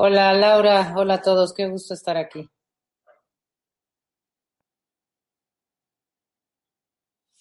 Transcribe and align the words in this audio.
Hola 0.00 0.32
Laura, 0.32 0.94
hola 0.96 1.14
a 1.14 1.22
todos, 1.22 1.52
qué 1.52 1.66
gusto 1.66 1.92
estar 1.92 2.16
aquí. 2.16 2.48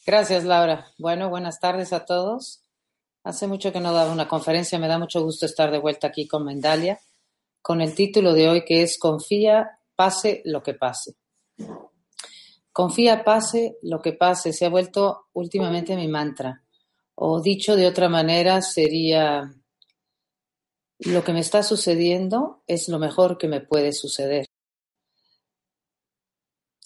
Gracias 0.03 0.43
Laura. 0.43 0.87
Bueno, 0.97 1.29
buenas 1.29 1.59
tardes 1.59 1.93
a 1.93 2.03
todos. 2.03 2.63
Hace 3.23 3.45
mucho 3.45 3.71
que 3.71 3.79
no 3.79 3.93
daba 3.93 4.11
una 4.11 4.27
conferencia, 4.27 4.79
me 4.79 4.87
da 4.87 4.97
mucho 4.97 5.21
gusto 5.21 5.45
estar 5.45 5.69
de 5.69 5.77
vuelta 5.77 6.07
aquí 6.07 6.27
con 6.27 6.45
Mendalia, 6.45 6.99
con 7.61 7.79
el 7.79 7.93
título 7.93 8.33
de 8.33 8.49
hoy 8.49 8.65
que 8.65 8.81
es 8.81 8.97
Confía, 8.97 9.77
pase 9.95 10.41
lo 10.43 10.63
que 10.63 10.73
pase. 10.73 11.13
Confía, 12.71 13.23
pase 13.23 13.77
lo 13.83 14.01
que 14.01 14.13
pase, 14.13 14.51
se 14.51 14.65
ha 14.65 14.69
vuelto 14.69 15.27
últimamente 15.33 15.95
mi 15.95 16.07
mantra. 16.07 16.63
O 17.13 17.39
dicho 17.39 17.75
de 17.75 17.85
otra 17.85 18.09
manera 18.09 18.63
sería 18.63 19.47
lo 20.99 21.23
que 21.23 21.33
me 21.33 21.39
está 21.39 21.63
sucediendo 21.63 22.63
es 22.67 22.89
lo 22.89 22.99
mejor 22.99 23.37
que 23.37 23.47
me 23.47 23.61
puede 23.61 23.93
suceder. 23.93 24.47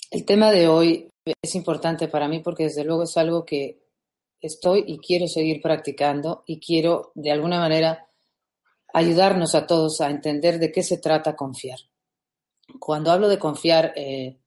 El 0.09 0.25
tema 0.25 0.51
de 0.51 0.67
hoy 0.67 1.09
es 1.41 1.55
importante 1.55 2.07
para 2.07 2.27
mí 2.27 2.39
porque 2.39 2.63
desde 2.63 2.83
luego 2.83 3.03
es 3.03 3.15
algo 3.15 3.45
que 3.45 3.81
estoy 4.41 4.83
y 4.85 4.97
quiero 4.99 5.27
seguir 5.27 5.61
practicando 5.61 6.43
y 6.45 6.59
quiero 6.59 7.11
de 7.15 7.31
alguna 7.31 7.59
manera 7.59 8.09
ayudarnos 8.93 9.55
a 9.55 9.65
todos 9.65 10.01
a 10.01 10.09
entender 10.09 10.59
de 10.59 10.71
qué 10.71 10.83
se 10.83 10.97
trata 10.97 11.35
confiar. 11.35 11.79
Cuando 12.79 13.11
hablo 13.11 13.29
de 13.29 13.39
confiar 13.39 13.93
eh, 13.95 14.39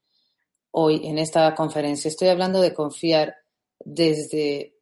hoy 0.73 1.07
en 1.07 1.19
esta 1.19 1.55
conferencia, 1.55 2.09
estoy 2.09 2.29
hablando 2.29 2.61
de 2.61 2.75
confiar 2.75 3.37
desde 3.79 4.77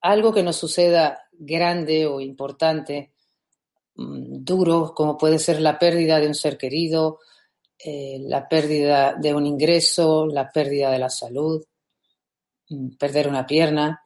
algo 0.00 0.32
que 0.32 0.42
nos 0.42 0.56
suceda 0.56 1.28
grande 1.32 2.06
o 2.06 2.20
importante 2.20 3.13
Mm, 3.96 4.44
duro, 4.44 4.92
como 4.94 5.16
puede 5.16 5.38
ser 5.38 5.60
la 5.60 5.78
pérdida 5.78 6.18
de 6.18 6.26
un 6.26 6.34
ser 6.34 6.58
querido, 6.58 7.20
eh, 7.78 8.18
la 8.20 8.48
pérdida 8.48 9.14
de 9.14 9.34
un 9.34 9.46
ingreso, 9.46 10.26
la 10.26 10.50
pérdida 10.50 10.90
de 10.90 10.98
la 10.98 11.10
salud, 11.10 11.64
mm, 12.70 12.96
perder 12.96 13.28
una 13.28 13.46
pierna, 13.46 14.02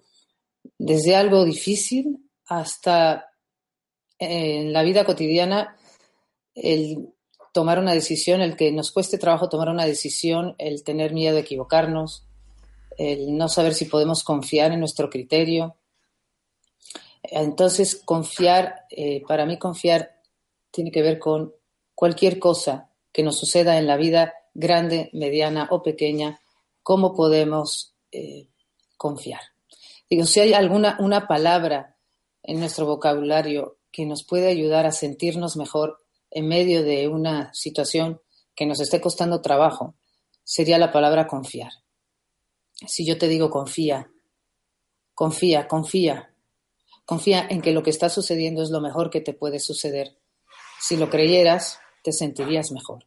desde 0.78 1.16
algo 1.16 1.44
difícil 1.44 2.19
hasta 2.47 3.31
eh, 4.19 4.60
en 4.60 4.72
la 4.72 4.82
vida 4.82 5.04
cotidiana 5.04 5.76
el 6.55 7.09
tomar 7.53 7.78
una 7.78 7.94
decisión, 7.94 8.41
el 8.41 8.56
que 8.56 8.72
nos 8.72 8.93
cueste 8.93 9.19
trabajo 9.19 9.49
tomar 9.49 9.69
una 9.70 9.87
decisión, 9.87 10.55
el 10.59 10.84
tener 10.84 11.12
miedo 11.15 11.34
de 11.34 11.43
equivocarnos, 11.43 12.26
el 12.99 13.37
no 13.37 13.49
saber 13.49 13.75
si 13.75 13.87
podemos 13.87 14.25
confiar 14.25 14.72
en 14.72 14.81
nuestro 14.81 15.09
criterio, 15.09 15.76
entonces, 17.23 17.97
confiar, 18.05 18.87
eh, 18.91 19.23
para 19.27 19.47
mí 19.47 19.59
confiar 19.59 20.21
tiene 20.71 20.91
que 20.91 21.03
ver 21.03 21.19
con 21.19 21.55
cualquier 21.95 22.39
cosa 22.39 22.91
que 23.12 23.23
nos 23.23 23.39
suceda 23.39 23.79
en 23.79 23.87
la 23.87 23.97
vida, 23.97 24.34
grande, 24.55 25.11
mediana 25.12 25.69
o 25.71 25.83
pequeña, 25.83 26.41
cómo 26.83 27.15
podemos 27.15 27.94
eh, 28.12 28.49
confiar. 28.97 29.41
Digo, 30.09 30.25
si 30.25 30.41
hay 30.41 30.53
alguna 30.55 30.97
una 31.00 31.26
palabra 31.26 31.97
en 32.43 32.61
nuestro 32.61 32.87
vocabulario 32.87 33.79
que 33.91 34.06
nos 34.06 34.25
puede 34.25 34.49
ayudar 34.49 34.87
a 34.87 34.93
sentirnos 34.93 35.56
mejor 35.56 36.03
en 36.31 36.49
medio 36.49 36.82
de 36.82 37.09
una 37.09 37.53
situación 37.53 38.20
que 38.55 38.67
nos 38.67 38.81
esté 38.81 39.00
costando 39.00 39.41
trabajo, 39.41 39.94
sería 40.44 40.79
la 40.79 40.93
palabra 40.93 41.26
confiar. 41.26 41.73
Si 42.87 43.06
yo 43.06 43.19
te 43.19 43.29
digo 43.29 43.50
confía, 43.50 44.11
confía, 45.15 45.67
confía, 45.67 46.35
Confía 47.08 47.46
en 47.49 47.62
que 47.62 47.72
lo 47.72 47.82
que 47.82 47.88
está 47.88 48.10
sucediendo 48.10 48.62
es 48.62 48.69
lo 48.69 48.82
mejor 48.82 49.08
que 49.08 49.22
te 49.22 49.32
puede 49.32 49.60
suceder. 49.60 50.19
Si 50.78 50.94
lo 50.99 51.08
creyeras, 51.08 51.78
te 52.05 52.12
sentirías 52.12 52.70
mejor. 52.70 53.06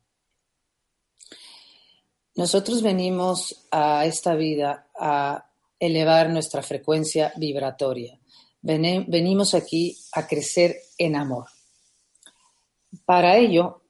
Nosotros 2.33 2.81
venimos 2.81 3.67
a 3.69 4.07
esta 4.07 4.33
vida 4.33 4.89
a 4.99 5.51
elevar 5.79 6.31
nuestra 6.31 6.63
frecuencia 6.63 7.31
vibratoria. 7.35 8.19
Venimos 8.63 9.53
aquí 9.53 9.95
a 10.13 10.25
crecer 10.25 10.77
en 10.97 11.15
amor. 11.15 11.45
Para 13.05 13.37
ello, 13.37 13.83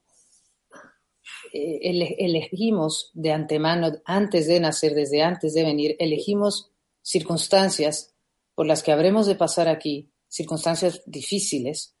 eh, 1.54 1.80
elegimos 2.18 3.10
de 3.14 3.32
antemano, 3.32 3.92
antes 4.04 4.46
de 4.46 4.60
nacer, 4.60 4.92
desde 4.92 5.22
antes 5.22 5.54
de 5.54 5.62
venir, 5.62 5.96
elegimos 5.98 6.70
circunstancias 7.00 8.11
por 8.54 8.66
las 8.66 8.82
que 8.82 8.92
habremos 8.92 9.26
de 9.26 9.34
pasar 9.34 9.68
aquí, 9.68 10.10
circunstancias 10.28 11.02
difíciles, 11.06 11.94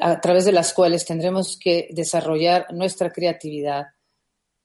a 0.00 0.20
través 0.20 0.44
de 0.44 0.52
las 0.52 0.72
cuales 0.72 1.04
tendremos 1.04 1.56
que 1.56 1.88
desarrollar 1.90 2.72
nuestra 2.72 3.10
creatividad 3.10 3.86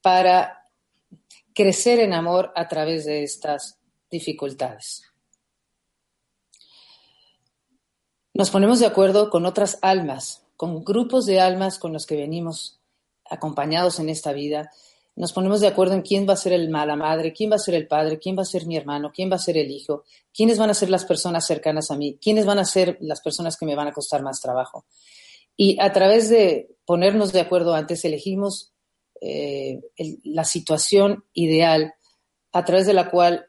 para 0.01 0.69
crecer 1.53 1.99
en 1.99 2.13
amor 2.13 2.51
a 2.55 2.67
través 2.67 3.05
de 3.05 3.23
estas 3.23 3.79
dificultades. 4.09 5.03
Nos 8.33 8.49
ponemos 8.49 8.79
de 8.79 8.87
acuerdo 8.87 9.29
con 9.29 9.45
otras 9.45 9.77
almas, 9.81 10.43
con 10.57 10.83
grupos 10.83 11.25
de 11.25 11.39
almas 11.39 11.77
con 11.77 11.93
los 11.93 12.05
que 12.05 12.15
venimos 12.15 12.79
acompañados 13.29 13.99
en 13.99 14.09
esta 14.09 14.33
vida. 14.33 14.71
Nos 15.15 15.31
ponemos 15.31 15.61
de 15.61 15.67
acuerdo 15.67 15.93
en 15.93 16.01
quién 16.01 16.27
va 16.27 16.33
a 16.33 16.37
ser 16.37 16.53
el 16.53 16.69
mala 16.69 16.95
madre, 16.95 17.33
quién 17.33 17.51
va 17.51 17.55
a 17.55 17.59
ser 17.59 17.75
el 17.75 17.87
padre, 17.87 18.17
quién 18.17 18.35
va 18.37 18.41
a 18.41 18.45
ser 18.45 18.65
mi 18.65 18.75
hermano, 18.75 19.11
quién 19.13 19.31
va 19.31 19.35
a 19.35 19.39
ser 19.39 19.57
el 19.57 19.69
hijo, 19.69 20.05
quiénes 20.33 20.57
van 20.57 20.71
a 20.71 20.73
ser 20.73 20.89
las 20.89 21.05
personas 21.05 21.45
cercanas 21.45 21.91
a 21.91 21.97
mí, 21.97 22.17
quiénes 22.19 22.45
van 22.45 22.57
a 22.57 22.65
ser 22.65 22.97
las 22.99 23.21
personas 23.21 23.55
que 23.55 23.65
me 23.65 23.75
van 23.75 23.87
a 23.87 23.91
costar 23.91 24.23
más 24.23 24.41
trabajo. 24.41 24.85
Y 25.55 25.79
a 25.79 25.93
través 25.93 26.29
de 26.29 26.75
ponernos 26.85 27.31
de 27.31 27.41
acuerdo 27.41 27.75
antes, 27.75 28.03
elegimos 28.05 28.73
eh, 29.21 29.81
la 30.23 30.45
situación 30.45 31.23
ideal 31.33 31.93
a 32.51 32.65
través 32.65 32.87
de 32.87 32.93
la 32.93 33.11
cual 33.11 33.45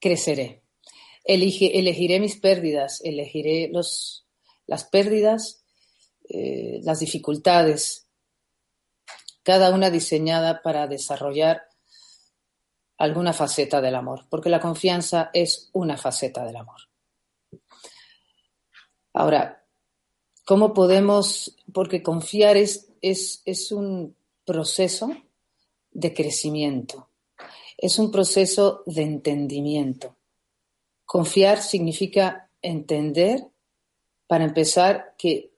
creceré. 0.00 0.62
elegiré 1.24 2.20
mis 2.20 2.36
pérdidas, 2.36 3.00
elegiré 3.04 3.68
los, 3.70 4.26
las 4.66 4.84
pérdidas, 4.84 5.62
eh, 6.28 6.80
las 6.82 7.00
dificultades, 7.00 8.05
cada 9.46 9.70
una 9.70 9.90
diseñada 9.90 10.60
para 10.60 10.88
desarrollar 10.88 11.68
alguna 12.98 13.32
faceta 13.32 13.80
del 13.80 13.94
amor, 13.94 14.26
porque 14.28 14.50
la 14.50 14.58
confianza 14.58 15.30
es 15.32 15.70
una 15.72 15.96
faceta 15.96 16.44
del 16.44 16.56
amor. 16.56 16.80
Ahora, 19.12 19.64
¿cómo 20.44 20.74
podemos, 20.74 21.56
porque 21.72 22.02
confiar 22.02 22.56
es, 22.56 22.88
es, 23.00 23.42
es 23.44 23.70
un 23.70 24.16
proceso 24.44 25.12
de 25.92 26.12
crecimiento, 26.12 27.08
es 27.78 28.00
un 28.00 28.10
proceso 28.10 28.82
de 28.84 29.02
entendimiento. 29.02 30.16
Confiar 31.04 31.62
significa 31.62 32.50
entender, 32.62 33.46
para 34.26 34.42
empezar, 34.42 35.14
que 35.16 35.52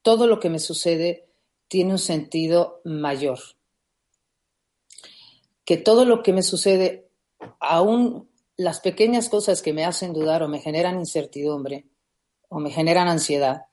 todo 0.00 0.26
lo 0.26 0.40
que 0.40 0.48
me 0.48 0.58
sucede 0.58 1.25
tiene 1.68 1.92
un 1.92 1.98
sentido 1.98 2.80
mayor. 2.84 3.38
Que 5.64 5.76
todo 5.76 6.04
lo 6.04 6.22
que 6.22 6.32
me 6.32 6.42
sucede, 6.42 7.08
aún 7.60 8.30
las 8.56 8.80
pequeñas 8.80 9.28
cosas 9.28 9.62
que 9.62 9.72
me 9.72 9.84
hacen 9.84 10.12
dudar 10.12 10.42
o 10.42 10.48
me 10.48 10.60
generan 10.60 10.98
incertidumbre 10.98 11.86
o 12.48 12.60
me 12.60 12.70
generan 12.70 13.08
ansiedad, 13.08 13.66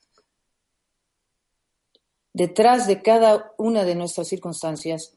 detrás 2.33 2.87
de 2.87 3.01
cada 3.01 3.53
una 3.57 3.83
de 3.83 3.95
nuestras 3.95 4.27
circunstancias 4.27 5.15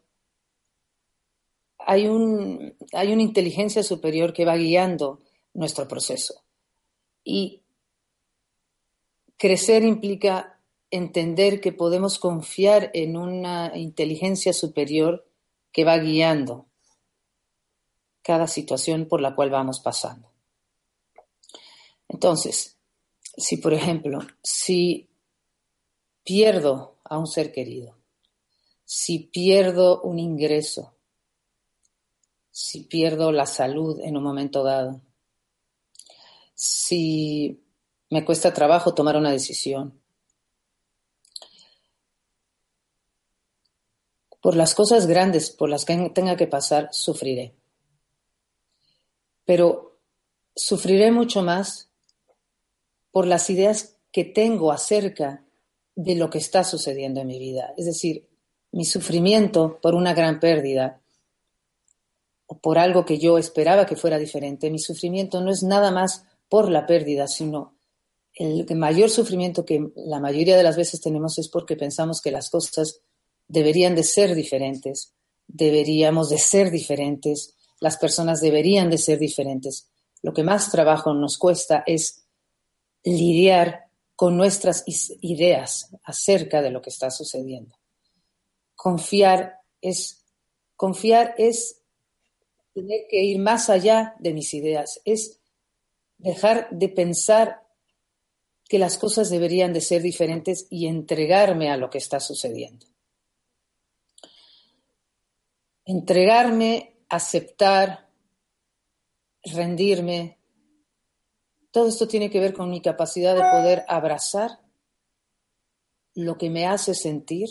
hay, 1.79 2.09
un, 2.09 2.77
hay 2.93 3.13
una 3.13 3.23
inteligencia 3.23 3.83
superior 3.83 4.33
que 4.33 4.45
va 4.45 4.57
guiando 4.57 5.21
nuestro 5.55 5.87
proceso. 5.89 6.43
Y 7.25 7.63
crecer 9.37 9.85
implica 9.85 10.56
entender 10.91 11.61
que 11.61 11.73
podemos 11.73 12.19
confiar 12.19 12.91
en 12.95 13.17
una 13.17 13.73
inteligencia 13.77 14.53
superior 14.53 15.29
que 15.73 15.85
va 15.85 15.99
guiando 15.99 16.67
cada 18.23 18.47
situación 18.47 19.07
por 19.07 19.21
la 19.21 19.35
cual 19.35 19.51
vamos 19.51 19.81
pasando. 19.81 20.33
Entonces, 22.09 22.77
si 23.37 23.59
por 23.59 23.75
ejemplo, 23.75 24.21
si 24.43 25.09
pierdo 26.25 26.97
a 27.05 27.19
un 27.19 27.27
ser 27.27 27.53
querido, 27.53 27.97
si 28.85 29.19
pierdo 29.19 30.03
un 30.03 30.19
ingreso, 30.19 30.95
si 32.51 32.85
pierdo 32.85 33.33
la 33.33 33.47
salud 33.47 34.01
en 34.01 34.17
un 34.17 34.23
momento 34.23 34.63
dado, 34.63 35.03
si 36.55 37.63
me 38.09 38.25
cuesta 38.25 38.55
trabajo 38.55 38.95
tomar 38.95 39.17
una 39.17 39.31
decisión, 39.31 40.01
Por 44.47 44.55
las 44.55 44.77
cosas 44.77 45.09
grandes 45.09 45.51
por 45.51 45.69
las 45.69 45.85
que 45.85 46.09
tenga 46.11 46.37
que 46.37 46.47
pasar, 46.47 46.89
sufriré. 46.93 47.57
Pero 49.45 49.99
sufriré 50.55 51.11
mucho 51.11 51.43
más 51.43 51.91
por 53.11 53.27
las 53.27 53.51
ideas 53.51 53.97
que 54.13 54.25
tengo 54.25 54.71
acerca 54.71 55.45
de 55.97 56.15
lo 56.15 56.31
que 56.31 56.39
está 56.39 56.63
sucediendo 56.63 57.21
en 57.21 57.27
mi 57.27 57.41
vida. 57.41 57.75
Es 57.77 57.87
decir, 57.87 58.29
mi 58.71 58.85
sufrimiento 58.85 59.81
por 59.83 59.97
una 59.97 60.15
gran 60.15 60.39
pérdida 60.39 61.03
o 62.47 62.61
por 62.61 62.79
algo 62.79 63.05
que 63.05 63.19
yo 63.19 63.39
esperaba 63.39 63.85
que 63.85 63.97
fuera 63.97 64.17
diferente, 64.17 64.71
mi 64.71 64.79
sufrimiento 64.79 65.41
no 65.41 65.51
es 65.51 65.65
nada 65.65 65.91
más 65.91 66.25
por 66.49 66.71
la 66.71 66.87
pérdida, 66.87 67.27
sino 67.27 67.75
el 68.33 68.65
mayor 68.77 69.11
sufrimiento 69.11 69.65
que 69.65 69.91
la 69.97 70.21
mayoría 70.21 70.57
de 70.57 70.63
las 70.63 70.77
veces 70.77 71.01
tenemos 71.01 71.37
es 71.37 71.49
porque 71.49 71.75
pensamos 71.75 72.21
que 72.21 72.31
las 72.31 72.49
cosas 72.49 73.01
deberían 73.49 73.95
de 73.95 74.03
ser 74.03 74.35
diferentes, 74.35 75.15
deberíamos 75.47 76.29
de 76.29 76.39
ser 76.39 76.71
diferentes, 76.71 77.55
las 77.81 77.97
personas 77.97 78.41
deberían 78.41 78.91
de 78.91 78.99
ser 78.99 79.19
diferentes. 79.19 79.89
Lo 80.23 80.33
que 80.33 80.43
más 80.43 80.71
trabajo 80.71 81.15
nos 81.15 81.39
cuesta 81.39 81.85
es 81.87 82.25
lidiar 83.05 83.87
con 84.17 84.37
nuestras 84.37 84.83
ideas 85.21 85.91
acerca 86.03 86.63
de 86.63 86.71
lo 86.71 86.81
que 86.81 86.91
está 86.91 87.11
sucediendo. 87.11 87.77
Confiar 88.75 89.61
es 89.81 90.25
confiar 90.75 91.35
es 91.39 91.81
tener 92.75 93.07
que 93.09 93.23
ir 93.23 93.39
más 93.39 93.71
allá 93.71 94.15
de 94.19 94.35
mis 94.35 94.53
ideas, 94.53 95.01
es 95.05 95.41
dejar 96.19 96.69
de 96.71 96.89
pensar 96.89 97.63
que 98.69 98.79
las 98.79 98.99
cosas 98.99 99.31
deberían 99.31 99.73
de 99.73 99.81
ser 99.81 100.03
diferentes 100.03 100.67
y 100.71 100.87
entregarme 100.87 101.71
a 101.71 101.77
lo 101.77 101.89
que 101.89 101.99
está 101.99 102.21
sucediendo 102.21 102.87
entregarme, 105.87 106.99
aceptar, 107.09 108.11
rendirme. 109.43 110.39
Todo 111.71 111.89
esto 111.89 112.07
tiene 112.07 112.29
que 112.29 112.41
ver 112.41 112.53
con 112.53 112.69
mi 112.69 112.83
capacidad 112.83 113.35
de 113.35 113.41
poder 113.41 113.85
abrazar 113.89 114.61
lo 116.15 116.37
que 116.37 116.51
me 116.51 116.67
hace 116.67 116.95
sentir 116.95 117.49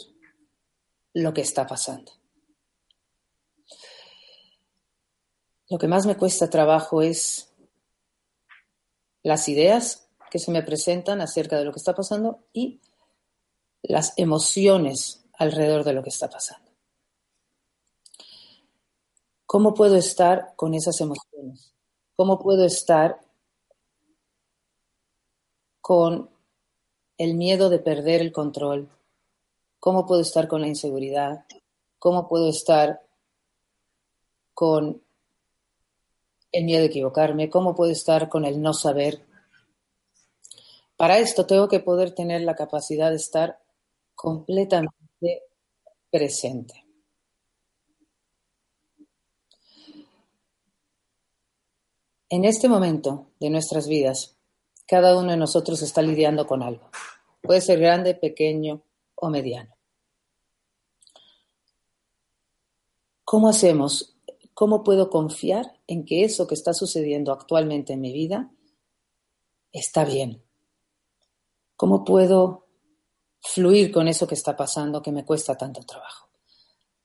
lo 1.13 1.33
que 1.33 1.41
está 1.41 1.65
pasando. 1.65 2.11
Lo 5.69 5.77
que 5.77 5.87
más 5.87 6.05
me 6.05 6.17
cuesta 6.17 6.49
trabajo 6.49 7.01
es 7.01 7.53
las 9.23 9.47
ideas 9.47 10.09
que 10.29 10.39
se 10.39 10.51
me 10.51 10.61
presentan 10.61 11.21
acerca 11.21 11.57
de 11.57 11.65
lo 11.65 11.71
que 11.71 11.79
está 11.79 11.95
pasando 11.95 12.45
y 12.51 12.81
las 13.81 14.13
emociones 14.17 15.25
alrededor 15.33 15.83
de 15.83 15.93
lo 15.93 16.03
que 16.03 16.09
está 16.09 16.29
pasando. 16.29 16.64
¿Cómo 19.45 19.73
puedo 19.73 19.95
estar 19.95 20.53
con 20.55 20.73
esas 20.73 20.99
emociones? 21.01 21.73
¿Cómo 22.15 22.39
puedo 22.39 22.65
estar 22.65 23.19
con 25.81 26.29
el 27.17 27.35
miedo 27.35 27.69
de 27.69 27.79
perder 27.79 28.21
el 28.21 28.31
control? 28.31 28.89
¿Cómo 29.79 30.05
puedo 30.07 30.21
estar 30.21 30.47
con 30.47 30.61
la 30.61 30.67
inseguridad? 30.67 31.45
¿Cómo 31.99 32.27
puedo 32.27 32.49
estar 32.49 33.01
con 34.53 35.01
el 36.51 36.63
miedo 36.63 36.81
de 36.81 36.87
equivocarme? 36.87 37.49
¿Cómo 37.49 37.75
puedo 37.75 37.91
estar 37.91 38.29
con 38.29 38.45
el 38.45 38.61
no 38.61 38.73
saber? 38.73 39.25
Para 40.97 41.19
esto 41.19 41.45
tengo 41.45 41.67
que 41.67 41.81
poder 41.81 42.15
tener 42.15 42.41
la 42.41 42.55
capacidad 42.55 43.09
de 43.09 43.17
estar 43.17 43.59
completamente 44.15 45.43
presente. 46.09 46.84
En 52.29 52.43
este 52.43 52.67
momento 52.67 53.27
de 53.39 53.51
nuestras 53.51 53.87
vidas, 53.87 54.35
cada 54.87 55.17
uno 55.17 55.31
de 55.31 55.37
nosotros 55.37 55.81
está 55.81 56.01
lidiando 56.01 56.47
con 56.47 56.63
algo. 56.63 56.89
Puede 57.41 57.61
ser 57.61 57.79
grande, 57.79 58.15
pequeño 58.15 58.81
o 59.15 59.29
mediano. 59.29 59.75
¿Cómo 63.23 63.49
hacemos? 63.49 64.17
¿Cómo 64.53 64.83
puedo 64.83 65.09
confiar 65.09 65.79
en 65.85 66.05
que 66.05 66.23
eso 66.23 66.47
que 66.47 66.55
está 66.55 66.73
sucediendo 66.73 67.31
actualmente 67.31 67.93
en 67.93 68.01
mi 68.01 68.11
vida 68.11 68.51
está 69.71 70.05
bien? 70.05 70.41
¿Cómo 71.75 72.03
puedo 72.03 72.65
fluir 73.41 73.91
con 73.91 74.07
eso 74.07 74.25
que 74.25 74.35
está 74.35 74.55
pasando 74.55 75.01
que 75.01 75.11
me 75.11 75.25
cuesta 75.25 75.55
tanto 75.55 75.81
trabajo? 75.81 76.24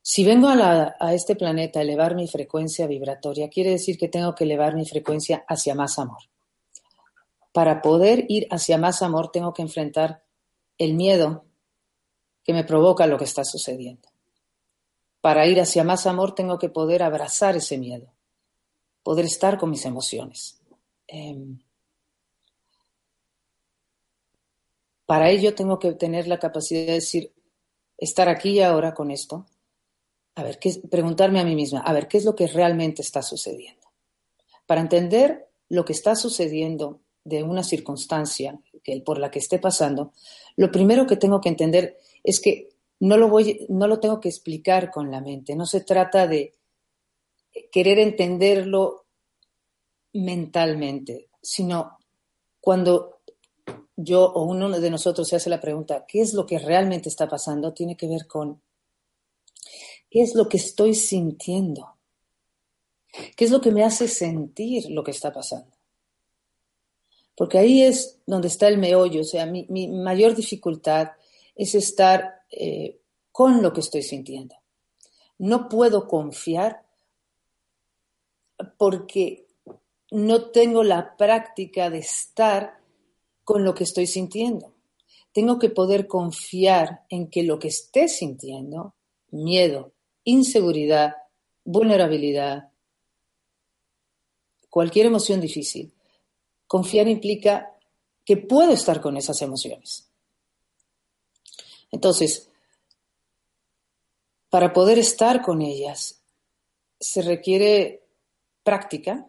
Si 0.03 0.23
vengo 0.25 0.49
a, 0.49 1.13
este 1.13 1.35
planeta 1.35 1.79
a 1.79 1.83
elevar 1.83 2.15
mi 2.15 2.27
frecuencia 2.27 2.87
vibratoria, 2.87 3.49
quiere 3.49 3.71
decir 3.71 3.97
que 3.97 4.07
tengo 4.07 4.33
que 4.33 4.45
elevar 4.45 4.75
mi 4.75 4.85
frecuencia 4.85 5.45
hacia 5.47 5.75
más 5.75 5.99
amor. 5.99 6.23
Para 7.51 7.81
poder 7.81 8.25
ir 8.27 8.47
hacia 8.49 8.79
más 8.79 9.03
amor, 9.03 9.31
tengo 9.31 9.53
que 9.53 9.61
enfrentar 9.61 10.23
el 10.79 10.95
miedo 10.95 11.45
que 12.43 12.53
me 12.53 12.63
provoca 12.63 13.05
lo 13.05 13.17
que 13.17 13.25
está 13.25 13.45
sucediendo. 13.45 14.09
Para 15.21 15.45
ir 15.45 15.61
hacia 15.61 15.83
más 15.83 16.07
amor, 16.07 16.33
tengo 16.33 16.57
que 16.57 16.69
poder 16.69 17.03
abrazar 17.03 17.55
ese 17.55 17.77
miedo, 17.77 18.11
poder 19.03 19.25
estar 19.25 19.59
con 19.59 19.69
mis 19.69 19.85
emociones. 19.85 20.59
Eh, 21.07 21.37
para 25.05 25.29
ello 25.29 25.53
tengo 25.53 25.77
que 25.77 25.91
tener 25.93 26.27
la 26.27 26.39
capacidad 26.39 26.87
de 26.87 26.93
decir, 26.93 27.31
estar 27.97 28.29
aquí 28.29 28.51
y 28.51 28.61
ahora 28.61 28.95
con 28.95 29.11
esto, 29.11 29.45
a 30.35 30.43
ver, 30.43 30.59
¿qué, 30.59 30.81
preguntarme 30.89 31.39
a 31.39 31.45
mí 31.45 31.55
misma, 31.55 31.81
a 31.81 31.93
ver, 31.93 32.07
¿qué 32.07 32.17
es 32.17 32.25
lo 32.25 32.35
que 32.35 32.47
realmente 32.47 33.01
está 33.01 33.21
sucediendo? 33.21 33.87
Para 34.65 34.81
entender 34.81 35.49
lo 35.69 35.85
que 35.85 35.93
está 35.93 36.15
sucediendo 36.15 37.01
de 37.23 37.43
una 37.43 37.63
circunstancia 37.63 38.59
que, 38.83 39.01
por 39.01 39.19
la 39.19 39.29
que 39.29 39.39
esté 39.39 39.59
pasando, 39.59 40.13
lo 40.55 40.71
primero 40.71 41.05
que 41.05 41.17
tengo 41.17 41.41
que 41.41 41.49
entender 41.49 41.97
es 42.23 42.39
que 42.39 42.69
no 42.99 43.17
lo, 43.17 43.29
voy, 43.29 43.65
no 43.69 43.87
lo 43.87 43.99
tengo 43.99 44.19
que 44.19 44.29
explicar 44.29 44.91
con 44.91 45.11
la 45.11 45.21
mente, 45.21 45.55
no 45.55 45.65
se 45.65 45.81
trata 45.81 46.27
de 46.27 46.53
querer 47.71 47.99
entenderlo 47.99 49.05
mentalmente, 50.13 51.29
sino 51.41 51.97
cuando 52.59 53.21
yo 53.95 54.31
o 54.31 54.43
uno 54.43 54.69
de 54.69 54.89
nosotros 54.89 55.27
se 55.27 55.35
hace 55.35 55.49
la 55.49 55.61
pregunta, 55.61 56.05
¿qué 56.07 56.21
es 56.21 56.33
lo 56.33 56.45
que 56.45 56.59
realmente 56.59 57.09
está 57.09 57.27
pasando? 57.27 57.73
Tiene 57.73 57.97
que 57.97 58.07
ver 58.07 58.27
con 58.27 58.61
¿Qué 60.11 60.21
es 60.21 60.35
lo 60.35 60.49
que 60.49 60.57
estoy 60.57 60.93
sintiendo? 60.93 61.95
¿Qué 63.37 63.45
es 63.45 63.51
lo 63.51 63.61
que 63.61 63.71
me 63.71 63.85
hace 63.85 64.09
sentir 64.09 64.91
lo 64.91 65.05
que 65.05 65.11
está 65.11 65.31
pasando? 65.31 65.71
Porque 67.33 67.57
ahí 67.57 67.81
es 67.81 68.19
donde 68.25 68.49
está 68.49 68.67
el 68.67 68.77
meollo, 68.77 69.21
o 69.21 69.23
sea, 69.23 69.45
mi, 69.45 69.65
mayor 69.87 70.35
dificultad 70.35 71.11
es 71.55 71.75
estar 71.75 72.41
eh, 72.51 72.99
con 73.31 73.63
lo 73.63 73.71
que 73.71 73.79
estoy 73.79 74.03
sintiendo. 74.03 74.55
No 75.37 75.69
puedo 75.69 76.09
confiar 76.09 76.83
porque 78.77 79.47
no 80.11 80.51
tengo 80.51 80.83
la 80.83 81.15
práctica 81.15 81.89
de 81.89 81.99
estar 81.99 82.81
con 83.45 83.63
lo 83.63 83.73
que 83.73 83.85
estoy 83.85 84.07
sintiendo. 84.07 84.73
Tengo 85.31 85.57
que 85.57 85.69
poder 85.69 86.05
confiar 86.05 87.05
en 87.07 87.29
que 87.29 87.43
lo 87.43 87.59
que 87.59 87.69
esté 87.69 88.09
sintiendo, 88.09 88.93
miedo, 89.29 89.93
inseguridad, 90.23 91.15
vulnerabilidad, 91.63 92.69
cualquier 94.69 95.07
emoción 95.07 95.41
difícil. 95.41 95.93
Confiar 96.67 97.07
implica 97.07 97.75
que 98.25 98.37
puedo 98.37 98.71
estar 98.71 99.01
con 99.01 99.17
esas 99.17 99.41
emociones. 99.41 100.09
Entonces, 101.91 102.49
para 104.49 104.73
poder 104.73 104.97
estar 104.97 105.41
con 105.41 105.61
ellas, 105.61 106.21
se 106.99 107.21
requiere 107.21 108.03
práctica, 108.63 109.27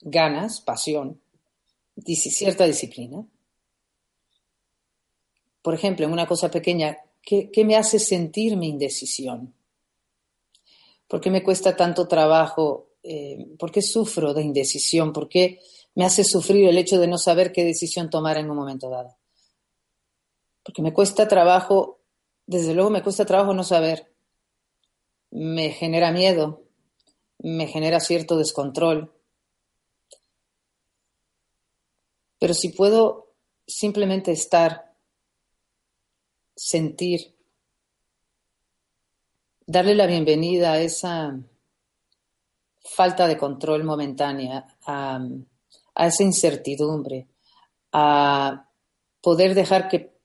ganas, 0.00 0.60
pasión, 0.60 1.20
cierta 2.04 2.64
disciplina. 2.64 3.26
Por 5.62 5.74
ejemplo, 5.74 6.06
en 6.06 6.12
una 6.12 6.26
cosa 6.26 6.50
pequeña, 6.50 6.98
¿qué, 7.22 7.50
¿qué, 7.50 7.64
me 7.64 7.76
hace 7.76 7.98
sentir 7.98 8.56
mi 8.56 8.68
indecisión? 8.68 9.54
¿Por 11.08 11.20
qué 11.20 11.30
me 11.30 11.42
cuesta 11.42 11.74
tanto 11.74 12.06
trabajo? 12.06 12.90
Eh, 13.02 13.56
¿Por 13.58 13.72
qué 13.72 13.80
sufro 13.80 14.34
de 14.34 14.42
indecisión? 14.42 15.12
¿Por 15.12 15.28
qué 15.28 15.58
me 15.94 16.04
hace 16.04 16.22
sufrir 16.22 16.68
el 16.68 16.76
hecho 16.76 17.00
de 17.00 17.08
no 17.08 17.16
saber 17.16 17.50
qué 17.50 17.64
decisión 17.64 18.10
tomar 18.10 18.36
en 18.36 18.50
un 18.50 18.56
momento 18.56 18.90
dado? 18.90 19.16
Porque 20.62 20.82
me 20.82 20.92
cuesta 20.92 21.26
trabajo, 21.26 22.02
desde 22.46 22.74
luego 22.74 22.90
me 22.90 23.02
cuesta 23.02 23.24
trabajo 23.24 23.54
no 23.54 23.64
saber. 23.64 24.14
Me 25.30 25.70
genera 25.70 26.12
miedo, 26.12 26.62
me 27.38 27.66
genera 27.66 28.00
cierto 28.00 28.36
descontrol. 28.36 29.14
Pero 32.38 32.52
si 32.52 32.68
puedo 32.68 33.34
simplemente 33.66 34.30
estar, 34.30 34.94
sentir, 36.54 37.37
darle 39.68 39.94
la 39.94 40.06
bienvenida 40.06 40.72
a 40.72 40.80
esa 40.80 41.38
falta 42.82 43.28
de 43.28 43.36
control 43.36 43.84
momentánea, 43.84 44.66
a, 44.86 45.20
esa 45.94 46.22
incertidumbre, 46.22 47.28
a 47.92 48.66
poder 49.20 49.54
dejar 49.54 49.88
que 49.88 50.16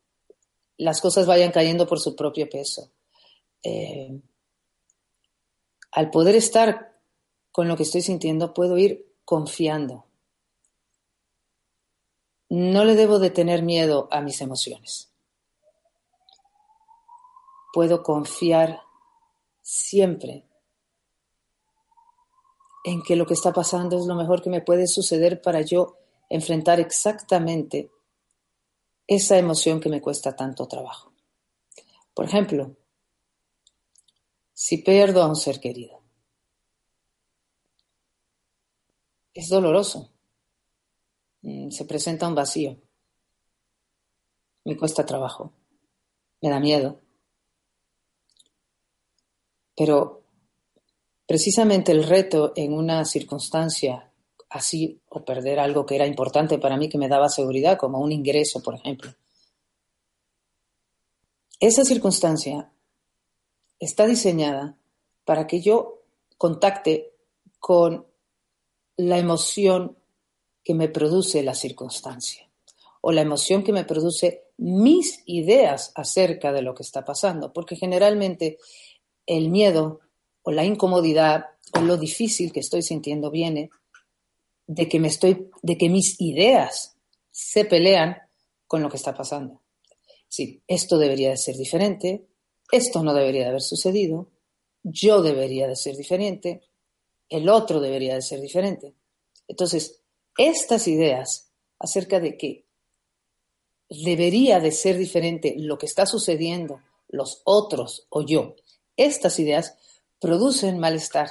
las 0.77 1.01
cosas 1.01 1.27
vayan 1.27 1.51
cayendo 1.51 1.85
por 1.85 2.00
su 2.00 2.15
propio 2.15 2.50
peso. 2.50 2.89
Eh, 3.62 4.17
al 5.91 6.09
poder 6.09 6.35
estar 6.35 6.97
con 7.51 7.67
lo 7.67 7.75
que 7.75 7.83
estoy 7.83 8.01
sintiendo, 8.01 8.53
puedo 8.53 8.77
ir 8.77 9.13
confiando. 9.25 10.05
No 12.47 12.85
le 12.85 12.95
debo 12.95 13.19
de 13.19 13.29
tener 13.29 13.62
miedo 13.62 14.07
a 14.09 14.21
mis 14.21 14.39
emociones. 14.39 15.12
Puedo 17.73 18.03
confiar 18.03 18.82
siempre 19.63 20.46
en 22.84 23.01
que 23.01 23.15
lo 23.15 23.25
que 23.25 23.34
está 23.34 23.53
pasando 23.53 23.98
es 23.98 24.05
lo 24.05 24.13
mejor 24.13 24.41
que 24.41 24.50
me 24.50 24.62
puede 24.62 24.88
suceder 24.88 25.41
para 25.41 25.62
yo 25.62 25.98
enfrentar 26.29 26.79
exactamente 26.79 27.89
esa 29.08 29.38
emoción 29.38 29.79
que 29.79 29.89
me 29.89 30.01
cuesta 30.01 30.36
tanto 30.36 30.67
trabajo. 30.67 31.13
Por 32.13 32.25
ejemplo, 32.25 32.75
si 34.53 34.77
pierdo 34.77 35.24
a 35.24 35.27
un 35.27 35.36
ser 35.36 35.60
querido, 35.60 36.01
es 39.34 39.50
doloroso, 39.50 40.12
mm, 41.41 41.72
se 41.72 41.86
presenta 41.86 42.27
un 42.27 42.36
vacío, 42.36 42.77
me 44.65 44.77
cuesta 44.77 45.05
trabajo, 45.05 45.53
me 46.41 46.50
da 46.50 46.60
miedo, 46.60 47.02
pero 49.75 50.23
precisamente 51.25 51.91
el 51.91 52.03
reto 52.03 52.53
en 52.55 52.73
una 52.73 53.05
circunstancia 53.05 54.11
así 54.49 55.01
o 55.09 55.25
perder 55.25 55.59
algo 55.59 55.85
que 55.85 55.95
era 55.95 56.05
importante 56.05 56.59
para 56.59 56.77
mí, 56.77 56.87
que 56.87 56.99
me 56.99 57.07
daba 57.07 57.27
seguridad, 57.27 57.77
como 57.77 57.99
un 57.99 58.11
ingreso, 58.11 58.61
por 58.61 58.75
ejemplo. 58.75 59.11
Esa 61.59 61.83
circunstancia 61.83 62.71
está 63.79 64.05
diseñada 64.05 64.77
para 65.25 65.47
que 65.47 65.61
yo 65.61 66.03
contacte 66.37 67.13
con 67.59 68.05
la 68.97 69.17
emoción 69.17 69.97
que 70.63 70.73
me 70.75 70.87
produce 70.87 71.41
la 71.41 71.55
circunstancia 71.55 72.49
o 73.01 73.11
la 73.11 73.21
emoción 73.21 73.63
que 73.63 73.73
me 73.73 73.85
produce 73.85 74.45
mis 74.57 75.23
ideas 75.25 75.91
acerca 75.95 76.53
de 76.53 76.61
lo 76.61 76.75
que 76.75 76.83
está 76.83 77.03
pasando, 77.03 77.51
porque 77.51 77.75
generalmente 77.75 78.59
el 79.25 79.49
miedo 79.49 80.01
o 80.41 80.51
la 80.51 80.65
incomodidad 80.65 81.45
o 81.73 81.81
lo 81.81 81.97
difícil 81.97 82.51
que 82.51 82.59
estoy 82.59 82.81
sintiendo 82.81 83.31
viene 83.31 83.69
de 84.67 84.87
que 84.87 84.99
me 84.99 85.07
estoy, 85.07 85.49
de 85.61 85.77
que 85.77 85.89
mis 85.89 86.19
ideas 86.19 86.95
se 87.31 87.65
pelean 87.65 88.17
con 88.67 88.81
lo 88.81 88.89
que 88.89 88.97
está 88.97 89.13
pasando. 89.13 89.61
Sí, 90.27 90.63
esto 90.67 90.97
debería 90.97 91.29
de 91.29 91.37
ser 91.37 91.55
diferente, 91.55 92.25
esto 92.71 93.03
no 93.03 93.13
debería 93.13 93.43
de 93.43 93.49
haber 93.49 93.61
sucedido, 93.61 94.31
yo 94.83 95.21
debería 95.21 95.67
de 95.67 95.75
ser 95.75 95.95
diferente, 95.95 96.61
el 97.29 97.49
otro 97.49 97.79
debería 97.79 98.15
de 98.15 98.21
ser 98.21 98.41
diferente. 98.41 98.95
Entonces, 99.47 100.01
estas 100.37 100.87
ideas 100.87 101.51
acerca 101.79 102.19
de 102.19 102.37
que 102.37 102.65
debería 103.89 104.59
de 104.59 104.71
ser 104.71 104.97
diferente 104.97 105.55
lo 105.57 105.77
que 105.77 105.85
está 105.85 106.05
sucediendo, 106.05 106.81
los 107.09 107.41
otros 107.45 108.07
o 108.09 108.25
yo, 108.25 108.55
estas 108.97 109.39
ideas 109.39 109.77
producen 110.19 110.79
malestar. 110.79 111.29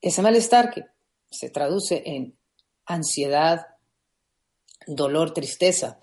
Ese 0.00 0.22
malestar 0.22 0.70
que 0.72 0.84
se 1.30 1.50
traduce 1.50 2.02
en 2.06 2.36
ansiedad, 2.86 3.66
dolor, 4.86 5.34
tristeza, 5.34 6.02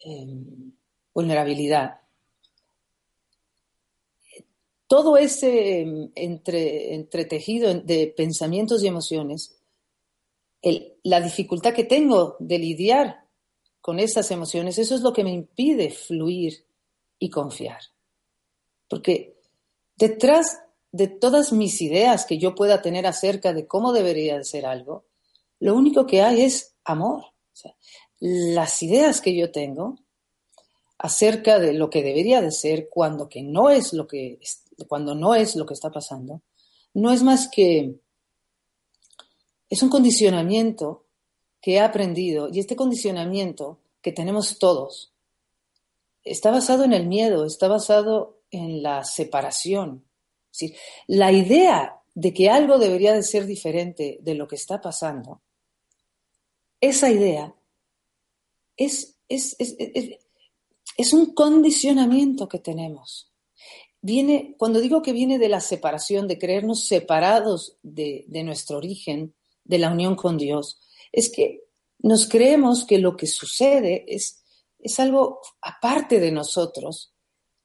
em, 0.00 0.72
vulnerabilidad. 1.12 2.00
Todo 4.86 5.18
ese 5.18 5.80
em, 5.80 6.10
entre, 6.14 6.94
entretejido 6.94 7.74
de 7.74 8.06
pensamientos 8.16 8.82
y 8.82 8.86
emociones, 8.86 9.54
la 11.02 11.20
dificultad 11.20 11.74
que 11.74 11.84
tengo 11.84 12.36
de 12.40 12.58
lidiar 12.58 13.24
con 13.80 14.00
esas 14.00 14.30
emociones, 14.30 14.78
eso 14.78 14.94
es 14.94 15.02
lo 15.02 15.12
que 15.12 15.24
me 15.24 15.32
impide 15.32 15.90
fluir 15.90 16.64
y 17.18 17.30
confiar. 17.30 17.80
Porque 18.88 19.37
detrás 19.98 20.60
de 20.92 21.08
todas 21.08 21.52
mis 21.52 21.82
ideas 21.82 22.24
que 22.24 22.38
yo 22.38 22.54
pueda 22.54 22.80
tener 22.80 23.06
acerca 23.06 23.52
de 23.52 23.66
cómo 23.66 23.92
debería 23.92 24.38
de 24.38 24.44
ser 24.44 24.64
algo, 24.64 25.04
lo 25.58 25.74
único 25.74 26.06
que 26.06 26.22
hay 26.22 26.42
es 26.42 26.76
amor. 26.84 27.24
las 28.20 28.82
ideas 28.82 29.20
que 29.20 29.36
yo 29.36 29.52
tengo 29.52 29.98
acerca 30.98 31.58
de 31.58 31.72
lo 31.72 31.90
que 31.90 32.02
debería 32.02 32.40
de 32.40 32.50
ser 32.50 32.88
cuando 32.88 33.28
que 33.28 33.42
no 33.42 33.70
es 33.70 33.92
lo 33.92 34.08
que 34.08 34.40
cuando 34.88 35.14
no 35.14 35.34
es 35.34 35.54
lo 35.54 35.66
que 35.66 35.74
está 35.74 35.90
pasando, 35.90 36.42
no 36.94 37.12
es 37.12 37.22
más 37.22 37.48
que 37.48 38.00
es 39.68 39.82
un 39.82 39.90
condicionamiento 39.90 41.04
que 41.60 41.74
he 41.74 41.80
aprendido 41.80 42.48
y 42.48 42.60
este 42.60 42.76
condicionamiento 42.76 43.78
que 44.00 44.12
tenemos 44.12 44.58
todos 44.58 45.12
está 46.24 46.50
basado 46.50 46.84
en 46.84 46.92
el 46.92 47.06
miedo, 47.06 47.44
está 47.44 47.68
basado 47.68 48.37
en 48.50 48.82
la 48.82 49.04
separación. 49.04 50.04
la 51.06 51.30
idea 51.30 52.00
de 52.14 52.34
que 52.34 52.50
algo 52.50 52.78
debería 52.78 53.12
de 53.12 53.22
ser 53.22 53.46
diferente 53.46 54.18
de 54.22 54.34
lo 54.34 54.48
que 54.48 54.56
está 54.56 54.80
pasando, 54.80 55.42
esa 56.80 57.10
idea 57.10 57.54
es, 58.76 59.18
es, 59.28 59.56
es, 59.58 59.76
es 60.96 61.12
un 61.12 61.34
condicionamiento 61.34 62.48
que 62.48 62.58
tenemos. 62.58 63.32
Viene, 64.00 64.54
cuando 64.58 64.80
digo 64.80 65.02
que 65.02 65.12
viene 65.12 65.38
de 65.38 65.48
la 65.48 65.60
separación, 65.60 66.28
de 66.28 66.38
creernos 66.38 66.84
separados 66.84 67.78
de, 67.82 68.24
de 68.28 68.44
nuestro 68.44 68.78
origen, 68.78 69.34
de 69.64 69.78
la 69.78 69.90
unión 69.90 70.14
con 70.16 70.38
Dios, 70.38 70.80
es 71.12 71.30
que 71.30 71.64
nos 71.98 72.28
creemos 72.28 72.84
que 72.84 72.98
lo 72.98 73.16
que 73.16 73.26
sucede 73.26 74.04
es, 74.08 74.44
es 74.78 75.00
algo 75.00 75.40
aparte 75.60 76.20
de 76.20 76.30
nosotros 76.30 77.12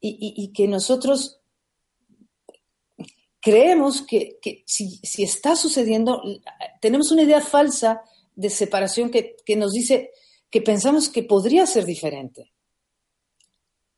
y, 0.06 0.52
que 0.52 0.68
nosotros 0.68 1.40
creemos 3.40 4.02
que, 4.02 4.38
si, 4.66 5.00
está 5.24 5.56
sucediendo, 5.56 6.22
tenemos 6.82 7.12
una 7.12 7.24
idea 7.24 7.40
falsa 7.40 8.02
de 8.36 8.50
separación 8.50 9.10
que, 9.10 9.38
que 9.46 9.56
nos 9.56 9.72
dice 9.72 10.12
que 10.50 10.62
pensamos 10.62 11.08
que 11.08 11.24
podría 11.24 11.66
ser 11.66 11.86
diferente. 11.86 12.54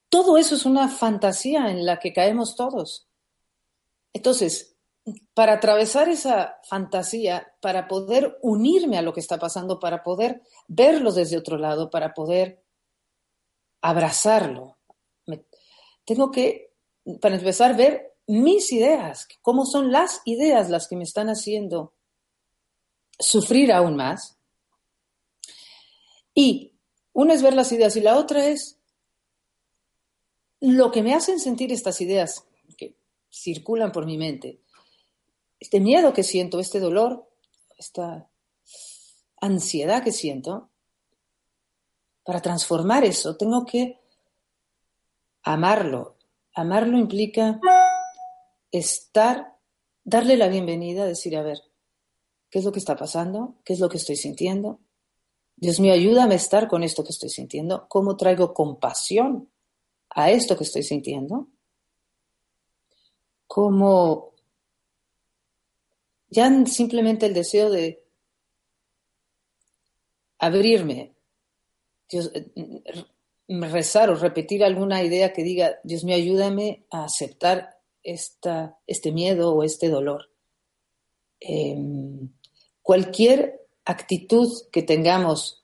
Todo 0.10 0.38
eso 0.38 0.54
es 0.56 0.66
una 0.66 0.90
fantasía 0.90 1.72
en 1.72 1.86
la 1.86 2.00
que 2.00 2.14
caemos 2.14 2.56
todos. 2.56 3.08
Entonces, 4.14 4.76
para 5.34 5.54
atravesar 5.54 6.08
esa 6.08 6.60
fantasía, 6.64 7.52
para 7.62 7.88
poder 7.88 8.38
unirme 8.44 8.98
a 9.00 9.02
lo 9.02 9.14
que 9.14 9.20
está 9.22 9.40
pasando, 9.40 9.80
para 9.80 10.04
poder 10.04 10.44
verlo 10.68 11.12
desde 11.12 11.38
otro 11.38 11.58
lado, 11.58 11.90
para 11.90 12.14
poder 12.14 12.64
abrazarlo, 13.82 14.78
tengo 16.06 16.32
que, 16.32 16.74
para 17.22 17.36
empezar, 17.36 17.76
ver 17.76 18.14
mis 18.28 18.72
ideas, 18.72 19.28
cómo 19.42 19.66
son 19.66 19.92
las 19.92 20.22
ideas 20.26 20.70
las 20.70 20.88
que 20.88 20.96
me 20.96 21.04
están 21.04 21.28
haciendo 21.28 21.94
sufrir 23.20 23.72
aún 23.72 23.96
más. 23.96 24.38
Y 26.34 26.74
una 27.14 27.34
es 27.34 27.42
ver 27.42 27.54
las 27.54 27.72
ideas 27.72 27.96
y 27.96 28.02
la 28.02 28.18
otra 28.18 28.48
es 28.48 28.80
lo 30.60 30.92
que 30.92 31.04
me 31.04 31.14
hacen 31.14 31.40
sentir 31.40 31.72
estas 31.72 32.02
ideas 32.02 32.46
que 32.78 32.98
circulan 33.30 33.92
por 33.92 34.06
mi 34.06 34.18
mente 34.18 34.66
este 35.66 35.80
miedo 35.80 36.14
que 36.14 36.24
siento, 36.24 36.60
este 36.60 36.80
dolor, 36.80 37.28
esta 37.78 38.30
ansiedad 39.42 40.04
que 40.04 40.12
siento, 40.12 40.70
para 42.24 42.42
transformar 42.42 43.04
eso 43.04 43.36
tengo 43.36 43.66
que 43.66 44.00
amarlo. 45.46 46.18
Amarlo 46.54 46.98
implica 46.98 47.62
estar, 48.72 49.56
darle 50.04 50.36
la 50.36 50.50
bienvenida, 50.50 51.06
decir, 51.06 51.38
a 51.38 51.44
ver, 51.44 51.60
¿qué 52.50 52.60
es 52.60 52.66
lo 52.66 52.72
que 52.72 52.80
está 52.80 52.96
pasando? 52.96 53.56
¿Qué 53.64 53.74
es 53.74 53.80
lo 53.80 53.88
que 53.88 53.98
estoy 53.98 54.18
sintiendo? 54.18 54.80
Dios 55.56 55.80
mío, 55.80 55.94
ayúdame 55.94 56.34
a 56.34 56.38
estar 56.38 56.68
con 56.68 56.84
esto 56.84 57.04
que 57.04 57.12
estoy 57.12 57.30
sintiendo. 57.30 57.88
¿Cómo 57.88 58.18
traigo 58.18 58.54
compasión 58.54 59.50
a 60.10 60.32
esto 60.32 60.58
que 60.58 60.64
estoy 60.66 60.84
sintiendo? 60.84 61.48
¿Cómo 63.48 64.34
ya 66.30 66.66
simplemente 66.66 67.28
el 67.28 67.34
deseo 67.34 67.70
de 67.70 68.04
abrirme, 70.40 71.16
Dios, 72.10 72.32
rezar 73.48 74.10
o 74.10 74.16
repetir 74.16 74.64
alguna 74.64 75.04
idea 75.04 75.34
que 75.34 75.44
diga, 75.44 75.80
Dios 75.84 76.04
mío, 76.04 76.16
ayúdame 76.16 76.86
a 76.90 77.06
aceptar 77.06 77.78
esta, 78.04 78.78
este 78.88 79.12
miedo 79.12 79.54
o 79.54 79.64
este 79.64 79.90
dolor. 79.90 80.30
Em, 81.40 82.30
cualquier 82.82 83.68
actitud 83.86 84.50
que 84.72 84.84
tengamos, 84.84 85.64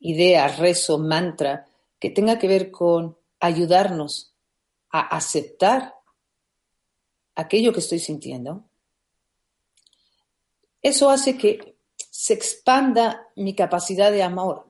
idea, 0.00 0.48
rezo, 0.48 0.98
mantra, 0.98 1.66
que 1.98 2.10
tenga 2.10 2.38
que 2.38 2.48
ver 2.48 2.70
con 2.70 3.16
ayudarnos 3.40 4.34
a 4.90 5.00
aceptar 5.00 5.94
aquello 7.34 7.72
que 7.72 7.80
estoy 7.80 7.98
sintiendo, 7.98 8.64
eso 10.82 11.10
hace 11.10 11.36
que 11.36 11.76
se 12.10 12.34
expanda 12.34 13.28
mi 13.36 13.54
capacidad 13.54 14.10
de 14.10 14.22
amor. 14.22 14.65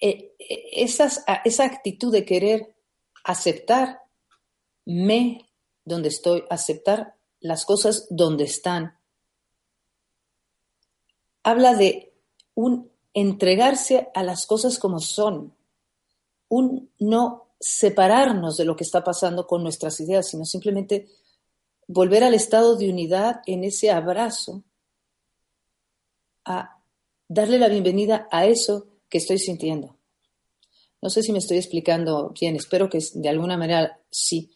Eh, 0.00 0.34
esa 0.72 1.64
actitud 1.64 2.10
de 2.12 2.24
querer 2.24 2.74
aceptarme 3.24 4.00
donde 5.84 6.08
estoy, 6.08 6.44
aceptar 6.48 7.16
las 7.40 7.64
cosas 7.64 8.06
donde 8.10 8.44
están, 8.44 8.98
habla 11.42 11.74
de 11.74 12.12
un 12.54 12.90
entregarse 13.12 14.08
a 14.14 14.22
las 14.22 14.46
cosas 14.46 14.78
como 14.78 15.00
son, 15.00 15.54
un 16.48 16.90
no 16.98 17.48
separarnos 17.58 18.56
de 18.56 18.64
lo 18.64 18.76
que 18.76 18.84
está 18.84 19.04
pasando 19.04 19.46
con 19.46 19.62
nuestras 19.62 20.00
ideas, 20.00 20.28
sino 20.28 20.44
simplemente 20.44 21.08
volver 21.86 22.24
al 22.24 22.34
estado 22.34 22.76
de 22.76 22.88
unidad 22.88 23.42
en 23.46 23.64
ese 23.64 23.90
abrazo, 23.90 24.62
a 26.44 26.78
darle 27.28 27.58
la 27.58 27.68
bienvenida 27.68 28.28
a 28.30 28.46
eso 28.46 28.86
que 29.10 29.18
estoy 29.18 29.38
sintiendo. 29.38 29.98
No 31.02 31.10
sé 31.10 31.22
si 31.22 31.32
me 31.32 31.38
estoy 31.38 31.58
explicando 31.58 32.32
bien, 32.38 32.56
espero 32.56 32.88
que 32.88 33.00
de 33.14 33.28
alguna 33.28 33.56
manera 33.56 34.00
sí 34.10 34.50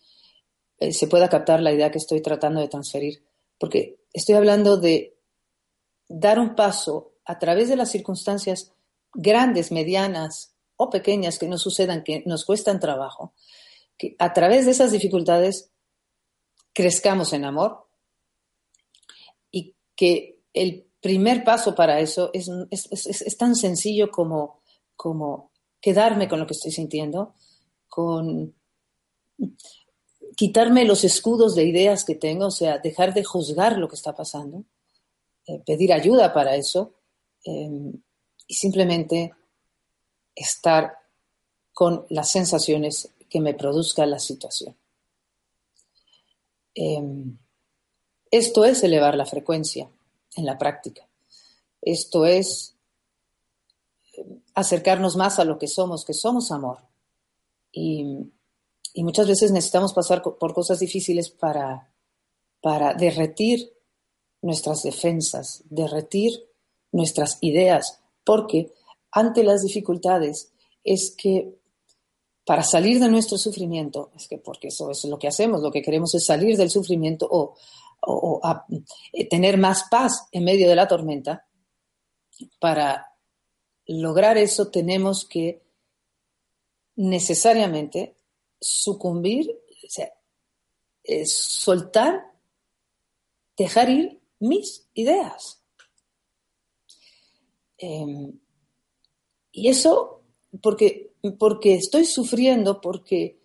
eh, 0.79 0.93
se 0.93 1.07
pueda 1.07 1.29
captar 1.29 1.61
la 1.61 1.73
idea 1.73 1.90
que 1.90 1.99
estoy 1.99 2.23
tratando 2.23 2.61
de 2.61 2.69
transferir, 2.69 3.25
porque 3.59 3.99
estoy 4.12 4.37
hablando 4.37 4.77
de 4.77 5.17
dar 6.09 6.38
un 6.38 6.55
paso 6.55 7.14
a 7.25 7.38
través 7.38 7.69
de 7.69 7.77
las 7.77 7.90
circunstancias 7.90 8.73
grandes, 9.12 9.73
medianas 9.73 10.55
o 10.77 10.90
pequeñas 10.90 11.38
que 11.38 11.49
nos 11.49 11.62
sucedan, 11.62 12.05
que 12.05 12.23
nos 12.27 12.45
cuestan 12.45 12.81
trabajo, 12.81 13.35
que 13.97 14.17
a 14.19 14.33
través 14.33 14.67
de 14.67 14.73
esas 14.73 14.93
dificultades 14.93 15.71
crezcamos 16.73 17.33
en 17.33 17.45
amor 17.45 17.87
y 19.51 19.75
que 19.97 20.40
el 20.53 20.84
primer 21.05 21.45
paso 21.45 21.75
para 21.75 22.01
eso 22.01 22.31
es, 22.33 22.49
es, 22.71 23.37
tan 23.37 23.55
sencillo 23.57 24.11
como, 24.11 24.62
como 24.97 25.51
quedarme 25.79 26.27
con 26.29 26.40
lo 26.40 26.47
que 26.47 26.55
estoy 26.55 26.73
sintiendo, 26.73 27.35
con 27.90 28.55
quitarme 30.35 30.87
los 30.87 31.05
escudos 31.05 31.55
de 31.55 31.64
ideas 31.64 32.07
que 32.07 32.14
tengo, 32.14 32.47
o 32.47 32.51
sea, 32.51 32.79
dejar 32.79 33.12
de 33.12 33.23
juzgar 33.23 33.77
lo 33.77 33.87
que 33.87 33.97
está 33.97 34.17
pasando, 34.17 34.64
eh, 35.47 35.62
pedir 35.67 35.93
ayuda 35.93 36.33
para 36.33 36.57
eso 36.57 36.95
em, 37.45 37.93
y 38.47 38.55
simplemente 38.55 39.35
estar 40.35 40.97
con 41.75 42.07
las 42.09 42.31
sensaciones 42.31 43.11
que 43.29 43.40
me 43.40 43.53
produzca 43.53 44.07
la 44.07 44.19
situación. 44.19 44.75
Em, 46.75 47.37
esto 48.31 48.64
es 48.64 48.83
elevar 48.83 49.19
la 49.19 49.27
frecuencia 49.27 49.90
en 50.37 50.47
la 50.47 50.59
práctica. 50.59 51.09
Esto 51.81 52.25
es 52.25 52.77
em, 54.16 54.40
acercarnos 54.55 55.16
más 55.16 55.38
a 55.38 55.44
lo 55.44 55.59
que 55.59 55.68
somos, 55.68 56.05
que 56.05 56.14
somos 56.14 56.51
amor. 56.51 56.79
Y, 57.73 58.05
muchas 58.97 59.27
veces 59.27 59.51
necesitamos 59.51 59.92
pasar 59.92 60.23
por 60.23 60.55
cosas 60.55 60.79
difíciles 60.79 61.29
para, 61.29 61.92
para 62.61 62.94
derretir 62.94 63.75
nuestras 64.40 64.83
defensas, 64.83 65.64
derretir 65.68 66.33
nuestras 66.92 67.38
ideas, 67.40 68.01
porque 68.25 68.73
ante 69.11 69.42
las 69.42 69.62
dificultades 69.62 70.53
es 70.85 71.11
que 71.11 71.59
para 72.44 72.62
salir 72.62 73.01
de 73.01 73.09
nuestro 73.09 73.38
sufrimiento, 73.38 74.11
es 74.14 74.29
que 74.29 74.38
porque 74.38 74.68
eso 74.68 74.90
es 74.90 75.05
lo 75.05 75.18
que 75.18 75.29
hacemos, 75.29 75.62
lo 75.62 75.73
que 75.73 75.83
queremos 75.83 76.14
es 76.14 76.27
salir 76.27 76.57
del 76.57 76.70
sufrimiento 76.70 77.27
o, 77.31 77.57
eh, 79.12 79.29
tener 79.29 79.59
más 79.59 79.85
paz 79.90 80.29
en 80.33 80.45
medio 80.45 80.69
de 80.69 80.77
la 80.77 80.88
tormenta, 80.88 81.47
para 82.59 83.14
lograr 83.87 84.38
eso 84.38 84.71
tenemos 84.71 85.27
que 85.27 85.62
necesariamente 86.97 88.17
sucumbir, 88.61 89.51
o 89.51 89.88
sea, 89.88 90.12
es 91.03 91.35
soltar, 91.35 92.33
dejar 93.57 93.90
ir 93.90 94.21
mis 94.38 94.88
ideas. 94.95 95.62
Em, 97.79 98.38
y 99.53 99.69
eso 99.69 100.23
porque, 100.61 101.14
porque 101.38 101.75
estoy 101.75 102.05
sufriendo, 102.05 102.81
porque, 102.81 103.38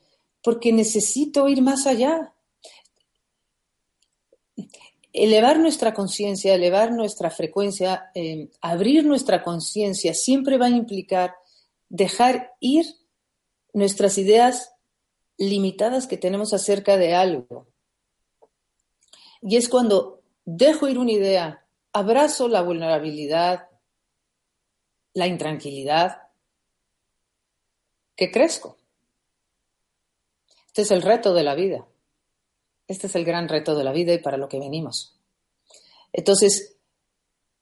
porque 0.43 0.71
necesito 0.71 1.47
ir 1.47 1.61
más 1.61 1.87
allá. 1.87 2.33
Elevar 5.11 5.59
nuestra 5.59 5.93
conciencia, 5.93 6.53
elevar 6.53 6.91
nuestra 6.91 7.29
frecuencia, 7.29 8.11
em, 8.13 8.49
abrir 8.61 9.05
nuestra 9.05 9.43
conciencia 9.43 10.13
siempre 10.13 10.57
va 10.57 10.67
a 10.67 10.69
implicar 10.69 11.35
dejar 11.89 12.53
ir 12.59 12.85
nuestras 13.73 14.17
ideas 14.17 14.73
limitadas 15.37 16.05
que 16.05 16.17
tenemos 16.17 16.53
acerca 16.53 16.97
de 16.97 17.15
algo. 17.15 17.67
Y 19.41 19.55
es 19.55 19.69
cuando 19.69 20.21
dejo 20.45 20.87
ir 20.87 20.99
una 20.99 21.11
idea, 21.11 21.65
abrazo 21.93 22.47
la 22.47 22.61
vulnerabilidad, 22.61 23.69
la 25.13 25.27
intranquilidad, 25.27 26.23
que 28.15 28.31
crezco. 28.31 28.77
Este 30.67 30.81
es 30.81 30.91
el 30.91 31.01
reto 31.01 31.33
de 31.33 31.43
la 31.43 31.55
vida. 31.55 31.87
Este 32.89 33.05
es 33.05 33.15
el 33.15 33.23
gran 33.23 33.47
reto 33.47 33.75
de 33.75 33.83
la 33.83 33.93
vida 33.93 34.13
y 34.13 34.17
para 34.17 34.35
lo 34.35 34.49
que 34.49 34.59
venimos. 34.59 35.15
Entonces, 36.11 36.75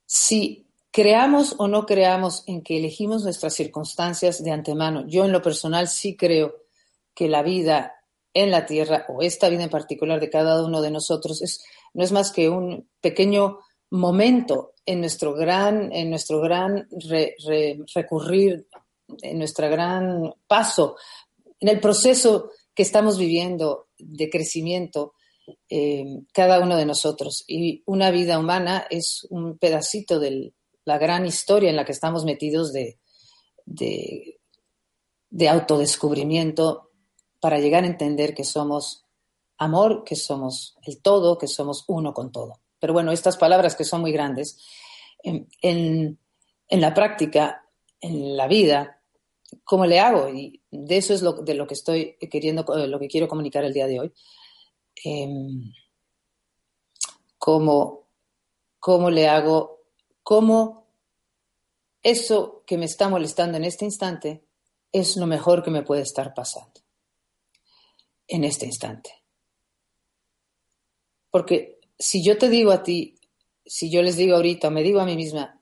si 0.05 0.65
creamos 0.89 1.55
o 1.57 1.67
no 1.67 1.85
creamos 1.85 2.43
en 2.47 2.63
que 2.63 2.77
elegimos 2.77 3.23
nuestras 3.23 3.53
circunstancias 3.53 4.41
de 4.41 4.51
antemano, 4.51 5.05
yo 5.05 5.25
en 5.25 5.33
lo 5.33 5.41
personal 5.41 5.89
sí 5.89 6.15
creo 6.15 6.55
que 7.13 7.27
la 7.27 7.43
vida 7.43 7.93
en 8.33 8.51
la 8.51 8.65
tierra 8.65 9.05
o 9.09 9.21
esta 9.21 9.49
vida 9.49 9.63
en 9.63 9.69
particular 9.69 10.21
de 10.21 10.29
cada 10.29 10.63
uno 10.63 10.81
de 10.81 10.91
nosotros 10.91 11.41
es, 11.41 11.61
no 11.93 12.05
es 12.05 12.13
más 12.13 12.31
que 12.31 12.47
un 12.47 12.89
pequeño 13.01 13.59
momento 13.89 14.75
en 14.85 15.01
nuestro 15.01 15.33
gran, 15.33 15.91
en 15.91 16.09
nuestro 16.09 16.39
gran 16.39 16.87
recurrir, 17.93 18.65
en 19.21 19.39
nuestro 19.39 19.69
gran 19.69 20.33
paso, 20.47 20.95
en 21.59 21.67
el 21.67 21.81
proceso 21.81 22.51
que 22.73 22.83
estamos 22.83 23.17
viviendo 23.17 23.87
de 23.97 24.29
crecimiento 24.29 25.15
eh, 25.69 26.05
cada 26.33 26.59
uno 26.59 26.75
de 26.75 26.85
nosotros. 26.85 27.43
Y 27.47 27.83
una 27.85 28.11
vida 28.11 28.39
humana 28.39 28.85
es 28.89 29.27
un 29.29 29.57
pedacito 29.57 30.19
de 30.19 30.53
la 30.85 30.97
gran 30.97 31.25
historia 31.25 31.69
en 31.69 31.75
la 31.75 31.85
que 31.85 31.91
estamos 31.91 32.25
metidos 32.25 32.71
de, 32.73 32.99
de, 33.65 34.39
de 35.29 35.49
autodescubrimiento 35.49 36.91
para 37.39 37.59
llegar 37.59 37.83
a 37.83 37.87
entender 37.87 38.33
que 38.33 38.43
somos 38.43 39.05
amor, 39.57 40.03
que 40.03 40.15
somos 40.15 40.77
el 40.85 41.01
todo, 41.01 41.37
que 41.37 41.47
somos 41.47 41.83
uno 41.87 42.13
con 42.13 42.31
todo. 42.31 42.61
Pero 42.79 42.93
bueno, 42.93 43.11
estas 43.11 43.37
palabras 43.37 43.75
que 43.75 43.83
son 43.83 44.01
muy 44.01 44.11
grandes, 44.11 44.63
en, 45.23 46.19
la 46.69 46.93
práctica, 46.93 47.65
en 47.99 48.37
la 48.37 48.47
vida, 48.47 49.01
¿cómo 49.63 49.85
le 49.85 49.99
hago? 49.99 50.29
Y 50.29 50.61
de 50.71 50.97
eso 50.97 51.13
es 51.13 51.21
lo, 51.21 51.33
de 51.33 51.55
lo 51.55 51.67
que 51.67 51.73
estoy 51.73 52.17
queriendo, 52.31 52.65
eh, 52.75 52.87
lo 52.87 52.99
que 52.99 53.07
quiero 53.07 53.27
comunicar 53.27 53.63
el 53.63 53.73
día 53.73 53.87
de 53.87 53.99
hoy. 53.99 54.13
Em, 55.03 55.73
¿cómo, 57.37 58.07
¿Cómo 58.79 59.09
le 59.09 59.27
hago? 59.27 59.81
¿Cómo 60.23 60.87
eso 62.03 62.63
que 62.65 62.77
me 62.77 62.85
está 62.85 63.09
molestando 63.09 63.57
en 63.57 63.65
este 63.65 63.85
instante 63.85 64.45
es 64.91 65.17
lo 65.17 65.27
mejor 65.27 65.63
que 65.63 65.71
me 65.71 65.83
puede 65.83 66.01
estar 66.01 66.33
pasando? 66.33 66.81
en 68.27 68.43
este 68.43 68.65
instante. 68.65 69.11
Porque 71.31 71.79
si 71.97 72.23
yo 72.23 72.37
te 72.37 72.49
digo 72.49 72.71
a 72.71 72.83
ti, 72.83 73.15
si 73.65 73.89
yo 73.89 74.01
les 74.01 74.17
digo 74.17 74.35
ahorita, 74.35 74.69
me 74.69 74.83
digo 74.83 74.99
a 74.99 75.05
mí 75.05 75.15
misma, 75.15 75.61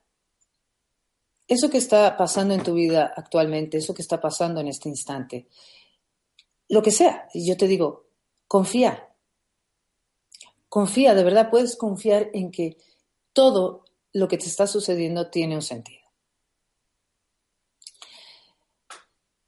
eso 1.48 1.70
que 1.70 1.78
está 1.78 2.18
pasando 2.18 2.54
en 2.54 2.64
tu 2.64 2.74
vida 2.74 3.14
actualmente, 3.16 3.78
eso 3.78 3.94
que 3.94 4.02
está 4.02 4.20
pasando 4.20 4.62
en 4.62 4.68
este 4.68 4.90
instante, 4.90 5.48
lo 6.70 6.82
que 6.82 6.92
sea, 6.92 7.28
yo 7.34 7.56
te 7.56 7.68
digo, 7.68 8.08
confía, 8.48 9.05
confía, 10.76 11.16
de 11.16 11.24
verdad 11.24 11.50
puedes 11.50 11.78
confiar 11.78 12.30
en 12.34 12.52
que 12.52 12.76
todo 13.32 13.86
lo 14.12 14.28
que 14.28 14.38
te 14.38 14.48
está 14.48 14.68
sucediendo 14.68 15.30
tiene 15.30 15.56
un 15.56 15.62
sentido. 15.62 16.04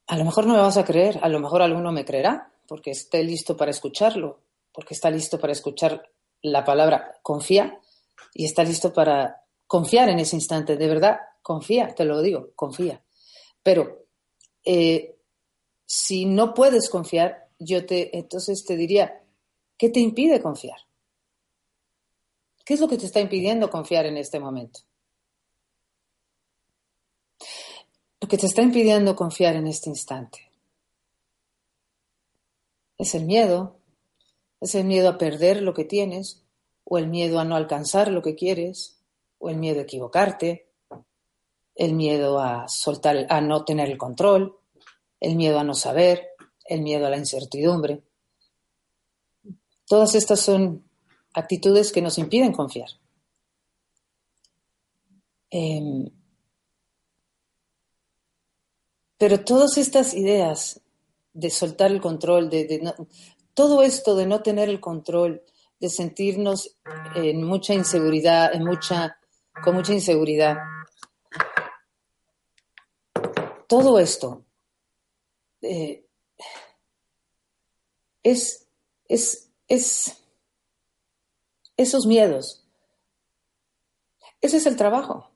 A 0.07 0.15
lo 0.15 0.23
mejor 0.23 0.47
no 0.47 0.53
me 0.53 0.61
vas 0.61 0.77
a 0.77 0.85
creer, 0.85 1.19
a 1.21 1.27
lo 1.27 1.41
mejor 1.41 1.61
alguno 1.61 1.91
me 1.91 2.05
creerá, 2.05 2.53
porque 2.65 2.91
esté 2.91 3.25
listo 3.25 3.57
para 3.57 3.71
escucharlo, 3.71 4.39
porque 4.71 4.93
está 4.93 5.09
listo 5.09 5.37
para 5.37 5.51
escuchar 5.51 6.09
la 6.43 6.63
palabra 6.63 7.19
confía 7.21 7.77
y 8.33 8.45
está 8.45 8.63
listo 8.63 8.93
para 8.93 9.43
confiar 9.65 10.07
en 10.07 10.19
ese 10.19 10.37
instante. 10.37 10.77
De 10.77 10.87
verdad, 10.87 11.19
confía, 11.41 11.93
te 11.93 12.05
lo 12.05 12.21
digo, 12.21 12.51
confía. 12.55 13.03
Pero 13.61 14.05
eh, 14.63 15.17
si 15.85 16.23
no 16.23 16.53
puedes 16.53 16.89
confiar, 16.89 17.49
yo 17.59 17.85
te, 17.85 18.17
entonces 18.17 18.63
te 18.63 18.77
diría, 18.77 19.25
¿qué 19.77 19.89
te 19.89 19.99
impide 19.99 20.41
confiar? 20.41 20.86
¿Qué 22.67 22.73
es 22.73 22.81
lo 22.81 22.89
que 22.89 22.97
te 22.97 23.05
está 23.05 23.21
impidiendo 23.21 23.69
confiar 23.69 24.05
en 24.07 24.17
este 24.17 24.41
momento? 24.41 24.81
Lo 28.19 28.27
que 28.27 28.37
te 28.37 28.45
está 28.45 28.61
impidiendo 28.61 29.15
confiar 29.15 29.55
en 29.55 29.67
este 29.67 29.89
instante 29.89 30.51
es 32.97 33.15
el 33.15 33.23
miedo, 33.23 33.79
es 34.59 34.75
el 34.75 34.83
miedo 34.83 35.07
a 35.07 35.17
perder 35.17 35.61
lo 35.61 35.73
que 35.73 35.85
tienes, 35.85 36.43
o 36.83 36.97
el 36.97 37.07
miedo 37.07 37.39
a 37.39 37.45
no 37.45 37.55
alcanzar 37.55 38.11
lo 38.11 38.21
que 38.21 38.35
quieres, 38.35 38.99
o 39.37 39.49
el 39.49 39.55
miedo 39.55 39.79
a 39.79 39.83
equivocarte, 39.83 40.69
el 41.73 41.93
miedo 41.93 42.41
a 42.41 42.67
soltar, 42.67 43.27
a 43.29 43.39
no 43.39 43.63
tener 43.63 43.89
el 43.89 43.97
control, 43.97 44.59
el 45.21 45.37
miedo 45.37 45.57
a 45.57 45.63
no 45.63 45.73
saber, 45.73 46.31
el 46.65 46.81
miedo 46.81 47.07
a 47.07 47.11
la 47.11 47.17
incertidumbre. 47.17 48.03
Todas 49.85 50.15
estas 50.15 50.41
son 50.41 50.86
actitudes 51.33 51.91
que 51.91 52.01
nos 52.01 52.17
impiden 52.17 52.53
confiar. 52.53 52.89
Em, 55.49 56.09
pero 59.17 59.43
todas 59.43 59.77
estas 59.77 60.13
ideas 60.13 60.81
de 61.33 61.49
soltar 61.49 61.91
el 61.91 62.01
control, 62.01 62.49
de, 62.49 62.93
todo 63.53 63.81
esto 63.83 64.15
de 64.15 64.25
no 64.25 64.41
tener 64.41 64.69
el 64.69 64.79
control, 64.79 65.43
de 65.79 65.89
sentirnos 65.89 66.77
en 67.15 67.43
mucha 67.43 67.73
inseguridad, 67.73 68.53
en 68.53 68.65
mucha, 68.65 69.19
con 69.63 69.75
mucha 69.75 69.93
inseguridad. 69.93 70.57
Todo 73.67 73.99
esto 73.99 74.45
eh, 75.61 76.05
es, 78.23 78.67
es, 79.07 79.49
es 79.67 80.17
esos 81.77 82.05
miedos. 82.05 82.67
Ese 84.41 84.57
es 84.57 84.65
el 84.65 84.75
trabajo. 84.75 85.31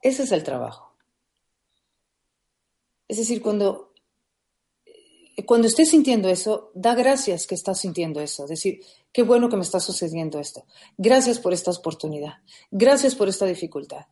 Ese 0.00 0.24
es 0.24 0.32
el 0.32 0.42
trabajo. 0.42 0.96
Es 3.06 3.18
decir, 3.18 3.42
cuando, 3.42 3.92
eh, 4.84 5.44
cuando 5.44 5.68
estés 5.68 5.90
sintiendo 5.90 6.28
eso, 6.28 6.70
da 6.74 6.94
gracias 6.94 7.46
que 7.46 7.54
estás 7.54 7.80
sintiendo 7.80 8.20
eso. 8.20 8.44
Es 8.44 8.50
decir, 8.50 8.80
qué 9.12 9.22
bueno 9.22 9.48
que 9.48 9.56
me 9.56 9.62
está 9.62 9.80
sucediendo 9.80 10.40
esto. 10.40 10.66
Gracias 10.96 11.38
por 11.38 11.52
esta 11.52 11.70
oportunidad. 11.70 12.38
Gracias 12.70 13.14
por 13.14 13.28
esta 13.28 13.46
dificultad. 13.46 14.06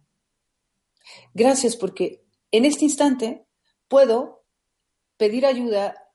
Gracias 1.34 1.76
porque 1.76 2.24
en 2.52 2.64
este 2.64 2.84
instante 2.84 3.46
puedo 3.88 4.44
pedir 5.16 5.46
ayuda 5.46 6.12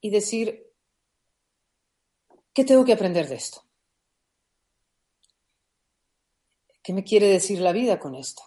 y 0.00 0.10
decir, 0.10 0.63
¿qué 2.54 2.64
tengo 2.64 2.84
que 2.84 2.92
aprender 2.92 3.28
de 3.28 3.34
esto? 3.34 3.64
¿Qué 6.82 6.92
me 6.92 7.04
quiere 7.04 7.26
decir 7.28 7.60
la 7.60 7.72
vida 7.72 7.98
con 7.98 8.14
esto? 8.14 8.42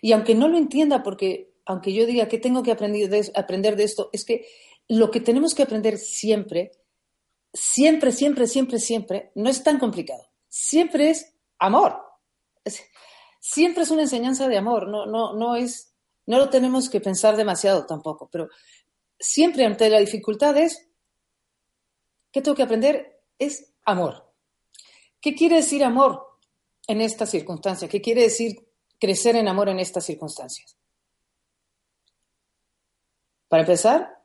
Y 0.00 0.12
aunque 0.12 0.34
no 0.34 0.48
lo 0.48 0.58
entienda 0.58 1.02
porque 1.02 1.54
aunque 1.64 1.92
yo 1.92 2.06
diga 2.06 2.28
que 2.28 2.38
tengo 2.38 2.62
que 2.62 2.72
aprender 2.72 3.10
de, 3.10 3.30
aprender 3.34 3.76
de 3.76 3.84
esto, 3.84 4.08
es 4.12 4.24
que 4.24 4.46
lo 4.88 5.10
que 5.10 5.20
tenemos 5.20 5.54
que 5.54 5.62
aprender 5.62 5.98
siempre, 5.98 6.72
siempre, 7.52 8.10
siempre, 8.10 8.46
siempre, 8.46 8.78
siempre, 8.78 9.32
no 9.34 9.50
es 9.50 9.62
tan 9.62 9.78
complicado. 9.78 10.30
Siempre 10.48 11.10
es 11.10 11.34
amor. 11.58 12.00
siempre 13.38 13.82
es 13.82 13.90
una 13.90 14.02
enseñanza 14.02 14.48
de 14.48 14.56
amor. 14.56 14.88
No, 14.88 15.04
no, 15.04 15.34
no 15.34 15.56
es, 15.56 15.92
no 16.26 16.38
lo 16.38 16.48
tenemos 16.48 16.88
que 16.88 17.00
pensar 17.00 17.36
demasiado 17.36 17.84
tampoco, 17.84 18.28
pero 18.32 18.48
siempre 19.20 19.66
ante 19.66 19.90
la 19.90 19.98
dificultad 19.98 20.56
es, 20.56 20.87
¿qué 22.32 22.42
tengo 22.42 22.56
que 22.56 22.62
aprender? 22.62 23.20
Es 23.38 23.72
amor. 23.84 24.32
¿Qué 25.20 25.34
quiere 25.34 25.56
decir 25.56 25.84
amor 25.84 26.38
en 26.86 27.00
esta 27.00 27.26
circunstancia? 27.26 27.88
¿Qué 27.88 28.00
quiere 28.00 28.22
decir 28.22 28.68
crecer 28.98 29.36
en 29.36 29.48
amor 29.48 29.68
en 29.68 29.80
estas 29.80 30.04
circunstancias? 30.04 30.76
Para 33.48 33.62
empezar, 33.62 34.18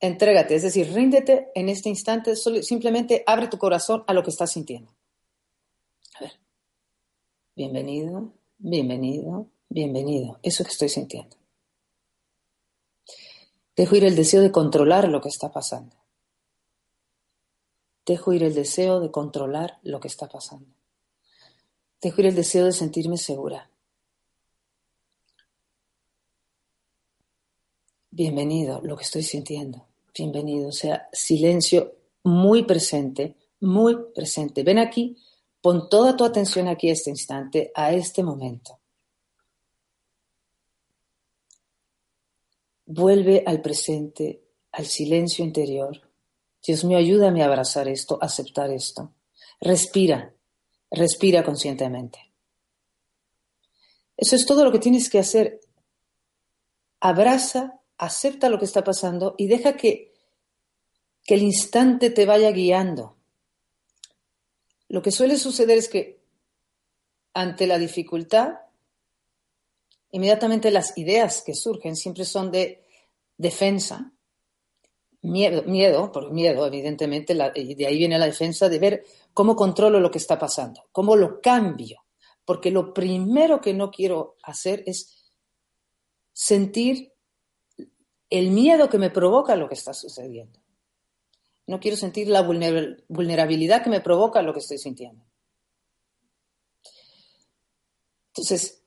Entrégate, 0.00 0.54
es 0.54 0.62
decir, 0.62 0.92
ríndete 0.92 1.50
en 1.54 1.68
este 1.70 1.88
instante, 1.88 2.36
simplemente 2.36 3.24
abre 3.26 3.48
tu 3.48 3.56
corazón 3.56 4.04
a 4.06 4.12
lo 4.12 4.22
que 4.22 4.30
estás 4.30 4.52
sintiendo. 4.52 4.92
A 6.16 6.24
ver. 6.24 6.32
Bienvenido, 7.54 8.34
bienvenido, 8.58 9.46
bienvenido. 9.70 10.38
Eso 10.42 10.64
que 10.64 10.70
estoy 10.70 10.90
sintiendo. 10.90 11.36
Dejo 13.74 13.96
ir 13.96 14.04
el 14.04 14.16
deseo 14.16 14.42
de 14.42 14.52
controlar 14.52 15.08
lo 15.08 15.22
que 15.22 15.30
está 15.30 15.50
pasando. 15.50 15.96
Dejo 18.06 18.32
ir 18.32 18.44
el 18.44 18.54
deseo 18.54 19.00
de 19.00 19.10
controlar 19.10 19.80
lo 19.82 19.98
que 19.98 20.06
está 20.06 20.28
pasando. 20.28 20.70
Dejo 22.00 22.20
ir 22.20 22.28
el 22.28 22.36
deseo 22.36 22.66
de 22.66 22.72
sentirme 22.72 23.16
segura. 23.16 23.68
Bienvenido, 28.10 28.80
lo 28.82 28.96
que 28.96 29.02
estoy 29.02 29.24
sintiendo. 29.24 29.88
Bienvenido. 30.16 30.68
O 30.68 30.72
sea, 30.72 31.08
silencio 31.12 31.96
muy 32.22 32.62
presente, 32.62 33.34
muy 33.60 33.96
presente. 34.14 34.62
Ven 34.62 34.78
aquí, 34.78 35.16
pon 35.60 35.88
toda 35.88 36.16
tu 36.16 36.24
atención 36.24 36.68
aquí 36.68 36.88
a 36.88 36.92
este 36.92 37.10
instante, 37.10 37.72
a 37.74 37.92
este 37.92 38.22
momento. 38.22 38.78
Vuelve 42.86 43.42
al 43.44 43.60
presente, 43.60 44.44
al 44.70 44.86
silencio 44.86 45.44
interior. 45.44 46.05
Dios 46.66 46.84
mío, 46.84 46.98
ayúdame 46.98 47.42
a 47.42 47.46
abrazar 47.46 47.88
esto, 47.88 48.18
aceptar 48.20 48.70
esto. 48.70 49.12
Respira, 49.60 50.34
respira 50.90 51.44
conscientemente. 51.44 52.32
Eso 54.16 54.36
es 54.36 54.46
todo 54.46 54.64
lo 54.64 54.72
que 54.72 54.78
tienes 54.78 55.08
que 55.08 55.18
hacer. 55.18 55.60
Abraza, 57.00 57.80
acepta 57.98 58.48
lo 58.48 58.58
que 58.58 58.64
está 58.64 58.82
pasando 58.82 59.34
y 59.38 59.46
deja 59.46 59.76
que, 59.76 60.14
que 61.24 61.34
el 61.34 61.42
instante 61.42 62.10
te 62.10 62.26
vaya 62.26 62.50
guiando. 62.50 63.16
Lo 64.88 65.02
que 65.02 65.12
suele 65.12 65.36
suceder 65.36 65.78
es 65.78 65.88
que 65.88 66.20
ante 67.34 67.66
la 67.66 67.78
dificultad 67.78 68.54
inmediatamente 70.10 70.70
las 70.70 70.96
ideas 70.96 71.42
que 71.44 71.54
surgen 71.54 71.94
siempre 71.94 72.24
son 72.24 72.50
de 72.50 72.84
defensa, 73.36 74.12
miedo, 75.26 75.62
miedo 75.64 76.10
por 76.12 76.30
miedo, 76.30 76.66
evidentemente, 76.66 77.36
y 77.54 77.74
de 77.74 77.86
ahí 77.86 77.98
viene 77.98 78.18
la 78.18 78.26
defensa 78.26 78.68
de 78.68 78.78
ver 78.78 79.04
cómo 79.34 79.54
controlo 79.54 80.00
lo 80.00 80.10
que 80.10 80.18
está 80.18 80.38
pasando, 80.38 80.84
cómo 80.92 81.16
lo 81.16 81.40
cambio, 81.40 82.04
porque 82.44 82.70
lo 82.70 82.94
primero 82.94 83.60
que 83.60 83.74
no 83.74 83.90
quiero 83.90 84.36
hacer 84.42 84.82
es 84.86 85.32
sentir 86.32 87.12
el 88.30 88.50
miedo 88.50 88.88
que 88.88 88.98
me 88.98 89.10
provoca 89.10 89.56
lo 89.56 89.68
que 89.68 89.74
está 89.74 89.92
sucediendo. 89.94 90.60
No 91.66 91.80
quiero 91.80 91.96
sentir 91.96 92.28
la 92.28 92.42
vulnerabilidad 92.42 93.82
que 93.82 93.90
me 93.90 94.00
provoca 94.00 94.42
lo 94.42 94.52
que 94.52 94.60
estoy 94.60 94.78
sintiendo. 94.78 95.24
Entonces, 98.28 98.84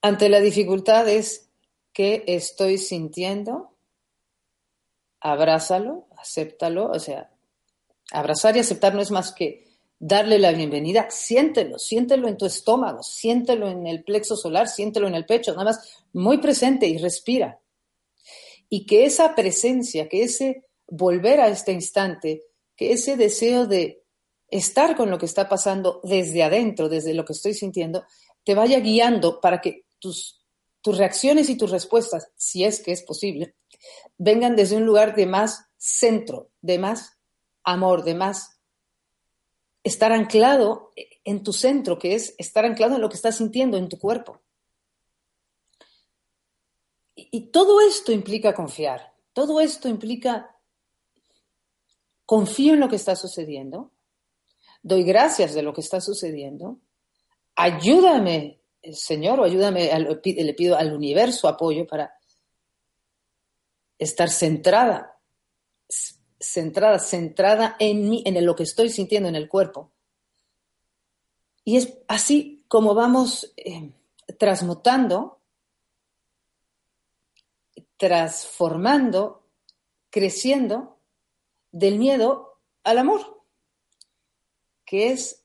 ante 0.00 0.28
la 0.28 0.40
dificultad 0.40 1.08
es 1.08 1.50
que 1.92 2.24
estoy 2.26 2.78
sintiendo, 2.78 3.73
abrázalo, 5.24 6.06
acéptalo, 6.18 6.90
o 6.90 6.98
sea, 7.00 7.30
abrazar 8.12 8.56
y 8.56 8.60
aceptar 8.60 8.94
no 8.94 9.00
es 9.00 9.10
más 9.10 9.32
que 9.32 9.64
darle 9.98 10.38
la 10.38 10.52
bienvenida, 10.52 11.10
siéntelo, 11.10 11.78
siéntelo 11.78 12.28
en 12.28 12.36
tu 12.36 12.44
estómago, 12.44 13.02
siéntelo 13.02 13.68
en 13.68 13.86
el 13.86 14.04
plexo 14.04 14.36
solar, 14.36 14.68
siéntelo 14.68 15.08
en 15.08 15.14
el 15.14 15.24
pecho, 15.24 15.52
nada 15.52 15.64
más 15.64 16.04
muy 16.12 16.38
presente 16.38 16.86
y 16.86 16.98
respira. 16.98 17.58
Y 18.68 18.84
que 18.84 19.06
esa 19.06 19.34
presencia, 19.34 20.10
que 20.10 20.24
ese 20.24 20.66
volver 20.86 21.40
a 21.40 21.48
este 21.48 21.72
instante, 21.72 22.42
que 22.76 22.92
ese 22.92 23.16
deseo 23.16 23.66
de 23.66 24.02
estar 24.48 24.94
con 24.94 25.10
lo 25.10 25.16
que 25.16 25.26
está 25.26 25.48
pasando 25.48 26.00
desde 26.04 26.42
adentro, 26.42 26.90
desde 26.90 27.14
lo 27.14 27.24
que 27.24 27.32
estoy 27.32 27.54
sintiendo, 27.54 28.04
te 28.44 28.54
vaya 28.54 28.78
guiando 28.78 29.40
para 29.40 29.62
que 29.62 29.86
tus, 29.98 30.44
tus 30.82 30.98
reacciones 30.98 31.48
y 31.48 31.56
tus 31.56 31.70
respuestas, 31.70 32.28
si 32.36 32.62
es 32.62 32.80
que 32.80 32.92
es 32.92 33.02
posible, 33.02 33.54
vengan 34.18 34.56
desde 34.56 34.76
un 34.76 34.86
lugar 34.86 35.14
de 35.14 35.26
más 35.26 35.66
centro, 35.76 36.50
de 36.60 36.78
más 36.78 37.18
amor, 37.62 38.04
de 38.04 38.14
más 38.14 38.60
estar 39.82 40.12
anclado 40.12 40.92
en 41.24 41.42
tu 41.42 41.52
centro, 41.52 41.98
que 41.98 42.14
es 42.14 42.34
estar 42.38 42.64
anclado 42.64 42.94
en 42.94 43.00
lo 43.00 43.08
que 43.08 43.16
estás 43.16 43.36
sintiendo 43.36 43.76
en 43.76 43.88
tu 43.88 43.98
cuerpo. 43.98 44.40
Y, 47.14 47.50
todo 47.50 47.80
esto 47.80 48.12
implica 48.12 48.54
confiar, 48.54 49.12
todo 49.32 49.60
esto 49.60 49.88
implica 49.88 50.56
confío 52.26 52.74
en 52.74 52.80
lo 52.80 52.88
que 52.88 52.96
está 52.96 53.14
sucediendo, 53.14 53.92
doy 54.82 55.04
gracias 55.04 55.54
de 55.54 55.62
lo 55.62 55.72
que 55.72 55.80
está 55.80 56.00
sucediendo, 56.00 56.80
ayúdame 57.54 58.64
Señor, 58.92 59.40
o 59.40 59.44
ayúdame, 59.44 59.90
le 60.24 60.54
pido 60.54 60.76
al 60.76 60.92
universo 60.92 61.48
apoyo 61.48 61.86
para 61.86 62.14
estar 63.98 64.30
centrada, 64.30 65.18
centrada, 66.38 66.98
centrada 66.98 67.76
en 67.78 68.08
mí, 68.08 68.22
en 68.26 68.44
lo 68.44 68.54
que 68.54 68.64
estoy 68.64 68.90
sintiendo 68.90 69.28
en 69.28 69.36
el 69.36 69.48
cuerpo. 69.48 69.92
Y 71.64 71.76
es 71.76 71.98
así 72.08 72.64
como 72.68 72.94
vamos 72.94 73.52
eh, 73.56 73.92
transmutando, 74.38 75.40
transformando, 77.96 79.46
creciendo 80.10 80.98
del 81.70 81.98
miedo 81.98 82.60
al 82.82 82.98
amor, 82.98 83.42
que 84.84 85.12
es 85.12 85.44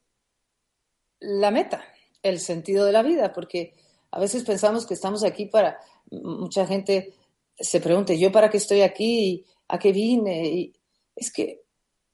la 1.19 1.51
meta 1.51 1.83
el 2.21 2.39
sentido 2.39 2.85
de 2.85 2.91
la 2.91 3.01
vida, 3.01 3.31
porque 3.31 3.75
a 4.11 4.19
veces 4.19 4.43
pensamos 4.43 4.85
que 4.85 4.93
estamos 4.93 5.23
aquí 5.23 5.45
para, 5.45 5.79
mucha 6.11 6.65
gente 6.65 7.13
se 7.59 7.81
pregunta, 7.81 8.13
¿yo 8.13 8.31
para 8.31 8.49
qué 8.49 8.57
estoy 8.57 8.81
aquí? 8.81 9.45
¿A 9.67 9.77
qué 9.77 9.91
vine? 9.91 10.47
Y 10.47 10.73
es 11.15 11.31
que, 11.31 11.61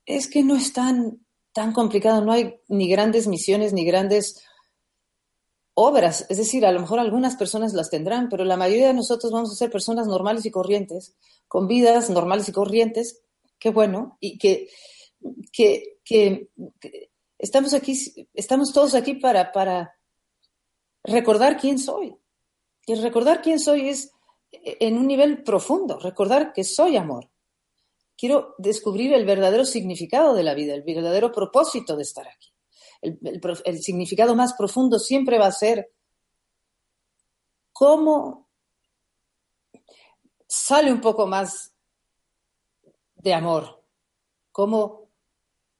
es 0.04 0.28
que 0.28 0.42
no 0.42 0.56
es 0.56 0.72
tan, 0.72 1.24
tan 1.52 1.72
complicado, 1.72 2.24
no 2.24 2.32
hay 2.32 2.60
ni 2.68 2.88
grandes 2.88 3.26
misiones 3.26 3.72
ni 3.72 3.84
grandes 3.84 4.42
obras, 5.74 6.24
es 6.30 6.38
decir, 6.38 6.64
a 6.64 6.72
lo 6.72 6.80
mejor 6.80 6.98
algunas 6.98 7.36
personas 7.36 7.74
las 7.74 7.90
tendrán, 7.90 8.28
pero 8.30 8.44
la 8.44 8.56
mayoría 8.56 8.88
de 8.88 8.94
nosotros 8.94 9.30
vamos 9.30 9.52
a 9.52 9.56
ser 9.56 9.70
personas 9.70 10.06
normales 10.06 10.46
y 10.46 10.50
corrientes, 10.50 11.14
con 11.48 11.68
vidas 11.68 12.08
normales 12.08 12.48
y 12.48 12.52
corrientes, 12.52 13.22
qué 13.58 13.70
bueno, 13.70 14.16
y 14.18 14.38
que, 14.38 14.68
que, 15.52 15.98
que, 16.02 16.48
que 16.80 17.10
estamos 17.38 17.74
aquí, 17.74 17.94
estamos 18.32 18.72
todos 18.72 18.94
aquí 18.94 19.14
para, 19.14 19.52
para, 19.52 19.96
recordar 21.06 21.56
quién 21.56 21.78
soy. 21.78 22.16
Y 22.86 22.94
recordar 22.96 23.42
quién 23.42 23.58
soy 23.58 23.88
es 23.88 24.12
en 24.64 24.98
un 24.98 25.06
nivel 25.06 25.42
profundo, 25.42 25.98
recordar 25.98 26.52
que 26.52 26.64
soy 26.64 26.96
amor. 26.96 27.30
Quiero 28.16 28.54
descubrir 28.58 29.12
el 29.12 29.26
verdadero 29.26 29.64
significado 29.64 30.34
de 30.34 30.42
la 30.42 30.54
vida, 30.54 30.74
el 30.74 30.82
verdadero 30.82 31.30
propósito 31.32 31.96
de 31.96 32.02
estar 32.02 32.26
aquí. 32.26 32.52
El, 33.02 33.82
significado 33.82 34.34
más 34.34 34.54
profundo 34.54 34.98
siempre 34.98 35.38
va 35.38 35.46
a 35.46 35.52
ser 35.52 35.92
cómo 37.72 38.48
sale 40.46 40.92
un 40.92 41.00
poco 41.00 41.26
más 41.26 41.74
de 43.16 43.34
amor, 43.34 43.82
cómo 44.50 45.10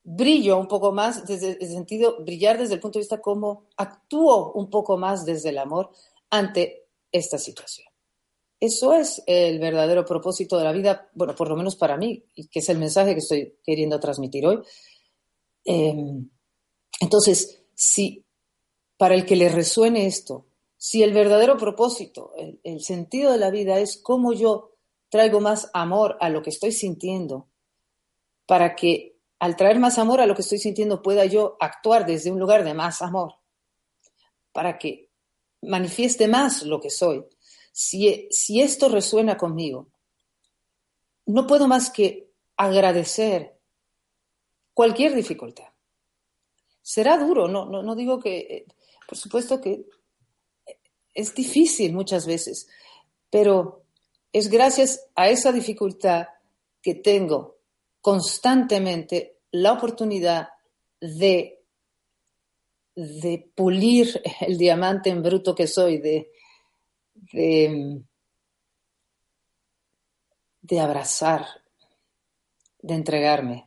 brillo 0.03 0.59
un 0.59 0.69
poco 0.69 0.93
más, 0.93 1.27
desde 1.27 1.53
el 1.53 1.69
sentido, 1.69 2.23
brillar 2.23 2.59
desde 2.59 2.75
el 2.75 2.81
punto 2.81 2.99
de 2.99 3.03
vista 3.03 3.21
cómo 3.21 3.67
actúo 3.77 4.53
un 4.53 4.69
poco 4.69 4.97
más 4.99 5.25
desde 5.25 5.49
el 5.49 5.59
amor 5.59 5.91
ante 6.31 6.87
esta 7.11 7.39
situación. 7.39 7.89
Eso 8.59 8.95
es 8.95 9.23
el 9.27 9.59
verdadero 9.59 10.05
propósito 10.05 10.57
de 10.57 10.65
la 10.65 10.73
vida, 10.73 11.11
bueno, 11.15 11.35
por 11.35 11.49
lo 11.49 11.57
menos 11.57 11.77
para 11.77 11.97
mí, 11.97 12.25
y 12.35 12.49
que 12.49 12.61
es 12.61 12.69
el 12.69 12.79
mensaje 12.79 13.13
que 13.13 13.21
estoy 13.21 13.59
queriendo 13.63 14.01
transmitir 14.01 14.47
hoy. 14.47 14.63
Em, 15.65 16.31
entonces, 17.01 17.63
si 17.75 18.25
para 18.97 19.15
el 19.15 19.27
que 19.27 19.37
le 19.37 19.51
resuene 19.51 20.07
esto, 20.07 20.47
si 20.79 21.03
el 21.03 21.13
verdadero 21.13 21.59
propósito, 21.59 22.33
el, 22.37 22.61
el 22.65 22.81
sentido 22.83 23.33
de 23.33 23.39
la 23.39 23.51
vida 23.51 23.79
es 23.79 23.99
cómo 23.99 24.33
yo 24.33 24.77
traigo 25.11 25.41
más 25.41 25.71
amor 25.75 26.17
a 26.21 26.31
lo 26.31 26.43
que 26.43 26.51
estoy 26.51 26.73
sintiendo, 26.73 27.49
para 28.47 28.75
que 28.75 29.17
al 29.39 29.57
traer 29.57 29.79
más 29.79 29.99
amor 29.99 30.21
a 30.21 30.27
lo 30.27 30.35
que 30.35 30.43
estoy 30.43 30.59
sintiendo, 30.59 31.03
pueda 31.03 31.25
yo 31.27 31.57
actuar 31.61 32.07
desde 32.07 32.31
un 32.31 32.39
lugar 32.39 32.65
de 32.65 32.75
más 32.75 33.03
amor, 33.03 33.35
para 34.53 34.79
que 34.79 35.11
manifieste 35.63 36.29
más 36.29 36.63
lo 36.63 36.81
que 36.81 36.91
soy. 36.91 37.25
Si, 37.79 38.63
esto 38.63 38.89
resuena 38.89 39.37
conmigo, 39.37 39.91
no 41.27 41.47
puedo 41.47 41.69
más 41.69 41.91
que 41.91 42.31
agradecer 42.57 43.61
cualquier 44.73 45.15
dificultad. 45.15 45.69
Será 46.81 47.19
duro, 47.19 47.49
no, 47.49 47.67
no, 47.67 47.95
digo 47.95 48.19
que, 48.19 48.65
por 49.07 49.19
supuesto 49.19 49.61
que 49.61 49.85
es 51.13 51.35
difícil 51.35 51.93
muchas 51.93 52.25
veces, 52.25 52.67
pero 53.29 53.85
es 54.33 54.49
gracias 54.49 55.11
a 55.15 55.29
esa 55.29 55.53
dificultad 55.53 56.29
que 56.81 56.95
tengo 56.95 57.59
constantemente 58.01 59.41
la 59.51 59.73
oportunidad 59.73 60.49
de, 60.99 61.63
de 62.95 63.51
pulir 63.55 64.23
el 64.41 64.57
diamante 64.57 65.11
en 65.11 65.23
bruto 65.23 65.55
que 65.55 65.67
soy, 65.67 65.99
de, 65.99 66.33
de, 67.33 68.03
abrazar, 70.81 71.47
de 72.83 72.95
entregarme. 72.95 73.67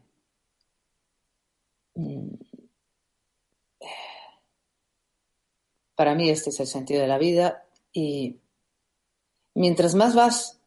Mm. 1.95 2.35
Para 5.95 6.15
mí 6.15 6.29
este 6.29 6.49
es 6.51 6.59
el 6.61 6.67
sentido 6.67 7.01
de 7.01 7.07
la 7.07 7.17
vida 7.17 7.65
y 7.91 8.39
mientras 9.53 9.95
más 9.95 10.15
vas 10.15 10.61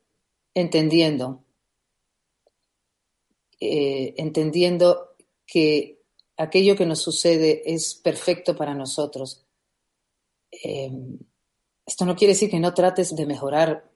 entendiendo, 0.55 1.43
eh, 3.59 4.15
entendiendo 4.19 5.17
que 5.47 6.03
aquello 6.37 6.77
que 6.77 6.85
nos 6.85 7.01
sucede 7.01 7.63
es 7.65 7.95
perfecto 7.95 8.55
para 8.57 8.75
nosotros, 8.75 9.47
eh, 10.51 10.91
esto 11.87 12.05
no 12.05 12.17
quiere 12.17 12.35
decir 12.35 12.51
que 12.51 12.61
no 12.61 12.75
trates 12.75 13.15
de 13.15 13.27
mejorar 13.27 13.91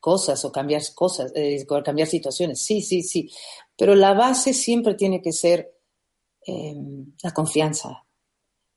cosas 0.00 0.44
o 0.44 0.52
cambiar 0.52 0.82
cosas, 0.94 1.32
eh, 1.34 1.66
cambiar 1.84 2.08
situaciones. 2.08 2.60
Sí, 2.62 2.80
sí, 2.80 3.02
sí. 3.02 3.30
Pero 3.76 3.94
la 3.94 4.14
base 4.14 4.54
siempre 4.54 4.94
tiene 4.94 5.20
que 5.20 5.32
ser 5.32 5.74
em, 6.46 7.12
la 7.22 7.32
confianza 7.32 8.04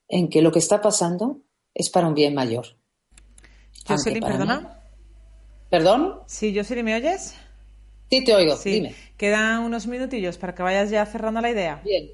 en 0.08 0.28
que 0.28 0.42
lo 0.42 0.52
que 0.52 0.60
está 0.60 0.82
pasando 0.82 1.42
es 1.74 1.90
para 1.90 2.08
un 2.08 2.16
bien 2.16 2.34
mayor. 2.34 2.66
Jocelyn, 3.88 4.24
perdona. 4.24 4.84
¿Perdón? 5.70 6.22
Sí, 6.26 6.56
Jocelyn, 6.56 6.86
¿me 6.86 6.96
oyes? 6.96 7.36
Sí, 8.10 8.24
te 8.24 8.34
oigo. 8.34 8.58
Dime. 8.58 8.96
Quedan 9.18 9.62
unos 9.62 9.86
minutillos 9.86 10.38
para 10.38 10.56
que 10.56 10.64
vayas 10.64 10.90
ya 10.90 11.06
cerrando 11.06 11.42
la 11.42 11.52
idea. 11.52 11.82
Bien, 11.84 12.10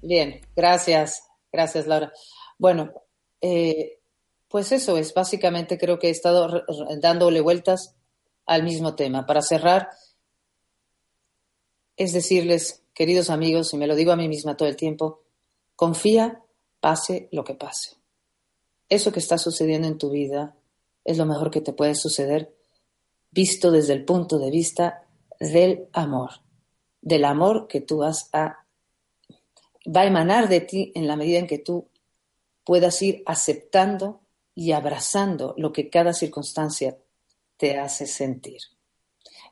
bien. 0.00 0.40
Gracias. 0.54 1.24
Gracias, 1.52 1.88
Laura. 1.88 2.12
Bueno, 2.56 2.92
eh, 3.40 3.99
pues 4.50 4.72
eso 4.72 4.98
es. 4.98 5.14
Básicamente 5.14 5.78
creo 5.78 5.98
que 5.98 6.08
he 6.08 6.10
estado 6.10 6.64
dándole 7.00 7.40
vueltas 7.40 7.94
al 8.46 8.64
mismo 8.64 8.96
tema. 8.96 9.24
Para 9.24 9.42
cerrar, 9.42 9.90
es 11.96 12.12
decirles, 12.12 12.82
queridos 12.92 13.30
amigos, 13.30 13.72
y 13.72 13.76
me 13.76 13.86
lo 13.86 13.94
digo 13.94 14.10
a 14.10 14.16
mí 14.16 14.28
misma 14.28 14.56
todo 14.56 14.68
el 14.68 14.76
tiempo, 14.76 15.22
confía, 15.76 16.42
pase 16.80 17.28
lo 17.30 17.44
que 17.44 17.54
pase. 17.54 17.96
Eso 18.88 19.12
que 19.12 19.20
está 19.20 19.38
sucediendo 19.38 19.86
en 19.86 19.98
tu 19.98 20.10
vida 20.10 20.56
es 21.04 21.16
lo 21.16 21.26
mejor 21.26 21.52
que 21.52 21.60
te 21.60 21.72
puede 21.72 21.94
suceder 21.94 22.52
visto 23.30 23.70
desde 23.70 23.92
el 23.92 24.04
punto 24.04 24.40
de 24.40 24.50
vista 24.50 25.06
del 25.38 25.86
amor, 25.92 26.42
del 27.00 27.24
amor 27.24 27.68
que 27.68 27.80
tú 27.80 27.98
vas 27.98 28.28
a 28.32 28.66
va 29.86 30.02
a 30.02 30.06
emanar 30.06 30.48
de 30.48 30.60
ti 30.60 30.92
en 30.94 31.06
la 31.06 31.16
medida 31.16 31.38
en 31.38 31.46
que 31.46 31.58
tú 31.58 31.88
puedas 32.64 33.00
ir 33.00 33.22
aceptando 33.26 34.19
y 34.60 34.72
abrazando 34.72 35.54
lo 35.56 35.72
que 35.72 35.88
cada 35.88 36.12
circunstancia 36.12 36.98
te 37.56 37.78
hace 37.78 38.06
sentir. 38.06 38.60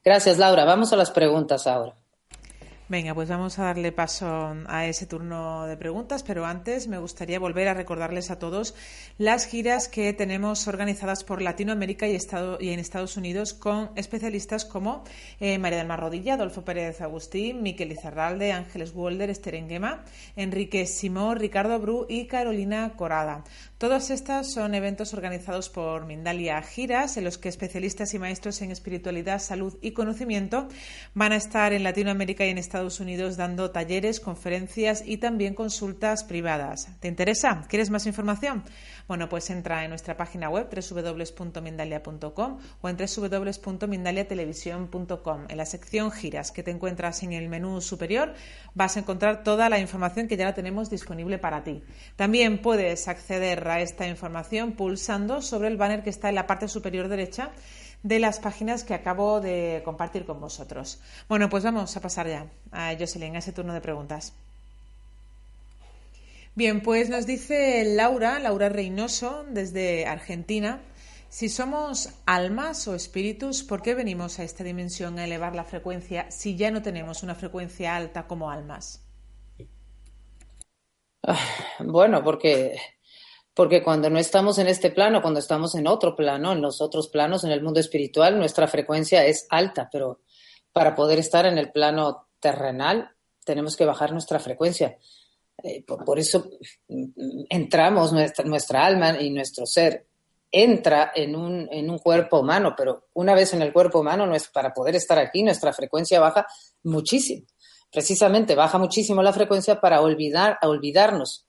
Gracias, 0.04 0.36
Laura. 0.36 0.66
Vamos 0.66 0.92
a 0.92 0.96
las 0.96 1.10
preguntas 1.10 1.66
ahora. 1.66 1.97
Venga, 2.90 3.14
pues 3.14 3.28
vamos 3.28 3.58
a 3.58 3.64
darle 3.64 3.92
paso 3.92 4.56
a 4.66 4.86
ese 4.86 5.04
turno 5.04 5.66
de 5.66 5.76
preguntas, 5.76 6.22
pero 6.22 6.46
antes 6.46 6.88
me 6.88 6.96
gustaría 6.96 7.38
volver 7.38 7.68
a 7.68 7.74
recordarles 7.74 8.30
a 8.30 8.38
todos 8.38 8.74
las 9.18 9.44
giras 9.44 9.88
que 9.88 10.14
tenemos 10.14 10.66
organizadas 10.68 11.22
por 11.22 11.42
Latinoamérica 11.42 12.08
y, 12.08 12.16
en 12.16 12.78
Estados 12.78 13.18
Unidos 13.18 13.52
con 13.52 13.90
especialistas 13.94 14.64
como 14.64 15.04
eh, 15.38 15.58
María 15.58 15.76
del 15.76 15.86
Mar 15.86 16.00
Rodilla, 16.00 16.34
Adolfo 16.34 16.64
Pérez 16.64 17.02
Agustín, 17.02 17.62
Miquel 17.62 17.92
Izarralde, 17.92 18.52
Ángeles 18.52 18.94
Wolder, 18.94 19.28
Esther 19.28 19.56
Enguema, 19.56 20.02
Enrique 20.34 20.86
Simón, 20.86 21.38
Ricardo 21.40 21.78
Bru 21.78 22.06
y 22.08 22.26
Carolina 22.26 22.94
Corada. 22.96 23.44
Todas 23.76 24.10
estas 24.10 24.50
son 24.50 24.74
eventos 24.74 25.12
organizados 25.12 25.68
por 25.68 26.06
Mindalia 26.06 26.60
Giras, 26.62 27.18
en 27.18 27.24
los 27.24 27.36
que 27.36 27.50
especialistas 27.50 28.14
y 28.14 28.18
maestros 28.18 28.62
en 28.62 28.70
espiritualidad, 28.70 29.40
salud 29.40 29.76
y 29.82 29.90
conocimiento 29.90 30.68
van 31.12 31.32
a 31.32 31.36
estar 31.36 31.74
en 31.74 31.84
Latinoamérica 31.84 32.46
y 32.46 32.48
en 32.48 32.58
Estados 32.58 32.77
Unidos 32.78 33.36
dando 33.36 33.70
talleres, 33.70 34.20
conferencias 34.20 35.02
y 35.04 35.18
también 35.18 35.52
consultas 35.54 36.24
privadas. 36.24 36.88
¿Te 37.00 37.08
interesa? 37.08 37.66
¿Quieres 37.68 37.90
más 37.90 38.06
información? 38.06 38.62
Bueno, 39.08 39.28
pues 39.28 39.50
entra 39.50 39.84
en 39.84 39.90
nuestra 39.90 40.16
página 40.16 40.48
web 40.48 40.68
www.mindalia.com 40.70 42.58
o 42.80 42.88
en 42.88 42.96
www.mindaliatelevisión.com. 42.96 45.44
En 45.48 45.56
la 45.56 45.66
sección 45.66 46.12
giras 46.12 46.52
que 46.52 46.62
te 46.62 46.70
encuentras 46.70 47.22
en 47.22 47.32
el 47.32 47.48
menú 47.48 47.80
superior 47.80 48.34
vas 48.74 48.96
a 48.96 49.00
encontrar 49.00 49.42
toda 49.42 49.68
la 49.68 49.78
información 49.78 50.28
que 50.28 50.36
ya 50.36 50.44
la 50.44 50.54
tenemos 50.54 50.90
disponible 50.90 51.38
para 51.38 51.64
ti. 51.64 51.82
También 52.16 52.62
puedes 52.62 53.08
acceder 53.08 53.66
a 53.66 53.80
esta 53.80 54.06
información 54.06 54.72
pulsando 54.72 55.42
sobre 55.42 55.68
el 55.68 55.76
banner 55.76 56.02
que 56.02 56.10
está 56.10 56.28
en 56.28 56.36
la 56.36 56.46
parte 56.46 56.68
superior 56.68 57.08
derecha 57.08 57.50
de 58.02 58.18
las 58.18 58.38
páginas 58.38 58.84
que 58.84 58.94
acabo 58.94 59.40
de 59.40 59.82
compartir 59.84 60.24
con 60.24 60.40
vosotros. 60.40 61.00
Bueno, 61.28 61.48
pues 61.48 61.64
vamos 61.64 61.96
a 61.96 62.00
pasar 62.00 62.28
ya 62.28 62.46
a 62.72 62.94
Jocelyn, 62.98 63.36
a 63.36 63.40
ese 63.40 63.52
turno 63.52 63.74
de 63.74 63.80
preguntas. 63.80 64.32
Bien, 66.54 66.82
pues 66.82 67.08
nos 67.08 67.26
dice 67.26 67.84
Laura, 67.84 68.38
Laura 68.40 68.68
Reynoso, 68.68 69.44
desde 69.48 70.06
Argentina, 70.06 70.80
si 71.28 71.50
somos 71.50 72.08
almas 72.24 72.88
o 72.88 72.94
espíritus, 72.94 73.62
¿por 73.62 73.82
qué 73.82 73.94
venimos 73.94 74.38
a 74.38 74.44
esta 74.44 74.64
dimensión 74.64 75.18
a 75.18 75.24
elevar 75.24 75.54
la 75.54 75.64
frecuencia 75.64 76.30
si 76.30 76.56
ya 76.56 76.70
no 76.70 76.82
tenemos 76.82 77.22
una 77.22 77.34
frecuencia 77.34 77.94
alta 77.94 78.26
como 78.26 78.50
almas? 78.50 79.04
Ah, 81.22 81.38
bueno, 81.80 82.24
porque 82.24 82.76
porque 83.58 83.82
cuando 83.82 84.08
no 84.08 84.20
estamos 84.20 84.60
en 84.60 84.68
este 84.68 84.92
plano, 84.92 85.20
cuando 85.20 85.40
estamos 85.40 85.74
en 85.74 85.88
otro 85.88 86.14
plano, 86.14 86.52
en 86.52 86.62
los 86.62 86.80
otros 86.80 87.08
planos, 87.08 87.42
en 87.42 87.50
el 87.50 87.60
mundo 87.60 87.80
espiritual, 87.80 88.38
nuestra 88.38 88.68
frecuencia 88.68 89.26
es 89.26 89.48
alta, 89.50 89.88
pero 89.90 90.20
para 90.72 90.94
poder 90.94 91.18
estar 91.18 91.44
en 91.44 91.58
el 91.58 91.72
plano 91.72 92.28
terrenal 92.38 93.10
tenemos 93.44 93.74
que 93.74 93.84
bajar 93.84 94.12
nuestra 94.12 94.38
frecuencia. 94.38 94.96
Eh, 95.60 95.82
por, 95.84 96.20
eso 96.20 96.48
mm, 96.86 97.46
entramos, 97.50 98.12
nuestra, 98.12 98.44
nuestra, 98.44 98.86
alma 98.86 99.20
y 99.20 99.30
nuestro 99.30 99.66
ser 99.66 100.06
entra 100.52 101.10
en 101.12 101.34
un, 101.34 101.68
en 101.72 101.90
un 101.90 101.98
cuerpo 101.98 102.38
humano, 102.38 102.74
pero 102.76 103.08
una 103.14 103.34
vez 103.34 103.54
en 103.54 103.62
el 103.62 103.72
cuerpo 103.72 103.98
humano, 103.98 104.32
para 104.52 104.72
poder 104.72 104.94
estar 104.94 105.18
aquí, 105.18 105.42
nuestra 105.42 105.72
frecuencia 105.72 106.20
baja 106.20 106.46
muchísimo. 106.84 107.44
Precisamente 107.90 108.54
baja 108.54 108.78
muchísimo 108.78 109.20
la 109.20 109.32
frecuencia 109.32 109.80
para 109.80 110.00
olvidar, 110.00 110.58
olvidarnos 110.62 111.47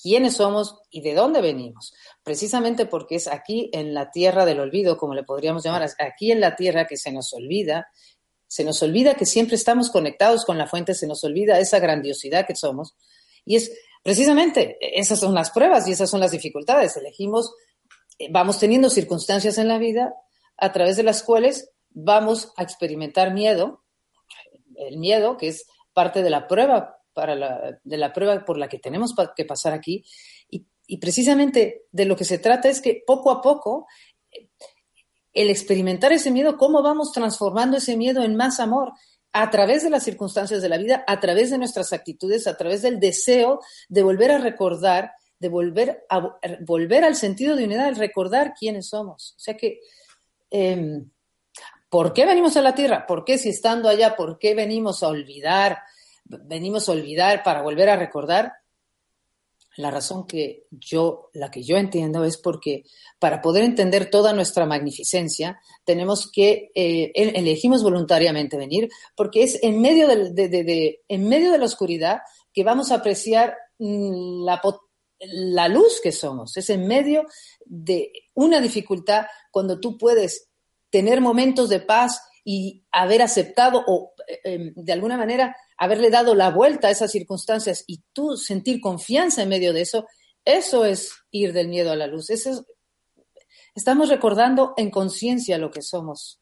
quiénes 0.00 0.36
somos 0.36 0.80
y 0.90 1.00
de 1.00 1.14
dónde 1.14 1.40
venimos. 1.40 1.94
Precisamente 2.22 2.86
porque 2.86 3.16
es 3.16 3.26
aquí 3.26 3.70
en 3.72 3.94
la 3.94 4.10
tierra 4.10 4.44
del 4.44 4.60
olvido, 4.60 4.96
como 4.96 5.14
le 5.14 5.24
podríamos 5.24 5.64
llamar, 5.64 5.88
aquí 5.98 6.30
en 6.32 6.40
la 6.40 6.56
tierra 6.56 6.86
que 6.86 6.96
se 6.96 7.12
nos 7.12 7.32
olvida, 7.32 7.88
se 8.46 8.64
nos 8.64 8.82
olvida 8.82 9.14
que 9.14 9.26
siempre 9.26 9.56
estamos 9.56 9.90
conectados 9.90 10.44
con 10.44 10.56
la 10.56 10.66
fuente, 10.66 10.94
se 10.94 11.06
nos 11.06 11.22
olvida 11.24 11.58
esa 11.58 11.78
grandiosidad 11.80 12.46
que 12.46 12.56
somos. 12.56 12.96
Y 13.44 13.56
es 13.56 13.72
precisamente, 14.02 14.78
esas 14.80 15.20
son 15.20 15.34
las 15.34 15.50
pruebas 15.50 15.86
y 15.88 15.92
esas 15.92 16.08
son 16.08 16.20
las 16.20 16.30
dificultades. 16.30 16.96
Elegimos, 16.96 17.52
eh, 18.18 18.28
vamos 18.30 18.58
teniendo 18.58 18.90
circunstancias 18.90 19.58
en 19.58 19.68
la 19.68 19.78
vida 19.78 20.14
a 20.56 20.72
través 20.72 20.96
de 20.96 21.02
las 21.02 21.22
cuales 21.22 21.70
vamos 21.90 22.52
a 22.56 22.62
experimentar 22.62 23.32
miedo, 23.32 23.84
el 24.76 24.98
miedo 24.98 25.36
que 25.36 25.48
es 25.48 25.66
parte 25.92 26.22
de 26.22 26.30
la 26.30 26.46
prueba 26.46 26.97
para 27.18 27.34
la, 27.34 27.80
de 27.82 27.96
la 27.96 28.12
prueba 28.12 28.44
por 28.44 28.58
la 28.58 28.68
que 28.68 28.78
tenemos 28.78 29.12
que 29.34 29.44
pasar 29.44 29.72
aquí. 29.72 30.04
Y, 30.48 30.98
precisamente 30.98 31.86
de 31.90 32.04
lo 32.04 32.14
que 32.14 32.24
se 32.24 32.38
trata 32.38 32.68
es 32.68 32.80
que 32.80 33.02
poco 33.04 33.32
a 33.32 33.42
poco, 33.42 33.88
el 35.32 35.50
experimentar 35.50 36.12
ese 36.12 36.30
miedo, 36.30 36.56
cómo 36.56 36.80
vamos 36.80 37.10
transformando 37.10 37.78
ese 37.78 37.96
miedo 37.96 38.22
en 38.22 38.36
más 38.36 38.60
amor 38.60 38.92
a 39.32 39.50
través 39.50 39.82
de 39.82 39.90
las 39.90 40.04
circunstancias 40.04 40.62
de 40.62 40.68
la 40.68 40.78
vida, 40.78 41.02
a 41.08 41.18
través 41.18 41.50
de 41.50 41.58
nuestras 41.58 41.92
actitudes, 41.92 42.46
a 42.46 42.56
través 42.56 42.82
del 42.82 43.00
deseo 43.00 43.58
de 43.88 44.04
volver 44.04 44.30
a 44.30 44.38
recordar, 44.38 45.10
de 45.40 45.48
volver, 45.48 46.06
a, 46.08 46.38
volver 46.60 47.02
al 47.02 47.16
sentido 47.16 47.56
de 47.56 47.64
unidad, 47.64 47.88
al 47.88 47.96
recordar 47.96 48.54
quiénes 48.54 48.90
somos. 48.90 49.34
O 49.36 49.40
sea 49.40 49.56
que, 49.56 49.80
em, 50.50 51.10
¿por 51.90 52.12
qué 52.12 52.26
venimos 52.26 52.56
a 52.56 52.62
la 52.62 52.76
Tierra? 52.76 53.06
¿Por 53.08 53.24
qué 53.24 53.38
si 53.38 53.48
estando 53.48 53.88
allá, 53.88 54.14
por 54.14 54.38
qué 54.38 54.54
venimos 54.54 55.02
a 55.02 55.08
olvidar 55.08 55.78
venimos 56.28 56.88
a 56.88 56.92
olvidar 56.92 57.42
para 57.42 57.62
volver 57.62 57.88
a 57.88 57.96
recordar, 57.96 58.52
la 59.78 59.92
razón 59.92 60.26
que 60.26 60.66
yo, 60.72 61.30
la 61.34 61.52
que 61.52 61.62
yo 61.62 61.76
entiendo 61.76 62.24
es 62.24 62.36
porque 62.36 62.82
para 63.20 63.40
poder 63.40 63.62
entender 63.62 64.10
toda 64.10 64.32
nuestra 64.32 64.66
magnificencia, 64.66 65.60
tenemos 65.84 66.30
que, 66.32 66.72
eh, 66.74 67.12
elegimos 67.14 67.84
voluntariamente 67.84 68.56
venir, 68.56 68.88
porque 69.14 69.44
es 69.44 69.62
en 69.62 69.80
medio 69.80 70.08
de, 70.08 71.00
en 71.06 71.28
medio 71.28 71.52
de 71.52 71.58
la 71.58 71.64
oscuridad 71.64 72.22
que 72.52 72.64
vamos 72.64 72.90
a 72.90 72.96
apreciar 72.96 73.56
mm, 73.78 74.44
la, 74.44 74.60
la 75.20 75.68
luz 75.68 76.00
que 76.02 76.10
somos. 76.10 76.56
Es 76.56 76.70
en 76.70 76.88
medio 76.88 77.24
de 77.64 78.10
una 78.34 78.60
dificultad 78.60 79.26
cuando 79.52 79.78
tú 79.78 79.96
puedes 79.96 80.48
tener 80.90 81.20
momentos 81.20 81.68
de 81.68 81.78
paz 81.78 82.20
y 82.44 82.84
haber 82.90 83.22
aceptado 83.22 83.84
o 83.86 84.12
eh, 84.28 84.40
em, 84.44 84.72
de 84.76 84.92
alguna 84.92 85.16
manera 85.16 85.56
haberle 85.76 86.10
dado 86.10 86.34
la 86.34 86.50
vuelta 86.50 86.88
a 86.88 86.90
esas 86.90 87.10
circunstancias 87.10 87.84
y 87.86 88.02
tú 88.12 88.36
sentir 88.36 88.80
confianza 88.80 89.42
en 89.42 89.48
medio 89.48 89.72
de 89.72 89.80
eso, 89.80 90.06
eso 90.44 90.84
es 90.84 91.12
ir 91.30 91.52
del 91.52 91.68
miedo 91.68 91.90
a 91.90 91.96
la 91.96 92.06
luz. 92.06 92.30
Eso 92.30 92.66
estamos 93.74 94.08
recordando 94.08 94.74
en 94.76 94.90
conciencia 94.90 95.58
lo 95.58 95.70
que 95.70 95.82
somos. 95.82 96.40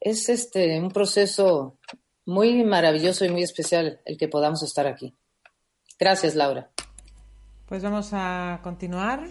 Es 0.00 0.28
este 0.28 0.78
un 0.80 0.90
proceso 0.90 1.78
muy 2.24 2.64
maravilloso 2.64 3.24
y 3.24 3.30
muy 3.30 3.42
especial 3.42 4.00
el 4.04 4.16
que 4.16 4.28
podamos 4.28 4.62
estar 4.62 4.86
aquí. 4.86 5.16
Gracias, 5.98 6.34
Laura. 6.34 6.70
Pues 7.66 7.82
vamos 7.82 8.10
a 8.12 8.60
continuar. 8.62 9.28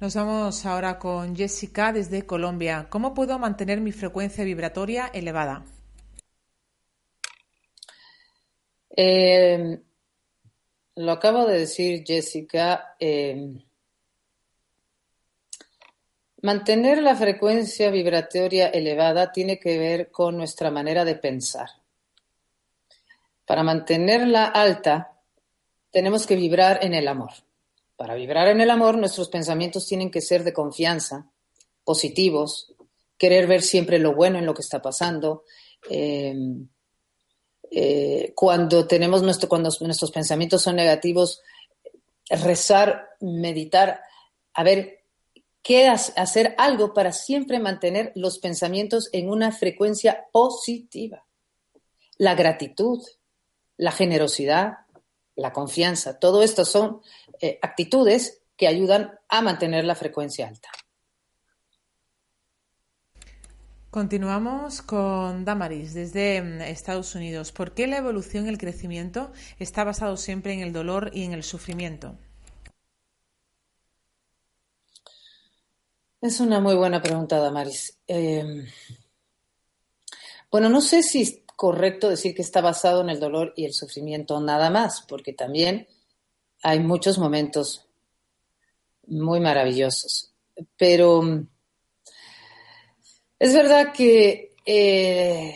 Nos 0.00 0.14
vamos 0.14 0.66
ahora 0.66 0.98
con 0.98 1.36
Jessica 1.36 1.92
desde 1.92 2.26
Colombia. 2.26 2.88
¿Cómo 2.90 3.14
puedo 3.14 3.38
mantener 3.38 3.80
mi 3.80 3.92
frecuencia 3.92 4.44
vibratoria 4.44 5.06
elevada? 5.06 5.64
Eh, 8.96 9.78
lo 10.96 11.12
acabo 11.12 11.44
de 11.44 11.58
decir, 11.58 12.02
Jessica. 12.06 12.96
Eh, 12.98 13.62
mantener 16.40 17.02
la 17.02 17.14
frecuencia 17.14 17.90
vibratoria 17.90 18.68
elevada 18.68 19.30
tiene 19.30 19.58
que 19.58 19.78
ver 19.78 20.10
con 20.10 20.36
nuestra 20.36 20.70
manera 20.70 21.04
de 21.04 21.16
pensar. 21.16 21.68
Para 23.44 23.62
mantenerla 23.62 24.46
alta, 24.46 25.12
tenemos 25.90 26.26
que 26.26 26.36
vibrar 26.36 26.82
en 26.82 26.94
el 26.94 27.08
amor. 27.08 27.32
Para 27.96 28.14
vibrar 28.14 28.48
en 28.48 28.60
el 28.60 28.70
amor, 28.70 28.98
nuestros 28.98 29.28
pensamientos 29.28 29.86
tienen 29.86 30.10
que 30.10 30.20
ser 30.20 30.44
de 30.44 30.52
confianza, 30.52 31.30
positivos, 31.84 32.74
querer 33.18 33.46
ver 33.46 33.62
siempre 33.62 33.98
lo 33.98 34.14
bueno 34.14 34.38
en 34.38 34.46
lo 34.46 34.54
que 34.54 34.62
está 34.62 34.82
pasando. 34.82 35.44
Em, 35.88 36.68
eh, 37.70 38.32
cuando 38.34 38.86
tenemos 38.86 39.22
nuestro, 39.22 39.48
cuando 39.48 39.70
nuestros 39.80 40.10
pensamientos 40.10 40.62
son 40.62 40.76
negativos, 40.76 41.42
rezar, 42.28 43.10
meditar, 43.20 44.00
a 44.54 44.62
ver 44.62 45.04
qué 45.62 45.88
hacer 45.88 46.54
algo 46.58 46.94
para 46.94 47.12
siempre 47.12 47.58
mantener 47.58 48.12
los 48.14 48.38
pensamientos 48.38 49.08
en 49.12 49.28
una 49.28 49.52
frecuencia 49.52 50.26
positiva. 50.32 51.26
La 52.18 52.34
gratitud, 52.34 53.02
la 53.76 53.92
generosidad, 53.92 54.78
la 55.34 55.52
confianza, 55.52 56.18
todo 56.18 56.42
esto 56.42 56.64
son 56.64 57.02
eh, 57.40 57.58
actitudes 57.60 58.42
que 58.56 58.68
ayudan 58.68 59.18
a 59.28 59.42
mantener 59.42 59.84
la 59.84 59.94
frecuencia 59.94 60.48
alta. 60.48 60.70
Continuamos 63.96 64.82
con 64.82 65.46
Damaris 65.46 65.94
desde 65.94 66.42
mm, 66.42 66.60
Estados 66.60 67.14
Unidos. 67.14 67.50
¿Por 67.50 67.72
qué 67.72 67.86
la 67.86 67.96
evolución 67.96 68.44
y 68.44 68.50
el 68.50 68.58
crecimiento 68.58 69.32
está 69.58 69.84
basado 69.84 70.18
siempre 70.18 70.52
en 70.52 70.60
el 70.60 70.74
dolor 70.74 71.10
y 71.14 71.22
en 71.22 71.32
el 71.32 71.42
sufrimiento? 71.42 72.14
Es 76.20 76.40
una 76.40 76.60
muy 76.60 76.74
buena 76.74 77.00
pregunta, 77.00 77.38
Damaris. 77.38 77.98
Em, 78.06 78.66
bueno, 80.50 80.68
no 80.68 80.82
sé 80.82 81.02
si 81.02 81.22
es 81.22 81.40
correcto 81.56 82.10
decir 82.10 82.34
que 82.34 82.42
está 82.42 82.60
basado 82.60 83.00
en 83.00 83.08
el 83.08 83.18
dolor 83.18 83.54
y 83.56 83.64
el 83.64 83.72
sufrimiento 83.72 84.38
nada 84.42 84.68
más, 84.68 85.06
porque 85.08 85.32
también 85.32 85.88
hay 86.62 86.80
muchos 86.80 87.16
momentos 87.16 87.86
muy 89.06 89.40
maravillosos. 89.40 90.34
Pero 90.76 91.22
mm, 91.22 91.48
es 93.38 93.54
verdad 93.54 93.92
que 93.92 94.54
eh, 94.64 95.54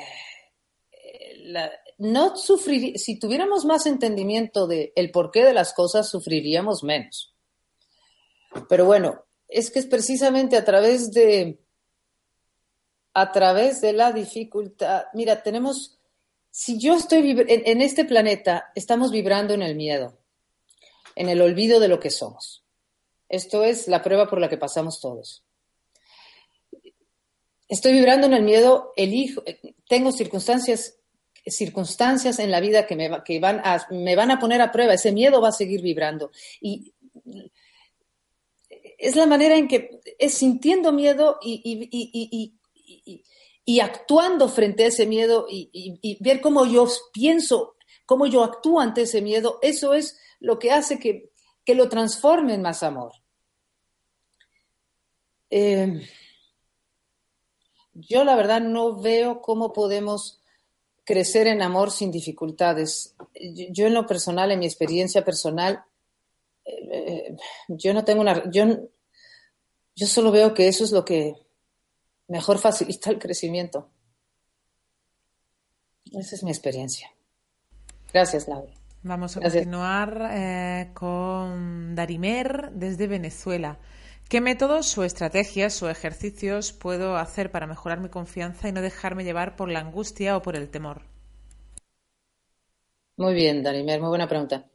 no 1.98 2.36
sufrir, 2.36 2.98
si 2.98 3.18
tuviéramos 3.18 3.64
más 3.64 3.86
entendimiento 3.86 4.66
del 4.66 4.92
el 4.94 5.10
porqué 5.10 5.44
de 5.44 5.54
las 5.54 5.72
cosas, 5.72 6.08
sufriríamos 6.08 6.82
menos. 6.82 7.34
Pero 8.68 8.84
bueno, 8.84 9.24
es 9.48 9.70
que 9.70 9.78
es 9.78 9.86
precisamente 9.86 10.56
a 10.56 10.64
través 10.64 11.12
de 11.12 11.58
a 13.12 13.32
través 13.32 13.80
de 13.80 13.92
la 13.92 14.12
dificultad. 14.12 15.04
Mira, 15.14 15.42
tenemos, 15.42 15.98
si 16.50 16.78
yo 16.78 16.94
estoy 16.94 17.44
en 17.48 17.82
este 17.82 18.04
planeta, 18.04 18.70
estamos 18.74 19.10
vibrando 19.10 19.52
en 19.54 19.62
el 19.62 19.74
miedo 19.74 20.20
en 21.20 21.28
el 21.28 21.40
olvido 21.42 21.80
de 21.80 21.88
lo 21.88 22.00
que 22.00 22.10
somos. 22.10 22.64
Esto 23.28 23.62
es 23.62 23.88
la 23.88 24.02
prueba 24.02 24.26
por 24.28 24.40
la 24.40 24.48
que 24.48 24.56
pasamos 24.56 25.00
todos. 25.00 25.44
Estoy 27.70 27.92
vibrando 27.92 28.26
en 28.26 28.34
el 28.34 28.42
miedo, 28.42 28.92
elijo, 28.96 29.42
tengo 29.88 30.12
circunstancias, 30.12 30.98
circunstancias 31.46 32.38
en 32.38 32.50
la 32.50 32.60
vida 32.60 32.86
que, 32.86 32.96
me, 32.96 33.08
que 33.24 33.40
van, 33.40 33.60
a, 33.64 33.86
me 33.90 34.14
van 34.14 34.30
a 34.30 34.38
poner 34.38 34.60
a 34.60 34.70
prueba, 34.70 34.92
ese 34.94 35.12
miedo 35.12 35.40
va 35.40 35.48
a 35.48 35.52
seguir 35.52 35.80
vibrando. 35.80 36.30
Y 36.60 36.92
es 38.98 39.16
la 39.16 39.26
manera 39.26 39.56
en 39.56 39.68
que 39.68 40.00
es 40.18 40.34
sintiendo 40.34 40.92
miedo 40.92 41.38
y, 41.40 42.58
y 43.64 43.78
actuando 43.78 44.48
frente 44.48 44.82
a 44.82 44.88
ese 44.88 45.06
miedo 45.06 45.46
y, 45.48 46.18
ver 46.20 46.40
cómo 46.40 46.66
yo 46.66 46.88
pienso, 47.12 47.76
cómo 48.04 48.26
yo 48.26 48.42
actúo 48.42 48.80
ante 48.80 49.02
ese 49.02 49.22
miedo, 49.22 49.60
eso 49.62 49.94
es 49.94 50.18
lo 50.40 50.58
que 50.58 50.72
hace 50.72 50.98
que, 50.98 51.30
lo 51.72 51.88
transforme 51.88 52.54
en 52.54 52.62
más 52.62 52.82
amor. 52.82 53.12
Eh, 55.50 56.04
yo 57.94 58.24
la 58.24 58.36
verdad 58.36 58.60
no 58.60 59.00
veo 59.00 59.40
cómo 59.40 59.72
podemos 59.72 60.40
crecer 61.04 61.46
en 61.46 61.62
amor 61.62 61.90
sin 61.90 62.10
dificultades. 62.10 63.16
Yo, 63.70 63.86
en 63.86 63.94
lo 63.94 64.06
personal, 64.06 64.52
en 64.52 64.60
mi 64.60 64.66
experiencia 64.66 65.24
personal, 65.24 65.82
eh, 66.64 67.36
yo 67.68 67.94
no 67.94 68.04
tengo 68.04 68.20
una... 68.20 68.48
Yo, 68.50 68.64
yo 69.96 70.06
solo 70.06 70.30
veo 70.30 70.54
que 70.54 70.68
eso 70.68 70.84
es 70.84 70.92
lo 70.92 71.04
que 71.04 71.34
mejor 72.28 72.58
facilita 72.58 73.10
el 73.10 73.18
crecimiento. 73.18 73.90
Esa 76.12 76.36
es 76.36 76.42
mi 76.42 76.50
experiencia. 76.50 77.10
Gracias, 78.12 78.48
Laura. 78.48 78.72
Vamos 79.02 79.36
a 79.36 79.40
continuar 79.40 80.30
eh, 80.32 80.90
con 80.94 81.94
Darimer 81.94 82.70
desde 82.72 83.06
Venezuela. 83.06 83.78
¿Qué 84.30 84.40
métodos 84.40 84.96
o 84.96 85.02
estrategias 85.02 85.82
o 85.82 85.90
ejercicios 85.90 86.72
puedo 86.72 87.16
hacer 87.16 87.50
para 87.50 87.66
mejorar 87.66 87.98
mi 87.98 88.10
confianza 88.10 88.68
y 88.68 88.72
no 88.72 88.80
dejarme 88.80 89.24
llevar 89.24 89.56
por 89.56 89.68
la 89.68 89.80
angustia 89.80 90.36
o 90.36 90.40
por 90.40 90.54
el 90.54 90.70
temor? 90.70 91.02
Muy 93.16 93.34
bien, 93.34 93.64
Darimer, 93.64 93.98
muy 93.98 94.08
buena 94.10 94.28
pregunta. 94.28 94.70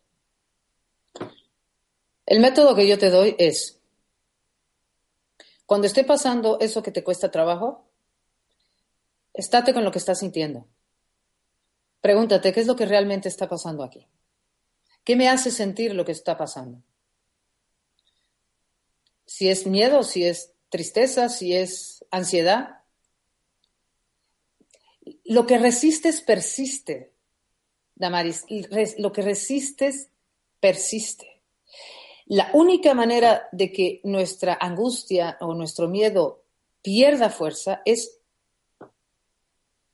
El 2.25 2.41
método 2.41 2.75
que 2.75 2.85
yo 2.85 2.99
te 2.99 3.09
doy 3.09 3.33
es, 3.39 3.79
cuando 5.65 5.87
esté 5.87 6.03
pasando 6.03 6.59
eso 6.59 6.83
que 6.83 6.91
te 6.91 7.05
cuesta 7.05 7.31
trabajo, 7.31 7.87
estate 9.33 9.73
con 9.73 9.85
lo 9.85 9.91
que 9.93 9.99
estás 9.99 10.19
sintiendo. 10.19 10.67
Pregúntate, 12.01 12.51
¿qué 12.51 12.59
es 12.59 12.67
lo 12.67 12.75
que 12.75 12.87
realmente 12.87 13.29
está 13.29 13.47
pasando 13.47 13.85
aquí? 13.85 14.05
¿Qué 15.05 15.15
me 15.15 15.29
hace 15.29 15.49
sentir 15.49 15.95
lo 15.95 16.03
que 16.03 16.11
está 16.11 16.37
pasando? 16.37 16.83
Si 19.25 19.49
es 19.49 19.65
miedo, 19.65 20.03
si 20.03 20.25
es 20.25 20.53
tristeza, 20.69 21.29
si 21.29 21.55
es 21.55 22.05
ansiedad. 22.11 22.81
Lo 25.23 25.45
que 25.45 25.57
resistes 25.57 26.21
persiste, 26.21 27.13
Damaris. 27.95 28.45
Lo 28.97 29.11
que 29.11 29.21
resistes 29.21 30.09
persiste. 30.59 31.41
La 32.27 32.49
única 32.53 32.93
manera 32.93 33.47
de 33.51 33.71
que 33.71 34.01
nuestra 34.03 34.57
angustia 34.59 35.37
o 35.41 35.53
nuestro 35.53 35.87
miedo 35.87 36.43
pierda 36.81 37.29
fuerza 37.29 37.81
es 37.85 38.19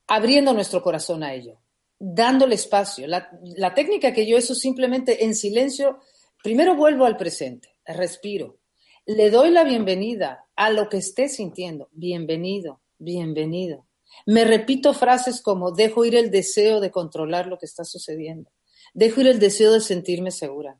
abriendo 0.06 0.52
nuestro 0.52 0.82
corazón 0.82 1.22
a 1.22 1.34
ello 1.34 1.62
dándole 2.04 2.56
espacio. 2.56 3.06
La, 3.06 3.74
técnica 3.74 4.12
que 4.12 4.26
yo 4.26 4.36
eso 4.36 4.56
simplemente 4.56 5.24
en 5.24 5.36
silencio, 5.36 6.00
primero 6.42 6.74
vuelvo 6.74 7.06
al 7.06 7.16
presente, 7.16 7.68
respiro, 7.86 8.58
le 9.06 9.30
doy 9.30 9.50
la 9.50 9.64
bienvenida 9.64 10.46
a 10.54 10.70
lo 10.70 10.88
que 10.88 10.98
esté 10.98 11.28
sintiendo. 11.28 11.88
Bienvenido, 11.92 12.80
bienvenido. 12.98 13.86
Me 14.26 14.44
repito 14.44 14.94
frases 14.94 15.40
como 15.40 15.72
dejo 15.72 16.04
ir 16.04 16.14
el 16.14 16.30
deseo 16.30 16.80
de 16.80 16.90
controlar 16.90 17.46
lo 17.46 17.58
que 17.58 17.66
está 17.66 17.84
sucediendo. 17.84 18.50
Dejo 18.94 19.22
ir 19.22 19.28
el 19.28 19.38
deseo 19.38 19.72
de 19.72 19.80
sentirme 19.80 20.30
segura. 20.30 20.78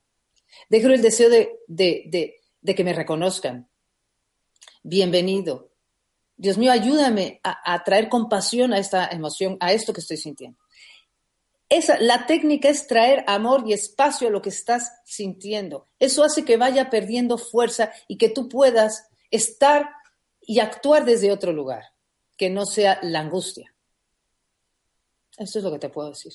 Dejo 0.68 0.88
ir 0.88 0.94
el 0.94 1.02
deseo 1.02 1.30
de, 1.30 1.58
de, 1.66 2.74
que 2.74 2.84
me 2.84 2.92
reconozcan. 2.92 3.68
Bienvenido. 4.82 5.70
Dios 6.36 6.58
mío, 6.58 6.72
ayúdame 6.72 7.40
a, 7.42 7.74
a 7.74 7.82
traer 7.84 8.08
compasión 8.08 8.72
a 8.72 8.78
esta 8.78 9.08
emoción, 9.08 9.56
a 9.60 9.72
esto 9.72 9.92
que 9.92 10.00
estoy 10.00 10.16
sintiendo 10.16 10.61
la 12.00 12.26
técnica 12.26 12.68
es 12.68 12.86
traer 12.86 13.24
amor 13.26 13.64
y 13.66 13.72
espacio 13.72 14.28
a 14.28 14.30
lo 14.30 14.42
que 14.42 14.50
estás 14.50 14.92
sintiendo. 15.04 15.88
Eso 15.98 16.24
hace 16.24 16.44
que 16.44 16.56
vaya 16.56 16.90
perdiendo 16.90 17.38
fuerza 17.38 17.92
y 18.08 18.18
que 18.18 18.28
tú 18.28 18.48
puedas 18.48 19.08
estar 19.30 19.90
y 20.40 20.60
actuar 20.60 21.04
desde 21.04 21.32
otro 21.32 21.52
lugar, 21.52 21.84
que 22.36 22.50
no 22.50 22.66
sea 22.66 22.98
la 23.02 23.20
angustia. 23.20 23.74
Eso 25.38 25.58
es 25.58 25.64
lo 25.64 25.70
que 25.70 25.78
te 25.78 25.88
puedo 25.88 26.10
decir. 26.10 26.34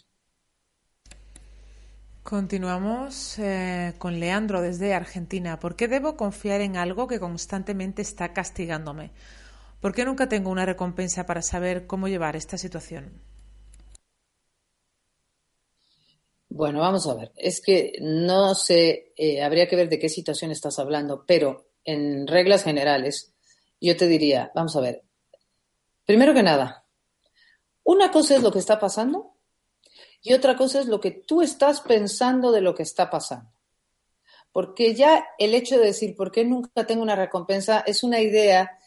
Continuamos 2.24 3.40
eh, 3.40 3.94
con 4.00 4.20
Leandro 4.20 4.62
desde 4.62 4.94
Argentina. 4.94 5.60
¿Por 5.60 5.76
qué 5.76 5.88
debo 5.88 6.18
confiar 6.18 6.62
en 6.62 6.76
algo 6.76 7.08
que 7.08 7.20
constantemente 7.20 8.02
está 8.02 8.34
castigándome? 8.34 9.12
¿Por 9.80 9.94
qué 9.94 10.04
nunca 10.04 10.28
tengo 10.28 10.50
una 10.50 10.66
recompensa 10.66 11.26
para 11.26 11.42
saber 11.42 11.88
cómo 11.88 12.08
llevar 12.08 12.36
esta 12.36 12.58
situación? 12.58 13.22
Bueno, 16.50 16.80
vamos 16.80 17.08
a 17.08 17.14
ver. 17.14 17.32
Es 17.36 17.62
que 17.62 17.98
no 18.02 18.56
sé, 18.56 19.14
eh, 19.18 19.44
habría 19.44 19.68
que 19.68 19.76
ver 19.76 19.90
de 19.90 20.00
qué 20.00 20.10
situación 20.10 20.52
estás 20.52 20.80
hablando, 20.80 21.26
pero 21.26 21.68
en 21.84 22.28
reglas 22.28 22.64
generales, 22.64 23.34
yo 23.80 23.96
te 23.98 24.08
diría, 24.08 24.52
vamos 24.56 24.76
a 24.76 24.82
ver. 24.82 25.04
Primero 26.06 26.34
que 26.34 26.44
nada, 26.44 26.86
una 27.84 28.12
cosa 28.12 28.36
es 28.36 28.44
lo 28.44 28.52
que 28.52 28.60
está 28.60 28.80
pasando 28.80 29.36
y 30.22 30.34
otra 30.34 30.56
cosa 30.56 30.80
es 30.80 30.88
lo 30.88 31.00
que 31.00 31.12
tú 31.12 31.42
estás 31.42 31.82
pensando 31.82 32.52
de 32.52 32.62
lo 32.62 32.74
que 32.76 32.84
está 32.84 33.10
pasando. 33.10 33.52
Porque 34.52 34.96
ya 34.96 35.26
el 35.38 35.54
hecho 35.54 35.78
de 35.78 35.88
decir, 35.88 36.16
¿por 36.16 36.32
qué 36.32 36.44
nunca 36.44 36.86
tengo 36.86 37.04
una 37.04 37.16
recompensa? 37.16 37.84
es 37.86 38.04
una 38.04 38.20
idea. 38.20 38.80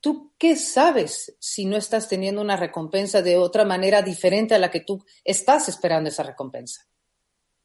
¿Tú 0.00 0.32
qué 0.38 0.56
sabes 0.56 1.36
si 1.38 1.64
no 1.64 1.76
estás 1.76 2.08
teniendo 2.08 2.40
una 2.40 2.56
recompensa 2.56 3.22
de 3.22 3.36
otra 3.36 3.64
manera 3.64 4.02
diferente 4.02 4.54
a 4.54 4.58
la 4.58 4.70
que 4.70 4.80
tú 4.80 5.04
estás 5.24 5.68
esperando 5.68 6.10
esa 6.10 6.22
recompensa? 6.22 6.86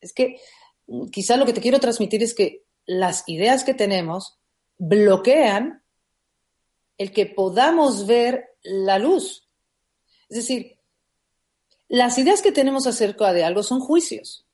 Es 0.01 0.13
que 0.13 0.39
mm, 0.87 1.07
quizá 1.07 1.37
lo 1.37 1.45
que 1.45 1.53
te 1.53 1.61
quiero 1.61 1.79
transmitir 1.79 2.21
es 2.23 2.33
que 2.33 2.65
las 2.85 3.23
ideas 3.27 3.63
que 3.63 3.73
tenemos 3.73 4.37
bloquean 4.77 5.83
el 6.97 7.11
que 7.11 7.25
podamos 7.25 8.05
ver 8.05 8.55
la 8.63 8.99
luz. 8.99 9.47
Es 10.29 10.37
decir, 10.37 10.77
las 11.87 12.17
ideas 12.17 12.41
que 12.41 12.51
tenemos 12.51 12.87
acerca 12.87 13.33
de 13.33 13.43
algo 13.43 13.63
son 13.63 13.79
juicios. 13.79 14.45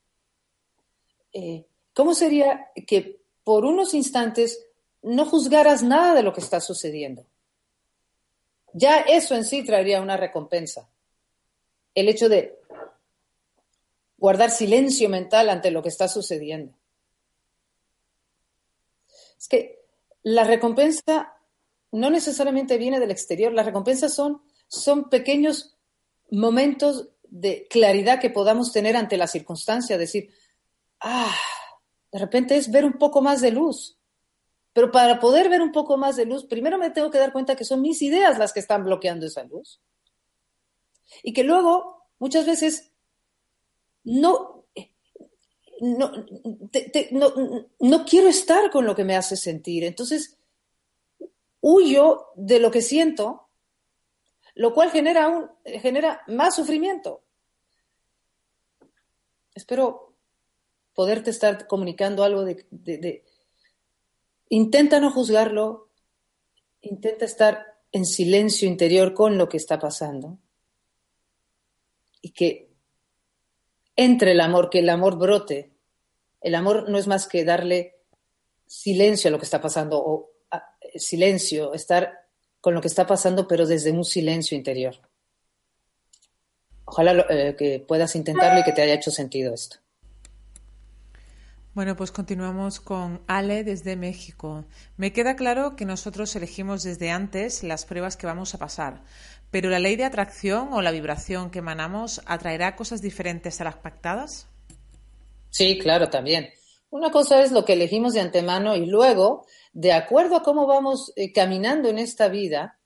Eh, 1.33 1.65
¿Cómo 1.93 2.13
sería 2.13 2.71
que 2.87 3.19
por 3.43 3.65
unos 3.65 3.93
instantes 3.93 4.65
no 5.01 5.25
juzgaras 5.25 5.83
nada 5.83 6.13
de 6.13 6.23
lo 6.23 6.33
que 6.33 6.41
está 6.41 6.61
sucediendo? 6.61 7.25
Ya 8.73 8.99
eso 9.01 9.35
en 9.35 9.43
sí 9.43 9.63
traería 9.63 10.01
una 10.01 10.17
recompensa. 10.17 10.89
El 11.95 12.09
hecho 12.09 12.29
de 12.29 12.59
guardar 14.17 14.51
silencio 14.51 15.09
mental 15.09 15.49
ante 15.49 15.71
lo 15.71 15.81
que 15.81 15.89
está 15.89 16.07
sucediendo. 16.07 16.77
Es 19.39 19.47
que 19.47 19.79
la 20.23 20.43
recompensa 20.43 21.33
no 21.91 22.09
necesariamente 22.09 22.77
viene 22.77 22.99
del 22.99 23.11
exterior, 23.11 23.53
las 23.53 23.65
recompensas 23.65 24.13
son, 24.13 24.41
son 24.67 25.09
pequeños 25.09 25.77
momentos 26.31 27.09
de 27.29 27.67
claridad 27.69 28.19
que 28.19 28.29
podamos 28.29 28.71
tener 28.71 28.95
ante 28.95 29.17
la 29.17 29.27
circunstancia, 29.27 29.97
decir, 29.97 30.29
ah, 30.99 31.35
de 32.11 32.19
repente 32.19 32.57
es 32.57 32.71
ver 32.71 32.85
un 32.85 32.93
poco 32.93 33.21
más 33.21 33.41
de 33.41 33.51
luz. 33.51 33.97
Pero 34.73 34.91
para 34.91 35.19
poder 35.19 35.49
ver 35.49 35.61
un 35.61 35.71
poco 35.71 35.97
más 35.97 36.15
de 36.17 36.25
luz, 36.25 36.45
primero 36.45 36.77
me 36.77 36.91
tengo 36.91 37.09
que 37.09 37.17
dar 37.17 37.33
cuenta 37.33 37.55
que 37.55 37.65
son 37.65 37.81
mis 37.81 38.01
ideas 38.01 38.37
las 38.37 38.53
que 38.53 38.59
están 38.59 38.83
bloqueando 38.83 39.25
esa 39.25 39.43
luz. 39.43 39.81
Y 41.23 41.33
que 41.33 41.43
luego, 41.43 42.05
muchas 42.19 42.45
veces, 42.45 42.91
no, 44.07 44.65
no, 45.81 46.11
no, 47.11 47.33
no 47.79 48.05
quiero 48.05 48.27
estar 48.27 48.71
con 48.71 48.85
lo 48.85 48.95
que 48.95 49.03
me 49.03 49.15
hace 49.15 49.37
sentir. 49.37 49.83
Entonces, 49.83 50.37
huyo 51.61 52.27
de 52.35 52.59
lo 52.59 52.71
que 52.71 52.81
siento 52.81 53.47
lo 54.57 54.73
cual 54.73 54.89
genera, 54.89 55.29
un, 55.29 55.49
genera 55.63 56.23
más 56.27 56.55
sufrimiento. 56.55 57.23
Espero 59.53 60.15
poderte 60.93 61.29
estar 61.29 61.67
comunicando 61.67 62.23
algo 62.23 62.43
de, 62.43 63.23
Intenta 64.49 64.99
no 64.99 65.11
juzgarlo, 65.11 65.89
intenta 66.81 67.25
estar 67.25 67.77
en 67.91 68.05
silencio 68.05 68.67
interior 68.67 69.13
con 69.13 69.37
lo 69.37 69.47
que 69.47 69.57
está 69.57 69.77
pasando 69.77 70.39
y 72.21 72.31
que 72.31 72.66
entre 73.97 74.31
el 74.31 74.39
amor, 74.39 74.69
que 74.69 74.79
el 74.79 74.89
amor 74.89 75.17
brote. 75.17 75.73
El 76.39 76.55
amor 76.55 76.89
no 76.89 76.97
es 76.97 77.07
más 77.07 77.27
que 77.27 77.43
darle 77.43 77.95
silencio 78.65 79.27
a 79.27 79.31
lo 79.31 79.39
que 79.39 79.45
está 79.45 79.59
pasando 79.59 80.01
o 80.01 80.31
silencio, 80.95 81.73
estar 81.73 82.27
con 82.61 82.73
lo 82.73 82.81
que 82.81 82.87
está 82.87 83.05
pasando, 83.05 83.47
pero 83.47 83.65
desde 83.65 83.91
un 83.91 84.05
silencio 84.05 84.57
interior. 84.57 84.95
Ojalá 86.85 87.25
eh, 87.29 87.55
que 87.57 87.83
puedas 87.85 88.15
intentarlo 88.15 88.61
y 88.61 88.63
que 88.63 88.71
te 88.71 88.81
haya 88.81 88.93
hecho 88.93 89.11
sentido 89.11 89.53
esto. 89.53 89.77
Bueno, 91.73 91.95
pues 91.95 92.11
continuamos 92.11 92.79
con 92.79 93.21
Ale 93.27 93.63
desde 93.63 93.95
México. 93.95 94.65
Me 94.95 95.13
queda 95.13 95.35
claro 95.35 95.75
que 95.75 95.85
nosotros 95.85 96.35
elegimos 96.35 96.81
desde 96.81 97.11
antes 97.11 97.61
las 97.61 97.85
pruebas 97.85 98.17
que 98.17 98.25
vamos 98.25 98.55
a 98.55 98.57
pasar, 98.57 99.03
pero 99.51 99.69
la 99.69 99.79
ley 99.79 99.95
de 99.95 100.05
atracción 100.05 100.69
o 100.73 100.81
la 100.81 100.91
vibración 100.91 101.49
que 101.49 101.59
emanamos 101.59 102.21
atraerá 102.25 102.75
cosas 102.75 103.01
diferentes 103.01 103.61
a 103.61 103.63
las 103.63 103.77
pactadas. 103.77 104.47
Sí, 105.49 105.79
claro, 105.79 106.09
también. 106.09 106.49
Una 106.89 107.11
cosa 107.11 107.41
es 107.41 107.51
lo 107.51 107.65
que 107.65 107.73
elegimos 107.73 108.13
de 108.13 108.21
antemano 108.21 108.75
y 108.75 108.85
luego 108.85 109.45
de 109.73 109.93
acuerdo 109.93 110.35
a 110.35 110.43
cómo 110.43 110.65
vamos 110.65 111.13
eh, 111.15 111.31
caminando 111.31 111.89
en 111.89 111.99
esta 111.99 112.29
vida, 112.29 112.79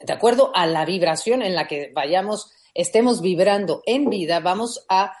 de 0.00 0.12
acuerdo 0.12 0.50
a 0.54 0.66
la 0.66 0.84
vibración 0.84 1.42
en 1.42 1.54
la 1.54 1.66
que 1.66 1.90
vayamos, 1.94 2.50
estemos 2.74 3.22
vibrando 3.22 3.82
en 3.86 4.10
vida, 4.10 4.40
vamos 4.40 4.84
a, 4.88 5.12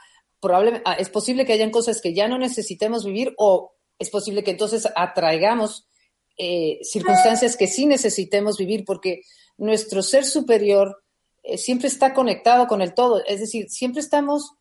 es 0.98 1.08
posible 1.08 1.46
que 1.46 1.54
hayan 1.54 1.70
cosas 1.70 2.00
que 2.00 2.14
ya 2.14 2.28
no 2.28 2.38
necesitemos 2.38 3.04
vivir 3.04 3.34
o 3.38 3.72
es 3.98 4.10
posible 4.10 4.44
que 4.44 4.50
entonces 4.50 4.86
atraigamos 4.94 5.88
eh, 6.36 6.78
circunstancias 6.82 7.56
que 7.56 7.66
sí 7.66 7.86
necesitemos 7.86 8.58
vivir 8.58 8.84
porque 8.84 9.22
nuestro 9.58 10.02
ser 10.02 10.24
superior 10.24 11.02
eh, 11.42 11.58
siempre 11.58 11.88
está 11.88 12.14
conectado 12.14 12.66
con 12.66 12.82
el 12.82 12.94
todo, 12.94 13.24
es 13.24 13.40
decir, 13.40 13.68
siempre 13.68 14.00
estamos 14.00 14.52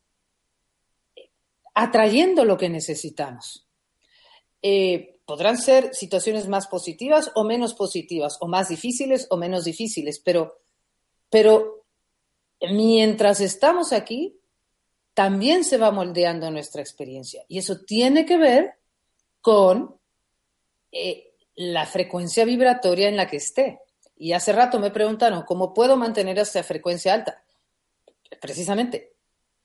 atrayendo 1.74 2.46
lo 2.46 2.58
que 2.58 2.70
necesitamos 2.70 3.68
podrán 5.26 5.58
ser 5.58 5.94
situaciones 5.94 6.48
más 6.48 6.68
positivas 6.68 7.32
o 7.36 7.44
menos 7.44 7.74
positivas, 7.74 8.38
o 8.40 8.48
más 8.48 8.70
difíciles 8.70 9.28
o 9.30 9.38
menos 9.38 9.66
difíciles, 9.66 10.20
pero, 10.20 10.62
pero 11.30 11.86
mientras 12.72 13.42
estamos 13.42 13.92
aquí, 13.92 14.40
también 15.14 15.64
se 15.64 15.78
va 15.78 15.92
moldeando 15.92 16.52
nuestra 16.52 16.82
experiencia. 16.82 17.44
Y 17.48 17.58
eso 17.58 17.82
tiene 17.86 18.26
que 18.26 18.38
ver 18.38 18.74
con 19.42 19.96
eh, 20.92 21.34
la 21.56 21.86
frecuencia 21.86 22.46
vibratoria 22.46 23.08
en 23.08 23.18
la 23.18 23.28
que 23.28 23.38
esté. 23.38 23.80
Y 24.16 24.34
hace 24.34 24.54
rato 24.54 24.80
me 24.80 24.92
preguntaron, 24.92 25.44
¿cómo 25.44 25.74
puedo 25.74 25.98
mantener 25.98 26.40
esa 26.40 26.64
frecuencia 26.64 27.14
alta? 27.14 27.44
Precisamente, 28.42 29.16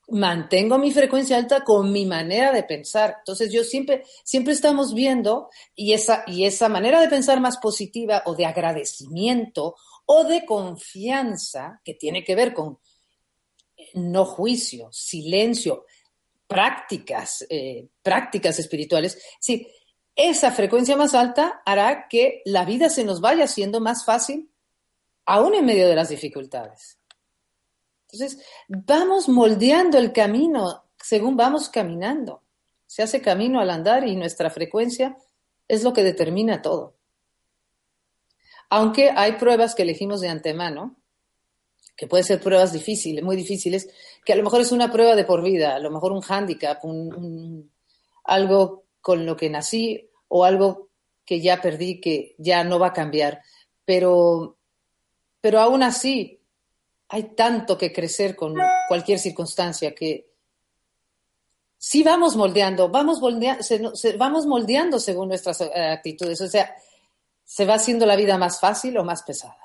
mantengo 0.08 0.78
mi 0.78 0.90
frecuencia 0.90 1.36
alta 1.36 1.62
con 1.62 1.92
mi 1.92 2.04
manera 2.04 2.52
de 2.52 2.64
pensar. 2.64 3.16
Entonces 3.18 3.52
yo 3.52 3.64
siempre, 3.64 4.04
siempre 4.24 4.52
estamos 4.52 4.94
viendo 4.94 5.48
y 5.74 5.92
esa, 5.92 6.24
y 6.26 6.44
esa 6.44 6.68
manera 6.68 7.00
de 7.00 7.08
pensar 7.08 7.40
más 7.40 7.58
positiva 7.58 8.22
o 8.26 8.34
de 8.34 8.46
agradecimiento 8.46 9.76
o 10.06 10.24
de 10.24 10.44
confianza 10.44 11.80
que 11.84 11.94
tiene 11.94 12.24
que 12.24 12.34
ver 12.34 12.52
con 12.52 12.78
no 13.94 14.24
juicio, 14.24 14.88
silencio, 14.92 15.84
prácticas, 16.46 17.46
eh, 17.48 17.88
prácticas 18.02 18.58
espirituales. 18.58 19.22
Sí, 19.38 19.68
esa 20.16 20.50
frecuencia 20.50 20.96
más 20.96 21.14
alta 21.14 21.62
hará 21.64 22.08
que 22.08 22.42
la 22.44 22.64
vida 22.64 22.90
se 22.90 23.04
nos 23.04 23.20
vaya 23.20 23.44
haciendo 23.44 23.80
más 23.80 24.04
fácil 24.04 24.50
aún 25.24 25.54
en 25.54 25.64
medio 25.64 25.88
de 25.88 25.94
las 25.94 26.08
dificultades. 26.08 26.98
Entonces, 28.10 28.44
vamos 28.68 29.28
moldeando 29.28 29.98
el 29.98 30.12
camino 30.12 30.84
según 31.00 31.36
vamos 31.36 31.68
caminando. 31.68 32.42
Se 32.86 33.02
hace 33.02 33.20
camino 33.20 33.60
al 33.60 33.70
andar 33.70 34.06
y 34.06 34.16
nuestra 34.16 34.50
frecuencia 34.50 35.16
es 35.68 35.84
lo 35.84 35.92
que 35.92 36.02
determina 36.02 36.60
todo. 36.60 36.96
Aunque 38.68 39.10
hay 39.10 39.32
pruebas 39.32 39.74
que 39.74 39.82
elegimos 39.82 40.20
de 40.20 40.28
antemano, 40.28 40.96
que 41.96 42.06
pueden 42.06 42.24
ser 42.24 42.40
pruebas 42.40 42.72
difíciles, 42.72 43.22
muy 43.22 43.36
difíciles, 43.36 43.88
que 44.24 44.32
a 44.32 44.36
lo 44.36 44.42
mejor 44.42 44.60
es 44.60 44.72
una 44.72 44.90
prueba 44.90 45.14
de 45.14 45.24
por 45.24 45.42
vida, 45.42 45.74
a 45.74 45.78
lo 45.78 45.90
mejor 45.90 46.12
un 46.12 46.20
hándicap, 46.20 46.82
algo 48.24 48.79
con 49.00 49.26
lo 49.26 49.36
que 49.36 49.50
nací 49.50 50.10
o 50.28 50.44
algo 50.44 50.90
que 51.24 51.40
ya 51.40 51.60
perdí, 51.60 52.00
que 52.00 52.34
ya 52.38 52.64
no 52.64 52.78
va 52.78 52.88
a 52.88 52.92
cambiar. 52.92 53.42
Pero, 53.84 54.58
pero 55.40 55.60
aún 55.60 55.82
así, 55.82 56.40
hay 57.08 57.34
tanto 57.34 57.76
que 57.76 57.92
crecer 57.92 58.36
con 58.36 58.54
cualquier 58.88 59.18
circunstancia 59.18 59.94
que 59.94 60.30
sí 61.76 62.02
vamos 62.02 62.36
moldeando, 62.36 62.88
vamos, 62.88 63.20
vamos 64.18 64.46
moldeando 64.46 65.00
según 65.00 65.28
nuestras 65.28 65.60
eh, 65.60 65.70
actitudes. 65.74 66.40
O 66.40 66.48
sea, 66.48 66.74
se 67.44 67.64
va 67.64 67.74
haciendo 67.74 68.06
la 68.06 68.16
vida 68.16 68.38
más 68.38 68.60
fácil 68.60 68.96
o 68.98 69.04
más 69.04 69.22
pesada. 69.22 69.59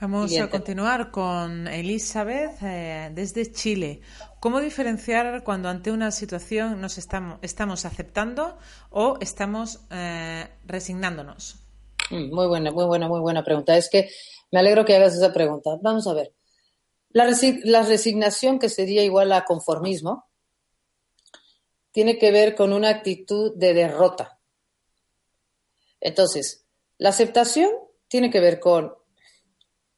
Vamos 0.00 0.36
a 0.36 0.50
continuar 0.50 1.10
con 1.10 1.68
Elizabeth 1.68 2.62
eh, 2.62 3.10
desde 3.14 3.50
Chile. 3.52 4.00
¿Cómo 4.40 4.60
diferenciar 4.60 5.44
cuando 5.44 5.68
ante 5.68 5.92
una 5.92 6.10
situación 6.10 6.80
nos 6.80 6.98
estamos, 6.98 7.38
estamos 7.42 7.84
aceptando 7.84 8.58
o 8.90 9.16
estamos 9.20 9.80
eh, 9.90 10.48
resignándonos? 10.66 11.56
Mm, 12.10 12.34
muy 12.34 12.46
buena, 12.46 12.70
muy 12.72 12.84
buena, 12.84 13.08
muy 13.08 13.20
buena 13.20 13.44
pregunta. 13.44 13.76
Es 13.76 13.88
que 13.88 14.10
me 14.50 14.58
alegro 14.58 14.84
que 14.84 14.96
hagas 14.96 15.14
esa 15.14 15.32
pregunta. 15.32 15.70
Vamos 15.80 16.06
a 16.06 16.12
ver. 16.12 16.34
La, 17.10 17.30
la 17.62 17.82
resignación, 17.82 18.58
que 18.58 18.68
sería 18.68 19.04
igual 19.04 19.32
a 19.32 19.44
conformismo, 19.44 20.26
tiene 21.92 22.18
que 22.18 22.32
ver 22.32 22.56
con 22.56 22.72
una 22.72 22.88
actitud 22.88 23.52
de 23.54 23.72
derrota. 23.72 24.40
Entonces, 26.00 26.66
la 26.98 27.10
aceptación 27.10 27.70
tiene 28.08 28.30
que 28.30 28.40
ver 28.40 28.58
con 28.58 28.92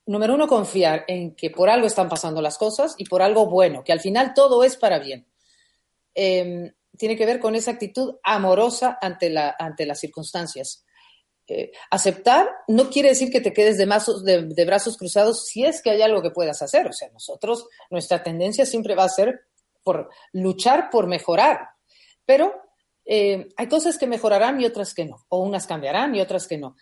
número 0.06 0.34
uno, 0.34 0.46
confiar 0.46 1.04
en 1.08 1.34
que 1.34 1.50
por 1.50 1.68
algo 1.68 1.86
están 1.86 2.08
pasando 2.08 2.40
las 2.40 2.58
cosas 2.58 2.94
y 2.98 3.04
por 3.04 3.22
algo 3.22 3.46
bueno, 3.46 3.84
que 3.84 3.92
al 3.92 4.00
final 4.00 4.32
todo 4.34 4.64
es 4.64 4.76
para 4.76 4.98
bien. 4.98 5.26
Em, 6.14 6.72
tiene 6.96 7.16
que 7.16 7.26
ver 7.26 7.40
con 7.40 7.54
esa 7.54 7.72
actitud 7.72 8.16
amorosa 8.22 8.98
ante, 9.00 9.28
la, 9.28 9.54
ante 9.58 9.84
las 9.84 10.00
circunstancias. 10.00 10.84
Eh, 11.48 11.70
aceptar 11.90 12.48
no 12.66 12.90
quiere 12.90 13.10
decir 13.10 13.30
que 13.30 13.40
te 13.40 13.52
quedes 13.52 13.78
de, 13.78 14.64
brazos 14.64 14.96
cruzados 14.96 15.46
si 15.46 15.64
es 15.64 15.80
que 15.80 15.90
hay 15.90 16.02
algo 16.02 16.22
que 16.22 16.30
puedas 16.30 16.62
hacer. 16.62 16.86
O 16.86 16.92
sea, 16.92 17.08
nosotros, 17.10 17.68
nuestra 17.90 18.22
tendencia 18.22 18.66
siempre 18.66 18.94
va 18.94 19.04
a 19.04 19.08
ser 19.08 19.42
por 19.84 20.10
luchar 20.32 20.90
por 20.90 21.06
mejorar. 21.06 21.68
Pero 22.24 22.52
eh, 23.04 23.48
hay 23.56 23.68
cosas 23.68 23.98
que 23.98 24.08
mejorarán 24.08 24.60
y 24.60 24.64
otras 24.64 24.92
que 24.94 25.04
no, 25.04 25.24
o 25.28 25.38
unas 25.38 25.66
cambiarán 25.66 26.14
y 26.14 26.20
otras 26.20 26.48
que 26.48 26.58
no. 26.58 26.76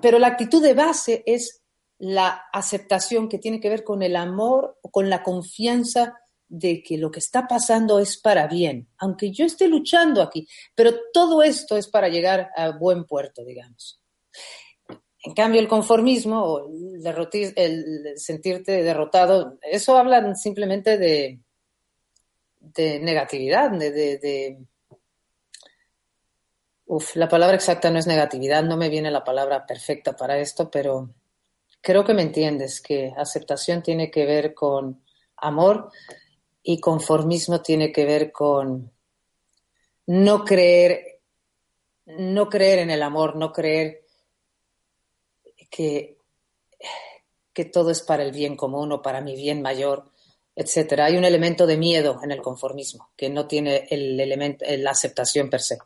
Pero 0.00 0.18
la 0.18 0.28
actitud 0.28 0.62
de 0.62 0.74
base 0.74 1.22
es 1.26 1.59
la 2.00 2.46
aceptación 2.50 3.28
que 3.28 3.38
tiene 3.38 3.60
que 3.60 3.68
ver 3.68 3.84
con 3.84 4.02
el 4.02 4.16
amor, 4.16 4.78
con 4.90 5.10
la 5.10 5.22
confianza 5.22 6.18
de 6.48 6.82
que 6.82 6.96
lo 6.96 7.10
que 7.10 7.20
está 7.20 7.46
pasando 7.46 7.98
es 7.98 8.16
para 8.16 8.46
bien, 8.46 8.88
aunque 8.98 9.30
yo 9.30 9.44
esté 9.44 9.68
luchando 9.68 10.22
aquí, 10.22 10.48
pero 10.74 10.92
todo 11.12 11.42
esto 11.42 11.76
es 11.76 11.88
para 11.88 12.08
llegar 12.08 12.50
a 12.56 12.70
buen 12.70 13.04
puerto, 13.04 13.44
digamos. 13.44 14.00
En 15.22 15.34
cambio, 15.34 15.60
el 15.60 15.68
conformismo 15.68 16.42
o 16.42 16.70
el, 16.70 18.16
sentirte 18.16 18.82
derrotado, 18.82 19.58
eso 19.62 19.98
habla 19.98 20.34
simplemente 20.34 20.96
de, 20.96 21.38
de 22.58 22.98
negatividad, 22.98 23.70
de, 23.72 23.90
de 23.92 24.58
Uf, 26.86 27.14
la 27.14 27.28
palabra 27.28 27.54
exacta 27.54 27.90
no 27.90 28.00
es 28.00 28.06
negatividad, 28.08 28.64
no 28.64 28.76
me 28.76 28.88
viene 28.88 29.12
la 29.12 29.22
palabra 29.22 29.64
perfecta 29.64 30.16
para 30.16 30.38
esto, 30.38 30.70
pero 30.70 31.14
creo 31.80 32.04
que 32.04 32.14
me 32.14 32.22
entiendes, 32.22 32.80
que 32.80 33.12
aceptación 33.16 33.82
tiene 33.82 34.10
que 34.10 34.26
ver 34.26 34.54
con 34.54 35.02
amor 35.36 35.90
y 36.62 36.78
conformismo 36.78 37.62
tiene 37.62 37.92
que 37.92 38.04
ver 38.04 38.32
con 38.32 38.92
no 40.06 40.44
creer, 40.44 41.20
no 42.06 42.48
creer 42.48 42.80
en 42.80 42.90
el 42.90 43.02
amor, 43.02 43.36
no 43.36 43.52
creer 43.52 44.04
que, 45.70 46.18
que 47.52 47.64
todo 47.64 47.90
es 47.90 48.02
para 48.02 48.22
el 48.22 48.32
bien 48.32 48.56
común 48.56 48.92
o 48.92 49.02
para 49.02 49.20
mi 49.20 49.36
bien 49.36 49.62
mayor, 49.62 50.10
etcétera. 50.54 51.06
Hay 51.06 51.16
un 51.16 51.24
elemento 51.24 51.66
de 51.66 51.76
miedo 51.76 52.20
en 52.22 52.32
el 52.32 52.42
conformismo 52.42 53.10
que 53.16 53.30
no 53.30 53.46
tiene 53.46 53.86
el 53.90 54.18
elemento, 54.20 54.64
la 54.68 54.90
aceptación 54.90 55.48
per 55.48 55.60
se. 55.60 55.78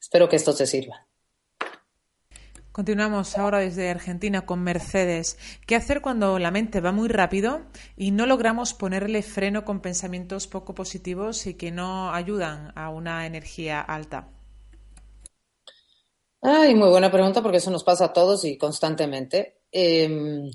Espero 0.00 0.28
que 0.28 0.36
esto 0.36 0.54
te 0.54 0.66
sirva. 0.66 1.06
Continuamos 2.72 3.36
ahora 3.36 3.58
desde 3.58 3.90
Argentina 3.90 4.46
con 4.46 4.62
Mercedes. 4.62 5.36
¿Qué 5.66 5.74
hacer 5.74 6.00
cuando 6.00 6.38
la 6.38 6.52
mente 6.52 6.80
va 6.80 6.92
muy 6.92 7.08
rápido 7.08 7.62
y 7.96 8.12
no 8.12 8.26
logramos 8.26 8.74
ponerle 8.74 9.22
freno 9.22 9.64
con 9.64 9.80
pensamientos 9.80 10.46
poco 10.46 10.72
positivos 10.72 11.48
y 11.48 11.54
que 11.54 11.72
no 11.72 12.14
ayudan 12.14 12.72
a 12.76 12.90
una 12.90 13.26
energía 13.26 13.80
alta? 13.80 14.28
Ay, 16.40 16.76
muy 16.76 16.88
buena 16.90 17.10
pregunta 17.10 17.42
porque 17.42 17.56
eso 17.56 17.72
nos 17.72 17.82
pasa 17.82 18.04
a 18.04 18.12
todos 18.12 18.44
y 18.44 18.56
constantemente. 18.56 19.62
Em, 19.72 20.48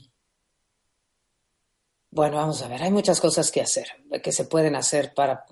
bueno, 2.11 2.37
vamos 2.37 2.61
a 2.61 2.69
ver, 2.69 2.81
hay 2.81 2.91
muchas 2.91 3.19
cosas 3.19 3.51
que 3.51 3.59
hacer, 3.59 3.87
que 4.23 4.31
se 4.31 4.45
pueden 4.45 4.77
hacer 4.77 5.13
para 5.13 5.45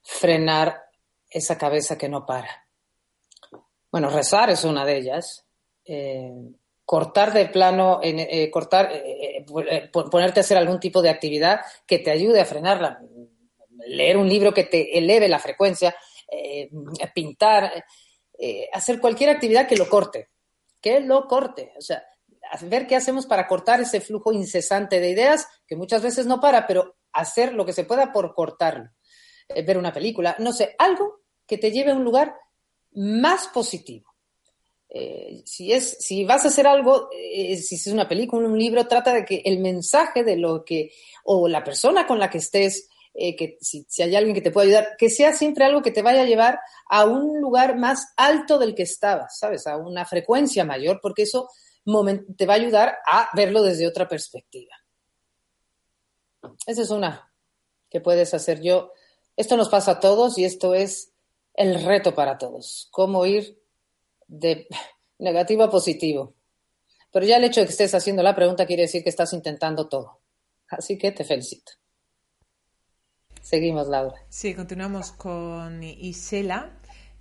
frenar 0.00 0.80
esa 1.28 1.58
cabeza 1.58 1.98
que 1.98 2.08
no 2.08 2.24
para. 2.24 2.68
Bueno, 3.90 4.10
rezar 4.10 4.50
es 4.50 4.62
una 4.62 4.84
de 4.84 4.96
ellas 4.96 5.44
cortar 6.84 7.32
de 7.32 7.46
plano, 7.46 8.00
eh, 8.02 8.50
cortar, 8.50 8.90
eh, 8.92 9.44
ponerte 9.90 10.40
a 10.40 10.42
hacer 10.42 10.58
algún 10.58 10.78
tipo 10.78 11.00
de 11.00 11.08
actividad 11.08 11.60
que 11.86 11.98
te 11.98 12.10
ayude 12.10 12.40
a 12.40 12.44
frenarla, 12.44 13.00
leer 13.86 14.16
un 14.16 14.28
libro 14.28 14.52
que 14.52 14.64
te 14.64 14.98
eleve 14.98 15.28
la 15.28 15.38
frecuencia, 15.38 15.94
pintar, 17.14 17.84
hacer 18.72 19.00
cualquier 19.00 19.30
actividad 19.30 19.66
que 19.66 19.76
lo 19.76 19.88
corte, 19.88 20.30
que 20.80 21.00
lo 21.00 21.26
corte, 21.26 21.72
o 21.76 21.80
sea, 21.80 22.04
ver 22.62 22.86
qué 22.86 22.96
hacemos 22.96 23.26
para 23.26 23.46
cortar 23.46 23.80
ese 23.80 24.00
flujo 24.00 24.32
incesante 24.32 25.00
de 25.00 25.10
ideas 25.10 25.46
que 25.66 25.76
muchas 25.76 26.02
veces 26.02 26.26
no 26.26 26.40
para, 26.40 26.66
pero 26.66 26.96
hacer 27.12 27.54
lo 27.54 27.64
que 27.64 27.72
se 27.72 27.84
pueda 27.84 28.12
por 28.12 28.34
cortarlo, 28.34 28.90
ver 29.48 29.78
una 29.78 29.92
película, 29.92 30.36
no 30.38 30.52
sé, 30.52 30.74
algo 30.78 31.20
que 31.46 31.58
te 31.58 31.70
lleve 31.70 31.92
a 31.92 31.96
un 31.96 32.04
lugar 32.04 32.34
más 32.92 33.48
positivo 33.48 34.13
eh, 34.96 35.42
si, 35.44 35.72
es, 35.72 35.96
si 35.98 36.24
vas 36.24 36.44
a 36.44 36.48
hacer 36.48 36.68
algo, 36.68 37.10
eh, 37.12 37.56
si 37.56 37.74
es 37.74 37.88
una 37.88 38.06
película, 38.06 38.46
un 38.46 38.56
libro, 38.56 38.86
trata 38.86 39.12
de 39.12 39.24
que 39.24 39.42
el 39.44 39.58
mensaje 39.58 40.22
de 40.22 40.36
lo 40.36 40.64
que, 40.64 40.92
o 41.24 41.48
la 41.48 41.64
persona 41.64 42.06
con 42.06 42.20
la 42.20 42.30
que 42.30 42.38
estés, 42.38 42.88
eh, 43.12 43.34
que 43.34 43.58
si, 43.60 43.84
hay 44.00 44.14
alguien 44.14 44.36
que 44.36 44.40
te 44.40 44.52
pueda 44.52 44.66
ayudar, 44.68 44.96
que 44.96 45.10
sea 45.10 45.32
siempre 45.32 45.64
algo 45.64 45.82
que 45.82 45.90
te 45.90 46.02
vaya 46.02 46.22
a 46.22 46.26
llevar 46.26 46.60
a 46.88 47.06
un 47.06 47.40
lugar 47.40 47.76
más 47.76 48.12
alto 48.16 48.56
del 48.56 48.76
que 48.76 48.84
estabas, 48.84 49.36
¿sabes? 49.36 49.66
A 49.66 49.76
una 49.78 50.04
frecuencia 50.04 50.64
mayor, 50.64 51.00
porque 51.02 51.22
eso 51.22 51.50
te 52.36 52.46
va 52.46 52.52
a 52.54 52.58
ayudar 52.58 52.98
a 53.04 53.30
verlo 53.34 53.64
desde 53.64 53.88
otra 53.88 54.06
perspectiva. 54.06 54.76
Esa 56.68 56.82
es 56.82 56.90
una 56.90 57.32
que 57.90 58.00
puedes 58.00 58.32
hacer 58.32 58.62
yo. 58.62 58.92
Esto 59.36 59.56
nos 59.56 59.68
pasa 59.68 59.90
a 59.90 60.00
todos 60.00 60.38
y 60.38 60.44
esto 60.44 60.72
es 60.72 61.12
el 61.52 61.84
reto 61.84 62.14
para 62.14 62.38
todos. 62.38 62.86
Cómo 62.92 63.26
ir 63.26 63.63
de 64.28 64.66
negativo 65.18 65.64
a 65.64 65.70
positivo. 65.70 66.34
Pero 67.12 67.26
ya 67.26 67.36
el 67.36 67.44
hecho 67.44 67.60
de 67.60 67.66
que 67.66 67.72
estés 67.72 67.94
haciendo 67.94 68.22
la 68.22 68.34
pregunta 68.34 68.66
quiere 68.66 68.82
decir 68.82 69.02
que 69.02 69.10
estás 69.10 69.32
intentando 69.32 69.88
todo. 69.88 70.20
Así 70.68 70.98
que 70.98 71.12
te 71.12 71.24
felicito. 71.24 71.72
Seguimos, 73.40 73.88
Laura. 73.88 74.16
Sí, 74.28 74.54
continuamos 74.54 75.12
con 75.12 75.82
Isela. 75.82 76.72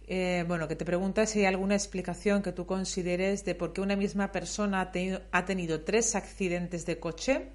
Eh, 0.07 0.45
bueno, 0.47 0.67
que 0.67 0.75
te 0.75 0.85
pregunta 0.85 1.25
si 1.25 1.39
hay 1.39 1.45
alguna 1.45 1.75
explicación 1.75 2.41
que 2.41 2.51
tú 2.51 2.65
consideres 2.65 3.45
de 3.45 3.55
por 3.55 3.73
qué 3.73 3.81
una 3.81 3.95
misma 3.95 4.31
persona 4.31 4.81
ha 4.81 4.91
tenido, 4.91 5.21
ha 5.31 5.45
tenido 5.45 5.83
tres 5.83 6.15
accidentes 6.15 6.85
de 6.85 6.99
coche, 6.99 7.51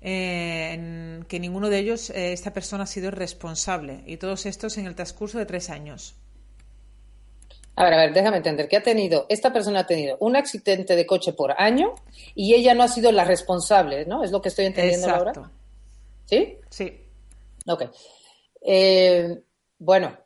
eh, 0.00 0.72
en 0.72 1.26
que 1.28 1.40
ninguno 1.40 1.70
de 1.70 1.78
ellos 1.78 2.10
eh, 2.10 2.32
esta 2.32 2.52
persona 2.52 2.84
ha 2.84 2.86
sido 2.86 3.10
responsable, 3.10 4.02
y 4.06 4.18
todos 4.18 4.44
estos 4.46 4.76
en 4.76 4.86
el 4.86 4.94
transcurso 4.94 5.38
de 5.38 5.46
tres 5.46 5.70
años. 5.70 6.16
A 7.78 7.84
ver, 7.84 7.92
a 7.92 7.96
ver, 7.98 8.14
déjame 8.14 8.38
entender 8.38 8.68
que 8.68 8.78
ha 8.78 8.82
tenido, 8.82 9.26
esta 9.28 9.52
persona 9.52 9.80
ha 9.80 9.86
tenido 9.86 10.16
un 10.20 10.34
accidente 10.34 10.96
de 10.96 11.06
coche 11.06 11.34
por 11.34 11.52
año 11.60 11.94
y 12.34 12.54
ella 12.54 12.72
no 12.74 12.82
ha 12.82 12.88
sido 12.88 13.12
la 13.12 13.24
responsable, 13.24 14.06
¿no? 14.06 14.24
Es 14.24 14.32
lo 14.32 14.40
que 14.40 14.48
estoy 14.48 14.64
entendiendo 14.64 15.10
ahora. 15.10 15.32
¿Sí? 16.24 16.56
Sí. 16.70 17.00
Ok. 17.66 17.84
Eh, 18.62 19.42
bueno, 19.78 20.16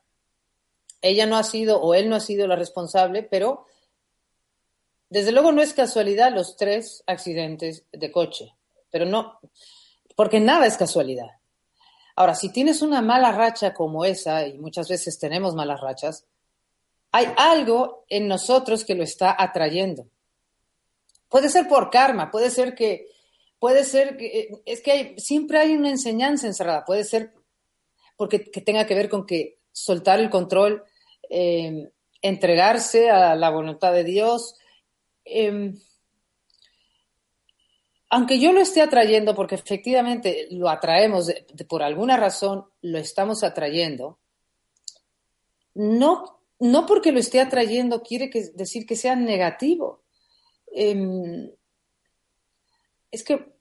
ella 1.02 1.26
no 1.26 1.36
ha 1.36 1.42
sido 1.42 1.80
o 1.80 1.94
él 1.94 2.08
no 2.08 2.16
ha 2.16 2.20
sido 2.20 2.46
la 2.46 2.54
responsable, 2.54 3.24
pero 3.24 3.66
desde 5.08 5.32
luego 5.32 5.50
no 5.50 5.60
es 5.60 5.74
casualidad 5.74 6.32
los 6.32 6.56
tres 6.56 7.02
accidentes 7.06 7.84
de 7.90 8.12
coche, 8.12 8.54
pero 8.92 9.06
no, 9.06 9.40
porque 10.14 10.38
nada 10.38 10.66
es 10.66 10.76
casualidad. 10.76 11.30
Ahora, 12.14 12.36
si 12.36 12.52
tienes 12.52 12.80
una 12.80 13.02
mala 13.02 13.32
racha 13.32 13.74
como 13.74 14.04
esa, 14.04 14.46
y 14.46 14.58
muchas 14.58 14.88
veces 14.88 15.18
tenemos 15.18 15.54
malas 15.54 15.80
rachas, 15.80 16.26
hay 17.12 17.26
algo 17.36 18.04
en 18.08 18.28
nosotros 18.28 18.84
que 18.84 18.94
lo 18.94 19.02
está 19.02 19.34
atrayendo. 19.36 20.06
Puede 21.28 21.48
ser 21.48 21.68
por 21.68 21.90
karma, 21.90 22.30
puede 22.30 22.50
ser 22.50 22.74
que, 22.74 23.08
puede 23.58 23.84
ser 23.84 24.16
que, 24.16 24.48
es 24.64 24.80
que 24.80 25.14
siempre 25.18 25.58
hay 25.58 25.74
una 25.74 25.90
enseñanza 25.90 26.46
encerrada, 26.46 26.84
puede 26.84 27.04
ser 27.04 27.32
porque 28.16 28.38
tenga 28.38 28.86
que 28.86 28.94
ver 28.94 29.08
con 29.08 29.26
que 29.26 29.60
soltar 29.72 30.20
el 30.20 30.28
control, 30.28 30.84
em, 31.28 31.88
entregarse 32.20 33.08
a 33.08 33.34
la 33.34 33.48
voluntad 33.50 33.92
de 33.92 34.04
Dios. 34.04 34.56
Em, 35.24 35.78
aunque 38.10 38.38
yo 38.38 38.52
lo 38.52 38.60
esté 38.60 38.82
atrayendo, 38.82 39.34
porque 39.34 39.54
efectivamente 39.54 40.48
lo 40.50 40.68
atraemos, 40.68 41.32
por 41.68 41.82
alguna 41.82 42.16
razón 42.16 42.66
lo 42.82 42.98
estamos 42.98 43.42
atrayendo, 43.42 44.18
no 45.74 46.39
no 46.60 46.86
porque 46.86 47.10
lo 47.10 47.18
esté 47.18 47.40
atrayendo 47.40 48.02
quiere 48.02 48.30
decir 48.54 48.86
que 48.86 48.94
sea 48.94 49.16
negativo. 49.16 50.02
Em, 50.72 51.50
es 53.10 53.24
que 53.24 53.52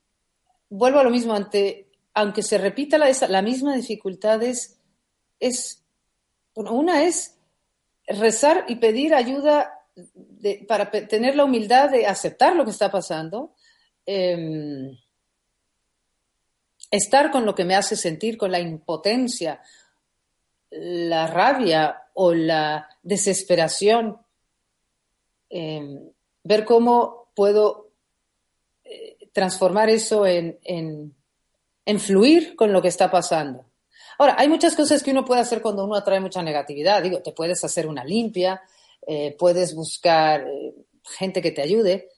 vuelvo 0.68 1.00
a 1.00 1.04
lo 1.04 1.10
mismo, 1.10 1.34
ante, 1.34 1.88
aunque 2.14 2.42
se 2.42 2.58
repita 2.58 2.98
la, 2.98 3.42
misma 3.42 3.74
dificultad, 3.74 4.42
es, 4.42 4.78
una 6.54 7.02
es 7.04 7.36
rezar 8.06 8.66
y 8.68 8.76
pedir 8.76 9.14
ayuda 9.14 9.72
para 10.68 10.90
tener 10.90 11.36
la 11.36 11.44
humildad 11.44 11.90
de 11.90 12.06
aceptar 12.06 12.54
lo 12.54 12.64
que 12.64 12.70
está 12.70 12.90
pasando, 12.90 13.54
em, 14.04 14.96
estar 16.90 17.30
con 17.30 17.46
lo 17.46 17.54
que 17.54 17.64
me 17.64 17.76
hace 17.76 17.96
sentir, 17.96 18.36
con 18.36 18.50
la 18.50 18.60
impotencia, 18.60 19.62
la 20.70 21.26
rabia 21.26 22.02
o 22.14 22.32
la 22.32 22.88
desesperación, 23.02 24.18
em, 25.48 26.10
ver 26.44 26.64
cómo 26.64 27.30
puedo 27.34 27.90
eh, 28.84 29.16
transformar 29.32 29.90
eso 29.90 30.26
en, 30.26 30.58
en, 30.64 31.14
fluir 31.98 32.54
con 32.54 32.72
lo 32.72 32.80
que 32.80 32.88
está 32.88 33.10
pasando. 33.10 33.64
Ahora, 34.18 34.36
hay 34.38 34.48
muchas 34.48 34.76
cosas 34.76 35.02
que 35.02 35.10
uno 35.10 35.24
puede 35.24 35.40
hacer 35.40 35.60
cuando 35.60 35.84
uno 35.84 35.96
atrae 35.96 36.20
mucha 36.20 36.42
negatividad. 36.42 37.02
Digo, 37.02 37.20
te 37.20 37.32
puedes 37.32 37.64
hacer 37.64 37.88
una 37.88 38.04
limpia, 38.04 38.62
eh, 39.06 39.34
puedes 39.36 39.74
buscar 39.74 40.46
eh, 40.46 40.74
gente 41.02 41.42
que 41.42 41.50
te 41.50 41.62
ayude, 41.62 42.10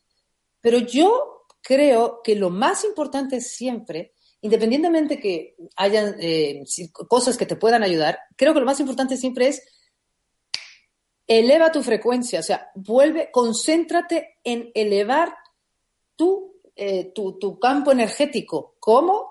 pero 0.60 0.78
yo 0.78 1.46
creo 1.62 2.20
que 2.22 2.34
lo 2.34 2.50
más 2.50 2.84
importante 2.84 3.40
siempre, 3.40 4.12
independientemente 4.42 5.18
que 5.18 5.56
hayan 5.76 6.16
eh, 6.20 6.64
cosas 7.08 7.36
que 7.36 7.46
te 7.46 7.56
puedan 7.56 7.82
ayudar, 7.82 8.18
creo 8.36 8.52
que 8.52 8.60
lo 8.60 8.66
más 8.66 8.80
importante 8.80 9.16
siempre 9.16 9.48
es 9.48 9.62
eleva 11.26 11.72
tu 11.72 11.82
frecuencia, 11.82 12.40
o 12.40 12.42
sea, 12.42 12.70
vuelve, 12.74 13.30
concéntrate 13.30 14.38
en 14.44 14.70
elevar 14.74 15.34
tu, 16.16 16.60
tu, 17.14 17.58
campo 17.58 17.92
energético. 17.92 18.76
¿Cómo? 18.78 19.30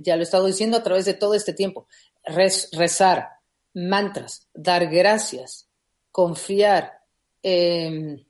Ya 0.00 0.16
lo 0.16 0.22
he 0.22 0.24
estado 0.24 0.46
diciendo 0.46 0.76
a 0.76 0.82
través 0.82 1.04
de 1.04 1.14
todo 1.14 1.34
este 1.34 1.52
tiempo. 1.52 1.88
rezar, 2.24 3.28
mantras, 3.74 4.48
dar 4.54 4.86
gracias, 4.86 5.68
confiar, 6.10 7.00
em, 7.42 8.14
eh, 8.14 8.26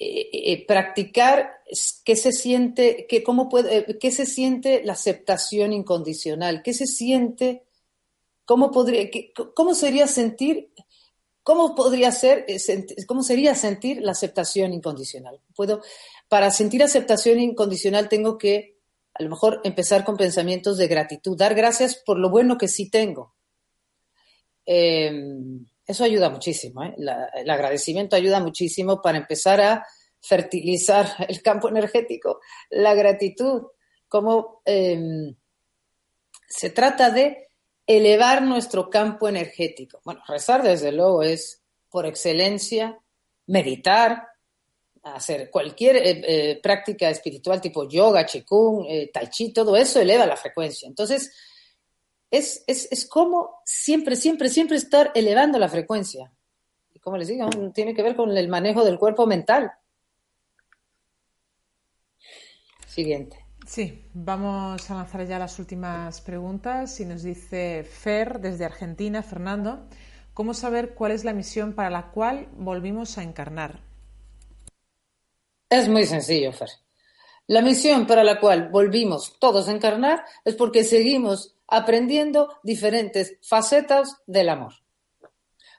eh, 0.00 0.64
practicar 0.66 1.50
qué 2.04 2.16
se 2.16 2.32
siente, 2.32 3.06
que, 3.08 3.22
cómo 3.22 3.48
puede, 3.48 3.78
eh, 3.78 3.98
qué 3.98 4.10
se 4.10 4.26
siente 4.26 4.82
la 4.84 4.94
aceptación 4.94 5.72
incondicional, 5.72 6.62
qué 6.62 6.74
se 6.74 6.86
siente, 6.86 7.64
cómo 8.44 8.70
podría, 8.70 9.08
cómo 9.54 9.74
sería 9.74 10.06
sentir, 10.06 10.72
cómo 11.42 11.74
podría 11.74 12.12
ser, 12.12 12.46
cómo 13.06 13.22
sería 13.22 13.54
sentir 13.54 14.00
la 14.02 14.12
aceptación 14.12 14.72
incondicional. 14.72 15.40
Puedo, 15.54 15.82
para 16.28 16.50
sentir 16.50 16.82
aceptación 16.82 17.40
incondicional 17.40 18.08
tengo 18.08 18.38
que 18.38 18.78
a 19.18 19.22
lo 19.22 19.30
mejor 19.30 19.60
empezar 19.64 20.04
con 20.04 20.16
pensamientos 20.16 20.78
de 20.78 20.86
gratitud, 20.86 21.36
dar 21.36 21.54
gracias 21.54 21.96
por 21.96 22.18
lo 22.18 22.30
bueno 22.30 22.56
que 22.56 22.68
sí 22.68 22.88
tengo. 22.88 23.34
Em, 24.64 25.66
eso 25.88 26.04
ayuda 26.04 26.28
muchísimo, 26.28 26.84
¿eh? 26.84 26.94
el 27.34 27.50
agradecimiento 27.50 28.14
ayuda 28.14 28.40
muchísimo 28.40 29.00
para 29.00 29.16
empezar 29.16 29.58
a 29.62 29.86
fertilizar 30.20 31.06
el 31.28 31.40
campo 31.40 31.70
energético. 31.70 32.40
La 32.68 32.94
gratitud, 32.94 33.62
como 34.06 34.60
em, 34.66 35.34
se 36.46 36.70
trata 36.70 37.10
de 37.10 37.48
elevar 37.86 38.42
nuestro 38.42 38.90
campo 38.90 39.28
energético. 39.30 40.02
Bueno, 40.04 40.20
rezar 40.28 40.62
desde 40.62 40.92
luego 40.92 41.22
es 41.22 41.62
por 41.88 42.04
excelencia, 42.04 42.98
meditar, 43.46 44.28
hacer 45.02 45.48
cualquier 45.50 45.96
eh, 45.96 46.02
eh, 46.22 46.60
práctica 46.62 47.08
espiritual 47.08 47.62
tipo 47.62 47.88
yoga, 47.88 48.26
chikung, 48.26 48.86
tai 49.10 49.30
chi, 49.30 49.54
todo 49.54 49.74
eso 49.74 50.02
eleva 50.02 50.26
la 50.26 50.36
frecuencia. 50.36 50.86
Entonces, 50.86 51.32
es, 52.30 52.64
es, 52.66 52.88
es 52.90 53.06
como 53.06 53.60
siempre, 53.64 54.16
siempre, 54.16 54.48
siempre 54.48 54.76
estar 54.76 55.12
elevando 55.14 55.58
la 55.58 55.68
frecuencia. 55.68 56.32
Y 56.92 57.00
como 57.00 57.16
les 57.16 57.28
digo, 57.28 57.48
tiene 57.74 57.94
que 57.94 58.02
ver 58.02 58.16
con 58.16 58.36
el 58.36 58.48
manejo 58.48 58.84
del 58.84 58.98
cuerpo 58.98 59.26
mental. 59.26 59.72
Siguiente. 62.86 63.44
Sí, 63.66 64.02
vamos 64.14 64.90
a 64.90 64.94
lanzar 64.94 65.26
ya 65.26 65.38
las 65.38 65.58
últimas 65.58 66.20
preguntas. 66.22 66.98
Y 67.00 67.04
nos 67.04 67.22
dice 67.22 67.84
Fer, 67.84 68.40
desde 68.40 68.64
Argentina, 68.64 69.22
Fernando, 69.22 69.86
¿cómo 70.32 70.54
saber 70.54 70.94
cuál 70.94 71.12
es 71.12 71.24
la 71.24 71.34
misión 71.34 71.74
para 71.74 71.90
la 71.90 72.10
cual 72.10 72.48
volvimos 72.56 73.18
a 73.18 73.22
encarnar? 73.22 73.80
Es 75.68 75.86
muy 75.86 76.06
sencillo, 76.06 76.50
Fer. 76.52 76.70
La 77.46 77.60
misión 77.60 78.06
para 78.06 78.24
la 78.24 78.40
cual 78.40 78.70
volvimos 78.70 79.38
todos 79.38 79.68
a 79.68 79.72
encarnar 79.72 80.24
es 80.44 80.54
porque 80.54 80.82
seguimos 80.82 81.57
aprendiendo 81.68 82.58
diferentes 82.62 83.38
facetas 83.42 84.16
del 84.26 84.48
amor. 84.48 84.74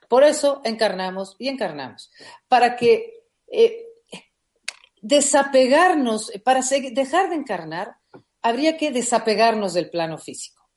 Por 0.08 0.24
eso 0.24 0.60
encarnamos 0.64 1.36
y 1.38 1.48
encarnamos, 1.48 2.10
para 2.48 2.76
que 2.76 3.24
eh, 3.46 3.86
desapegarnos, 5.02 6.32
para 6.44 6.62
dejar 6.62 7.30
de 7.30 7.36
encarnar, 7.36 7.96
habría 8.42 8.76
que 8.76 8.90
desapegarnos 8.90 9.74
del 9.74 9.90
plano 9.90 10.18
físico. 10.18 10.68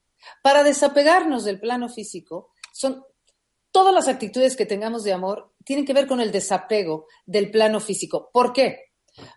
Para 0.42 0.64
desapegarnos 0.64 1.44
del 1.46 1.60
plano 1.60 1.90
físico, 1.90 2.52
son 2.72 3.04
todas 3.72 3.94
las 3.94 4.08
actitudes 4.08 4.56
que 4.56 4.66
tengamos 4.66 5.04
de 5.04 5.14
amor 5.14 5.54
tienen 5.64 5.86
que 5.86 5.94
ver 5.94 6.08
con 6.08 6.20
el 6.20 6.32
desapego 6.32 7.08
del 7.26 7.52
plano 7.52 7.80
físico. 7.80 8.30
¿Por 8.32 8.54
qué? 8.54 8.92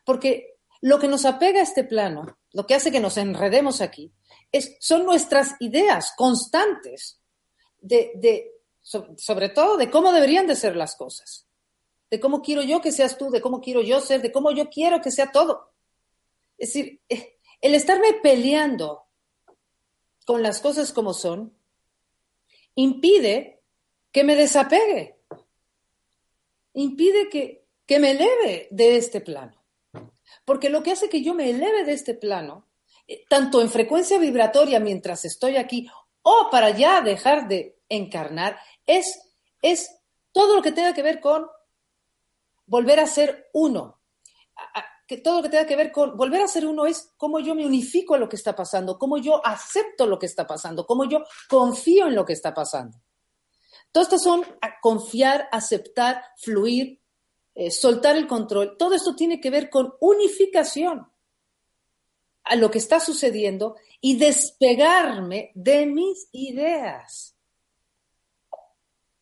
Porque 0.04 0.58
lo 0.80 0.98
que 0.98 1.08
nos 1.08 1.24
apega 1.24 1.60
a 1.60 1.62
este 1.62 1.84
plano, 1.84 2.38
lo 2.52 2.66
que 2.66 2.74
hace 2.74 2.90
que 2.90 3.00
nos 3.00 3.16
enredemos 3.16 3.80
aquí, 3.80 4.12
son 4.60 5.04
nuestras 5.04 5.54
ideas 5.60 6.12
constantes 6.16 7.20
de, 7.80 8.52
sobre 8.82 9.48
todo 9.48 9.76
de 9.76 9.90
cómo 9.90 10.12
deberían 10.12 10.46
de 10.46 10.56
ser 10.56 10.76
las 10.76 10.96
cosas, 10.96 11.46
de 12.10 12.20
cómo 12.20 12.42
quiero 12.42 12.62
yo 12.62 12.80
que 12.80 12.92
seas 12.92 13.18
tú, 13.18 13.30
de 13.30 13.40
cómo 13.40 13.60
quiero 13.60 13.82
yo 13.82 14.00
ser, 14.00 14.22
de 14.22 14.32
cómo 14.32 14.50
yo 14.52 14.68
quiero 14.68 15.00
que 15.00 15.10
sea 15.10 15.32
todo. 15.32 15.72
Es 16.58 16.72
decir, 16.72 17.00
eh, 17.08 17.38
el 17.60 17.74
estarme 17.74 18.14
peleando 18.22 19.06
con 20.24 20.42
las 20.42 20.60
cosas 20.60 20.92
como 20.92 21.14
son 21.14 21.56
impide 22.74 23.62
que 24.12 24.24
me 24.24 24.36
desapegue, 24.36 25.18
impide 26.74 27.28
que, 27.28 27.66
que 27.86 27.98
me 27.98 28.12
eleve 28.12 28.68
de 28.70 28.96
este 28.96 29.20
plano. 29.20 29.62
Porque 30.44 30.70
lo 30.70 30.82
que 30.82 30.92
hace 30.92 31.08
que 31.08 31.22
yo 31.22 31.34
me 31.34 31.50
eleve 31.50 31.84
de 31.84 31.92
este 31.92 32.14
plano 32.14 32.65
tanto 33.28 33.60
en 33.60 33.70
frecuencia 33.70 34.18
vibratoria 34.18 34.80
mientras 34.80 35.24
estoy 35.24 35.56
aquí 35.56 35.88
o 36.22 36.48
para 36.50 36.70
ya 36.70 37.00
dejar 37.02 37.46
de 37.46 37.78
encarnar, 37.88 38.58
es, 38.84 39.20
es 39.62 39.88
todo 40.32 40.56
lo 40.56 40.62
que 40.62 40.72
tenga 40.72 40.92
que 40.92 41.02
ver 41.02 41.20
con 41.20 41.46
volver 42.66 42.98
a 42.98 43.06
ser 43.06 43.48
uno. 43.52 44.00
Que 45.06 45.18
todo 45.18 45.36
lo 45.36 45.42
que 45.44 45.50
tenga 45.50 45.66
que 45.66 45.76
ver 45.76 45.92
con 45.92 46.16
volver 46.16 46.42
a 46.42 46.48
ser 46.48 46.66
uno 46.66 46.84
es 46.84 47.12
cómo 47.16 47.38
yo 47.38 47.54
me 47.54 47.64
unifico 47.64 48.14
a 48.14 48.18
lo 48.18 48.28
que 48.28 48.34
está 48.34 48.56
pasando, 48.56 48.98
cómo 48.98 49.18
yo 49.18 49.40
acepto 49.46 50.04
lo 50.04 50.18
que 50.18 50.26
está 50.26 50.48
pasando, 50.48 50.84
cómo 50.84 51.04
yo 51.04 51.22
confío 51.48 52.08
en 52.08 52.16
lo 52.16 52.24
que 52.24 52.32
está 52.32 52.52
pasando. 52.52 52.98
Todos 53.92 54.08
estos 54.08 54.22
son 54.24 54.44
confiar, 54.82 55.48
aceptar, 55.52 56.24
fluir, 56.36 57.00
eh, 57.54 57.70
soltar 57.70 58.16
el 58.16 58.26
control. 58.26 58.76
Todo 58.76 58.94
esto 58.94 59.14
tiene 59.14 59.40
que 59.40 59.50
ver 59.50 59.70
con 59.70 59.94
unificación 60.00 61.06
a 62.46 62.54
lo 62.54 62.70
que 62.70 62.78
está 62.78 63.00
sucediendo 63.00 63.76
y 64.00 64.16
despegarme 64.16 65.50
de 65.54 65.86
mis 65.86 66.28
ideas. 66.32 67.36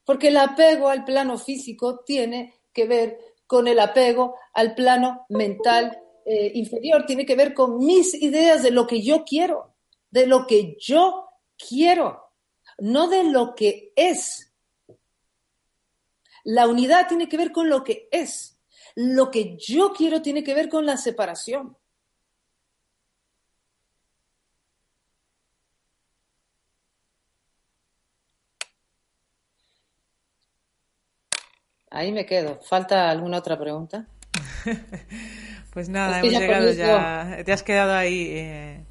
Porque 0.05 0.29
el 0.29 0.37
apego 0.37 0.89
al 0.91 1.05
plano 1.05 1.39
físico 1.39 2.01
tiene 2.01 2.55
que 2.73 2.87
ver 2.87 3.19
con 3.47 3.67
el 3.67 3.81
apego 3.81 4.37
al 4.53 4.75
plano 4.75 5.25
mental 5.31 5.99
eh, 6.27 6.53
inferior, 6.55 7.07
tiene 7.07 7.25
que 7.25 7.35
ver 7.35 7.55
con 7.55 7.79
mis 7.79 8.15
ideas 8.15 8.63
de 8.63 8.71
lo 8.71 8.87
que 8.87 9.03
yo 9.03 9.25
quiero, 9.25 9.75
de 10.11 10.27
lo 10.27 10.47
que 10.47 10.77
yo 10.79 11.29
quiero, 11.57 12.31
no 12.79 13.09
de 13.09 13.25
lo 13.25 13.55
que 13.55 13.93
es. 13.97 14.53
La 16.45 16.69
unidad 16.69 17.09
tiene 17.09 17.27
que 17.27 17.39
ver 17.39 17.53
con 17.53 17.71
lo 17.71 17.83
que 17.83 18.07
es. 18.11 18.59
Lo 18.95 19.31
que 19.31 19.57
yo 19.57 19.95
quiero 19.95 20.21
tiene 20.21 20.45
que 20.45 20.53
ver 20.53 20.69
con 20.69 20.85
la 20.85 20.99
separación. 20.99 21.79
Ahí 31.95 32.11
me 32.11 32.27
quedo. 32.27 32.59
¿Falta 32.61 33.09
alguna 33.09 33.39
otra 33.39 33.57
pregunta? 33.57 34.05
pues 35.73 35.89
nada, 35.89 36.19
hemos 36.19 36.33
llegado 36.33 36.73
ya. 36.73 37.43
Te 37.45 37.53
has 37.53 37.63
quedado 37.63 37.93
ahí 37.95 38.31
eh, 38.33 38.85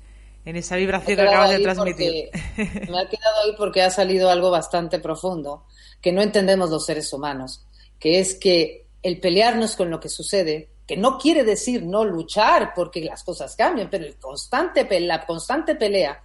en 0.45 0.56
esa 0.56 0.78
vibración 0.78 1.18
que 1.18 1.22
acabas 1.22 1.49
de 1.49 1.60
transmitir. 1.60 2.30
me 2.56 3.01
ha 3.01 3.10
quedado 3.10 3.41
ahí 3.43 3.56
porque 3.58 3.82
ha 3.82 3.89
salido 3.89 4.30
algo 4.30 4.49
bastante 4.51 4.99
profundo 4.99 5.66
que 6.01 6.14
no 6.14 6.22
entendemos 6.22 6.70
los 6.70 6.86
seres 6.86 7.12
humanos, 7.12 7.66
que 7.99 8.22
es 8.22 8.36
que 8.36 8.86
el 9.01 9.20
pelearnos 9.20 9.76
con 9.76 9.89
lo 9.89 9.99
que 9.99 10.08
sucede 10.08 10.70
que 10.88 10.95
no 10.95 11.18
quiere 11.18 11.43
decir 11.43 11.84
no 11.84 12.06
luchar 12.06 12.74
porque 12.74 13.04
las 13.04 13.26
cosas 13.26 13.56
cambian, 13.58 13.89
pero 13.89 14.06
el 14.06 14.16
constante, 14.16 14.88
la 15.01 15.26
constante 15.26 15.76
pelea 15.76 16.24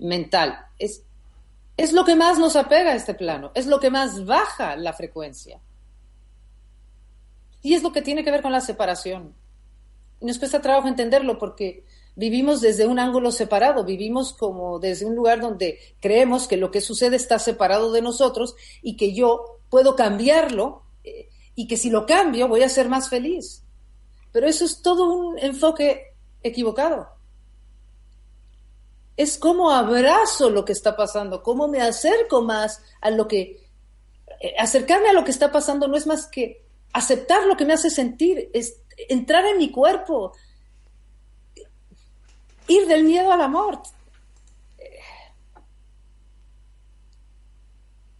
mental 0.00 0.66
es, 0.78 1.02
es 1.78 1.94
lo 1.94 2.04
que 2.04 2.14
más 2.14 2.38
nos 2.38 2.56
apega 2.56 2.92
a 2.92 2.94
este 2.94 3.14
plano, 3.14 3.52
es 3.54 3.66
lo 3.66 3.80
que 3.80 3.90
más 3.90 4.26
baja 4.26 4.76
la 4.76 4.92
frecuencia. 4.92 5.60
Y 7.64 7.72
es 7.72 7.82
lo 7.82 7.92
que 7.92 8.02
tiene 8.02 8.22
que 8.22 8.30
ver 8.30 8.42
con 8.42 8.52
la 8.52 8.60
separación. 8.60 9.34
Nos 10.20 10.38
cuesta 10.38 10.60
trabajo 10.60 10.86
entenderlo 10.86 11.38
porque 11.38 11.86
vivimos 12.14 12.60
desde 12.60 12.86
un 12.86 12.98
ángulo 12.98 13.32
separado, 13.32 13.86
vivimos 13.86 14.34
como 14.34 14.78
desde 14.78 15.06
un 15.06 15.14
lugar 15.14 15.40
donde 15.40 15.78
creemos 15.98 16.46
que 16.46 16.58
lo 16.58 16.70
que 16.70 16.82
sucede 16.82 17.16
está 17.16 17.38
separado 17.38 17.90
de 17.90 18.02
nosotros 18.02 18.54
y 18.82 18.98
que 18.98 19.14
yo 19.14 19.60
puedo 19.70 19.96
cambiarlo 19.96 20.82
eh, 21.04 21.30
y 21.54 21.66
que 21.66 21.78
si 21.78 21.88
lo 21.88 22.04
cambio 22.04 22.48
voy 22.48 22.62
a 22.62 22.68
ser 22.68 22.90
más 22.90 23.08
feliz. 23.08 23.64
Pero 24.30 24.46
eso 24.46 24.66
es 24.66 24.82
todo 24.82 25.10
un 25.10 25.38
enfoque 25.38 26.14
equivocado. 26.42 27.08
Es 29.16 29.38
cómo 29.38 29.70
abrazo 29.70 30.50
lo 30.50 30.66
que 30.66 30.72
está 30.72 30.96
pasando, 30.96 31.42
cómo 31.42 31.66
me 31.66 31.80
acerco 31.80 32.42
más 32.42 32.82
a 33.00 33.08
lo 33.08 33.26
que... 33.26 33.70
Eh, 34.40 34.54
acercarme 34.58 35.08
a 35.08 35.14
lo 35.14 35.24
que 35.24 35.30
está 35.30 35.50
pasando 35.50 35.88
no 35.88 35.96
es 35.96 36.06
más 36.06 36.26
que 36.26 36.63
aceptar 36.94 37.44
lo 37.44 37.56
que 37.56 37.66
me 37.66 37.74
hace 37.74 37.90
sentir, 37.90 38.50
es 38.54 38.80
entrar 39.08 39.44
en 39.44 39.58
mi 39.58 39.70
cuerpo, 39.70 40.32
ir 42.68 42.86
del 42.86 43.04
miedo 43.04 43.30
al 43.32 43.42
amor. 43.42 43.82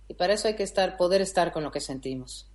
Y 0.08 0.14
para 0.14 0.34
eso 0.34 0.48
hay 0.48 0.56
que 0.56 0.64
estar, 0.64 0.96
poder 0.96 1.22
estar 1.22 1.52
con 1.52 1.62
lo 1.62 1.70
que 1.70 1.80
sentimos 1.80 2.50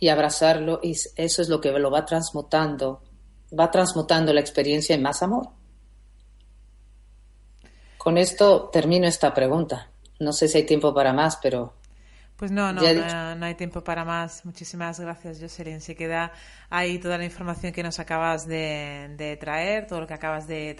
y 0.00 0.08
abrazarlo 0.08 0.80
y 0.82 0.92
eso 0.92 1.42
es 1.42 1.48
lo 1.48 1.60
que 1.60 1.70
lo 1.70 1.90
va 1.90 2.04
transmutando, 2.04 3.02
va 3.58 3.70
transmutando 3.70 4.32
la 4.32 4.40
experiencia 4.40 4.94
en 4.94 5.02
más 5.02 5.22
amor. 5.22 5.50
Con 7.98 8.16
esto 8.16 8.70
termino 8.70 9.06
esta 9.06 9.34
pregunta. 9.34 9.90
No 10.18 10.32
sé 10.32 10.48
si 10.48 10.58
hay 10.58 10.64
tiempo 10.64 10.94
para 10.94 11.12
más, 11.12 11.38
pero 11.42 11.74
pues 12.38 12.52
no, 12.52 12.72
no, 12.72 12.80
no, 13.34 13.46
hay 13.46 13.54
tiempo 13.56 13.82
para 13.82 14.04
más. 14.04 14.44
Muchísimas 14.44 15.00
gracias, 15.00 15.40
Jocelyn. 15.40 15.80
Se 15.80 15.96
queda 15.96 16.30
ahí 16.70 17.00
toda 17.00 17.18
la 17.18 17.24
información 17.24 17.72
que 17.72 17.82
nos 17.82 17.98
acabas 17.98 18.46
de, 18.46 19.36
traer, 19.40 19.88
todo 19.88 20.02
lo 20.02 20.06
que 20.06 20.14
acabas 20.14 20.46
de, 20.46 20.76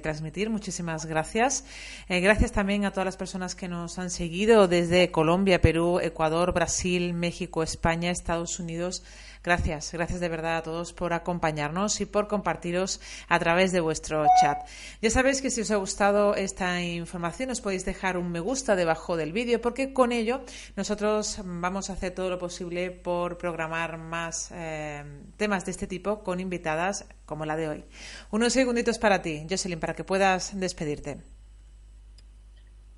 transmitir. 0.00 0.50
Muchísimas 0.50 1.06
gracias. 1.06 1.64
Eh, 2.08 2.20
gracias 2.20 2.52
también 2.52 2.84
a 2.84 2.92
todas 2.92 3.06
las 3.06 3.16
personas 3.16 3.56
que 3.56 3.66
nos 3.66 3.98
han 3.98 4.08
seguido 4.08 4.68
desde 4.68 5.10
Colombia, 5.10 5.60
Perú, 5.60 5.98
Ecuador, 5.98 6.54
Brasil, 6.54 7.12
México, 7.12 7.64
España, 7.64 8.12
Estados 8.12 8.60
Unidos. 8.60 9.02
Gracias, 9.42 9.92
gracias 9.92 10.20
de 10.20 10.28
verdad 10.28 10.58
a 10.58 10.62
todos 10.62 10.92
por 10.92 11.14
acompañarnos 11.14 12.02
y 12.02 12.06
por 12.06 12.28
compartiros 12.28 13.00
a 13.26 13.38
través 13.38 13.72
de 13.72 13.80
vuestro 13.80 14.26
chat. 14.38 14.58
Ya 15.00 15.08
sabéis 15.08 15.40
que 15.40 15.48
si 15.50 15.62
os 15.62 15.70
ha 15.70 15.76
gustado 15.76 16.34
esta 16.34 16.82
información 16.82 17.48
os 17.48 17.62
podéis 17.62 17.86
dejar 17.86 18.18
un 18.18 18.30
me 18.30 18.40
gusta 18.40 18.76
debajo 18.76 19.16
del 19.16 19.32
vídeo 19.32 19.58
porque 19.62 19.94
con 19.94 20.12
ello 20.12 20.42
nosotros 20.76 21.40
vamos 21.42 21.88
a 21.88 21.94
hacer 21.94 22.14
todo 22.14 22.28
lo 22.28 22.38
posible 22.38 22.90
por 22.90 23.38
programar 23.38 23.96
más 23.96 24.50
eh, 24.52 25.04
temas 25.38 25.64
de 25.64 25.70
este 25.70 25.86
tipo 25.86 26.22
con 26.22 26.38
invitadas 26.38 27.06
como 27.24 27.46
la 27.46 27.56
de 27.56 27.68
hoy. 27.68 27.84
Unos 28.30 28.52
segunditos 28.52 28.98
para 28.98 29.22
ti, 29.22 29.46
Jocelyn, 29.48 29.80
para 29.80 29.94
que 29.94 30.04
puedas 30.04 30.58
despedirte. 30.60 31.22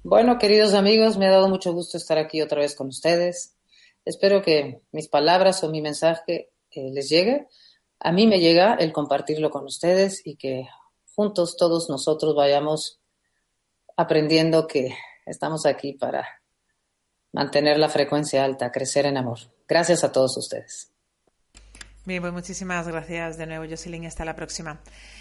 Bueno, 0.02 0.38
queridos 0.38 0.74
amigos, 0.74 1.16
me 1.16 1.28
ha 1.28 1.30
dado 1.30 1.48
mucho 1.48 1.72
gusto 1.72 1.96
estar 1.96 2.18
aquí 2.18 2.42
otra 2.42 2.60
vez 2.60 2.74
con 2.74 2.88
ustedes. 2.88 3.51
Espero 4.04 4.42
que 4.42 4.82
mis 4.90 5.08
palabras 5.08 5.62
o 5.62 5.70
mi 5.70 5.80
mensaje 5.80 6.50
eh, 6.70 6.90
les 6.92 7.08
llegue. 7.08 7.46
A 8.00 8.12
mí 8.12 8.26
me 8.26 8.40
llega 8.40 8.74
el 8.74 8.92
compartirlo 8.92 9.50
con 9.50 9.64
ustedes 9.64 10.26
y 10.26 10.36
que 10.36 10.68
juntos 11.14 11.56
todos 11.56 11.88
nosotros 11.88 12.34
vayamos 12.34 13.00
aprendiendo 13.96 14.66
que 14.66 14.94
estamos 15.26 15.66
aquí 15.66 15.92
para 15.92 16.26
mantener 17.32 17.78
la 17.78 17.88
frecuencia 17.88 18.44
alta, 18.44 18.72
crecer 18.72 19.06
en 19.06 19.16
amor. 19.16 19.38
Gracias 19.68 20.04
a 20.04 20.12
todos 20.12 20.36
ustedes. 20.36 20.91
Bien, 22.04 22.20
pues 22.20 22.32
muchísimas 22.32 22.88
gracias 22.88 23.38
de 23.38 23.46
nuevo, 23.46 23.64
Jocelyn. 23.68 24.06
Hasta 24.06 24.24
la 24.24 24.34
próxima. 24.34 24.80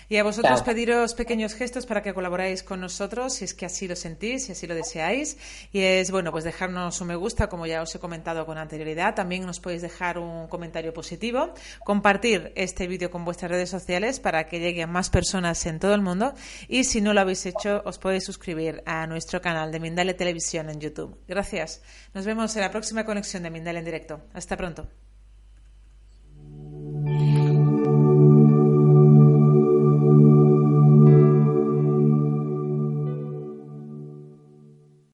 Y 0.09 0.17
a 0.17 0.23
vosotros 0.23 0.63
pediros 0.63 1.13
pequeños 1.13 1.53
gestos 1.53 1.85
para 1.85 2.01
que 2.01 2.11
colaboráis 2.11 2.63
con 2.63 2.81
nosotros, 2.81 3.35
si 3.35 3.45
es 3.45 3.53
que 3.53 3.67
así 3.67 3.87
lo 3.87 3.95
sentís, 3.95 4.45
si 4.45 4.53
así 4.53 4.65
lo 4.65 4.73
deseáis. 4.73 5.37
Y 5.71 5.81
es, 5.81 6.09
bueno, 6.09 6.31
pues 6.31 6.43
dejarnos 6.43 6.99
un 6.99 7.09
me 7.09 7.15
gusta, 7.15 7.49
como 7.49 7.67
ya 7.67 7.83
os 7.83 7.93
he 7.93 7.99
comentado 7.99 8.47
con 8.47 8.57
anterioridad. 8.57 9.13
También 9.13 9.45
nos 9.45 9.59
podéis 9.59 9.83
dejar 9.83 10.17
un 10.17 10.47
comentario 10.47 10.91
positivo, 10.91 11.53
compartir 11.85 12.51
este 12.55 12.87
vídeo 12.87 13.11
con 13.11 13.25
vuestras 13.25 13.51
redes 13.51 13.69
sociales 13.69 14.19
para 14.19 14.47
que 14.47 14.59
llegue 14.59 14.81
a 14.81 14.87
más 14.87 15.11
personas 15.11 15.63
en 15.67 15.77
todo 15.77 15.93
el 15.93 16.01
mundo. 16.01 16.33
Y 16.67 16.85
si 16.85 16.99
no 16.99 17.13
lo 17.13 17.21
habéis 17.21 17.45
hecho, 17.45 17.83
os 17.85 17.99
podéis 17.99 18.25
suscribir 18.25 18.81
a 18.87 19.05
nuestro 19.05 19.39
canal 19.39 19.71
de 19.71 19.79
Mindale 19.79 20.15
Televisión 20.15 20.67
en 20.71 20.79
YouTube. 20.79 21.15
Gracias. 21.27 21.83
Nos 22.15 22.25
vemos 22.25 22.55
en 22.55 22.63
la 22.63 22.71
próxima 22.71 23.05
conexión 23.05 23.43
de 23.43 23.51
Mindale 23.51 23.77
en 23.77 23.85
directo. 23.85 24.21
Hasta 24.33 24.57
pronto. 24.57 24.89